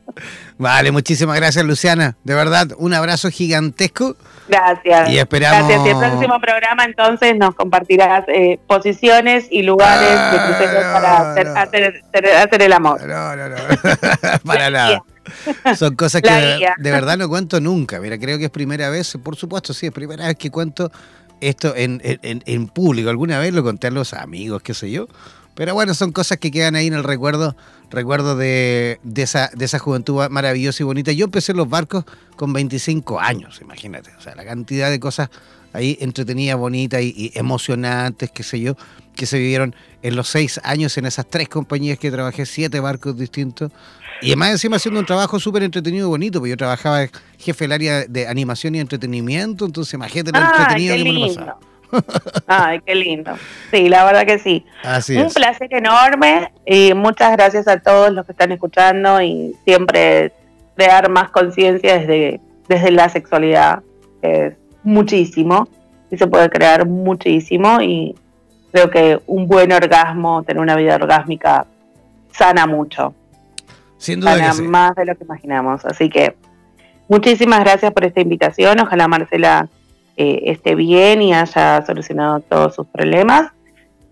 Vale, 0.56 0.90
muchísimas 0.90 1.36
gracias, 1.36 1.66
Luciana. 1.66 2.16
De 2.24 2.34
verdad, 2.34 2.68
un 2.78 2.94
abrazo 2.94 3.30
gigantesco. 3.30 4.16
Gracias. 4.48 5.10
Y 5.10 5.18
esperamos. 5.18 5.68
Gracias. 5.68 5.86
Y 5.86 5.90
el 5.90 5.98
próximo 5.98 6.40
programa, 6.40 6.84
entonces, 6.84 7.36
nos 7.36 7.54
compartirás 7.54 8.24
eh, 8.28 8.58
posiciones 8.66 9.46
y 9.50 9.62
lugares 9.62 10.08
de 10.08 10.16
ah, 10.16 11.34
para 11.34 11.62
hacer, 11.62 12.62
el 12.62 12.72
amor. 12.72 13.00
No, 13.06 13.36
no, 13.36 13.48
no. 13.48 13.56
para 14.44 14.70
nada. 14.70 15.02
Son 15.76 15.94
cosas 15.94 16.22
que 16.22 16.30
de, 16.30 16.90
verdad 16.90 17.16
no 17.16 17.28
cuento 17.28 17.60
nunca. 17.60 18.00
Mira, 18.00 18.18
creo 18.18 18.38
que 18.38 18.46
es 18.46 18.50
primera 18.50 18.90
vez, 18.90 19.16
por 19.22 19.36
supuesto, 19.36 19.72
sí, 19.72 19.86
es 19.86 19.92
primera 19.92 20.26
vez 20.26 20.36
que 20.36 20.50
cuento 20.50 20.90
esto 21.40 21.74
en, 21.76 22.00
en, 22.02 22.42
en 22.44 22.68
público. 22.68 23.08
Alguna 23.10 23.38
vez 23.38 23.54
lo 23.54 23.62
conté 23.62 23.86
a 23.86 23.90
los 23.90 24.12
amigos, 24.12 24.62
qué 24.62 24.74
sé 24.74 24.90
yo 24.90 25.06
pero 25.54 25.74
bueno, 25.74 25.94
son 25.94 26.12
cosas 26.12 26.38
que 26.38 26.50
quedan 26.50 26.74
ahí 26.74 26.86
en 26.86 26.94
el 26.94 27.04
recuerdo, 27.04 27.56
recuerdo 27.90 28.36
de, 28.36 28.98
esa, 29.16 29.50
de 29.54 29.64
esa 29.64 29.78
juventud 29.78 30.28
maravillosa 30.30 30.82
y 30.82 30.86
bonita. 30.86 31.12
Yo 31.12 31.26
empecé 31.26 31.52
en 31.52 31.58
los 31.58 31.68
barcos 31.68 32.04
con 32.36 32.52
25 32.52 33.20
años, 33.20 33.60
imagínate. 33.60 34.10
O 34.16 34.20
sea, 34.20 34.34
la 34.34 34.44
cantidad 34.44 34.90
de 34.90 35.00
cosas 35.00 35.28
ahí 35.72 35.96
entretenidas, 36.00 36.58
bonitas 36.58 37.02
y, 37.02 37.32
emocionantes, 37.34 38.30
qué 38.30 38.42
sé 38.42 38.60
yo, 38.60 38.76
que 39.14 39.26
se 39.26 39.38
vivieron 39.38 39.74
en 40.02 40.16
los 40.16 40.28
seis 40.28 40.60
años 40.64 40.96
en 40.98 41.06
esas 41.06 41.26
tres 41.28 41.48
compañías 41.48 41.98
que 41.98 42.10
trabajé, 42.10 42.46
siete 42.46 42.80
barcos 42.80 43.16
distintos. 43.18 43.70
Y 44.22 44.28
además 44.28 44.50
encima 44.50 44.76
haciendo 44.76 45.00
un 45.00 45.06
trabajo 45.06 45.40
súper 45.40 45.62
entretenido 45.62 46.06
y 46.06 46.10
bonito, 46.10 46.40
porque 46.40 46.50
yo 46.50 46.56
trabajaba 46.56 47.06
jefe 47.38 47.64
del 47.64 47.72
área 47.72 48.04
de 48.06 48.28
animación 48.28 48.74
y 48.74 48.80
entretenimiento, 48.80 49.64
entonces 49.64 49.94
imagínate 49.94 50.32
lo 50.32 50.44
entretenido 50.44 50.96
que 50.96 51.04
me 51.04 51.12
lo 51.12 51.28
pasaba. 51.28 51.69
Ay, 52.46 52.80
qué 52.80 52.94
lindo. 52.94 53.32
Sí, 53.70 53.88
la 53.88 54.04
verdad 54.04 54.26
que 54.26 54.38
sí. 54.38 54.64
Un 55.16 55.30
placer 55.30 55.72
enorme 55.72 56.52
y 56.64 56.94
muchas 56.94 57.32
gracias 57.32 57.68
a 57.68 57.80
todos 57.80 58.12
los 58.12 58.26
que 58.26 58.32
están 58.32 58.52
escuchando 58.52 59.20
y 59.20 59.54
siempre 59.64 60.32
crear 60.76 61.08
más 61.10 61.30
conciencia 61.30 61.98
desde, 61.98 62.40
desde 62.68 62.90
la 62.90 63.08
sexualidad. 63.08 63.82
Es 64.22 64.54
muchísimo 64.82 65.68
y 66.10 66.16
se 66.16 66.26
puede 66.26 66.48
crear 66.50 66.86
muchísimo 66.86 67.80
y 67.80 68.14
creo 68.72 68.90
que 68.90 69.20
un 69.26 69.46
buen 69.46 69.72
orgasmo, 69.72 70.42
tener 70.42 70.60
una 70.60 70.76
vida 70.76 70.96
orgásmica, 70.96 71.66
sana 72.32 72.66
mucho. 72.66 73.14
Sin 73.98 74.20
duda 74.20 74.52
sana 74.52 74.68
más 74.68 74.94
de 74.94 75.04
lo 75.04 75.14
que 75.14 75.24
imaginamos. 75.24 75.84
Así 75.84 76.08
que 76.08 76.36
muchísimas 77.08 77.60
gracias 77.60 77.92
por 77.92 78.04
esta 78.04 78.20
invitación. 78.20 78.80
Ojalá 78.80 79.08
Marcela 79.08 79.68
eh, 80.20 80.50
esté 80.50 80.74
bien 80.74 81.22
y 81.22 81.32
haya 81.32 81.82
solucionado 81.86 82.40
todos 82.40 82.74
sus 82.74 82.86
problemas. 82.88 83.52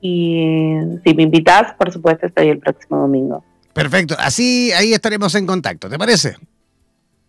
Y 0.01 0.75
si 1.05 1.15
me 1.15 1.25
invitas, 1.25 1.75
por 1.75 1.93
supuesto, 1.93 2.27
estoy 2.27 2.49
el 2.49 2.61
próximo 2.61 2.97
domingo. 2.97 3.45
Perfecto, 3.75 4.15
así 4.19 4.73
ahí 4.73 4.95
estaremos 4.95 5.35
en 5.35 5.47
contacto, 5.47 5.91
¿te 5.91 5.99
parece? 5.99 6.37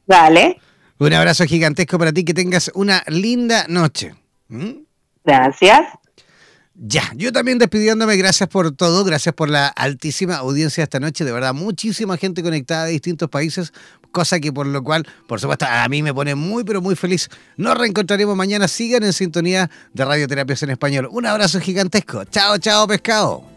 Dale. 0.08 0.62
Un 0.98 1.14
abrazo 1.14 1.44
gigantesco 1.44 2.00
para 2.00 2.14
ti, 2.14 2.24
que 2.24 2.34
tengas 2.34 2.72
una 2.74 3.04
linda 3.08 3.66
noche. 3.68 4.16
¿Mm? 4.48 4.84
Gracias. 5.26 5.82
Ya, 6.82 7.12
yo 7.18 7.34
también 7.34 7.58
despidiéndome, 7.58 8.16
gracias 8.16 8.48
por 8.48 8.72
todo, 8.72 9.04
gracias 9.04 9.36
por 9.36 9.50
la 9.50 9.68
altísima 9.68 10.38
audiencia 10.38 10.82
esta 10.82 11.02
noche, 11.02 11.26
de 11.26 11.34
verdad, 11.34 11.54
muchísima 11.54 12.16
gente 12.16 12.42
conectada 12.42 12.86
de 12.86 12.92
distintos 12.92 13.30
países, 13.30 13.74
cosa 14.14 14.40
que 14.40 14.54
por 14.54 14.66
lo 14.66 14.82
cual, 14.82 15.06
por 15.28 15.42
supuesto, 15.42 15.66
a 15.70 15.86
mí 15.90 16.02
me 16.02 16.14
pone 16.14 16.36
muy, 16.36 16.64
pero 16.64 16.82
muy 16.82 16.96
feliz. 16.96 17.28
Nos 17.58 17.78
reencontraremos 17.78 18.34
mañana, 18.38 18.70
sigan 18.70 19.04
en 19.04 19.12
sintonía 19.12 19.70
de 19.94 20.06
Radioterapias 20.06 20.64
en 20.64 20.70
Español. 20.70 21.10
Un 21.12 21.26
abrazo 21.26 21.60
gigantesco, 21.60 22.24
chao, 22.24 22.58
chao, 22.60 22.88
pescado. 22.88 23.49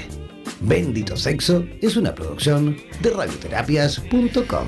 Bendito 0.61 1.15
Sexo 1.15 1.63
es 1.79 1.95
una 1.95 2.15
producción 2.15 2.75
de 3.01 3.11
radioterapias.com. 3.11 4.67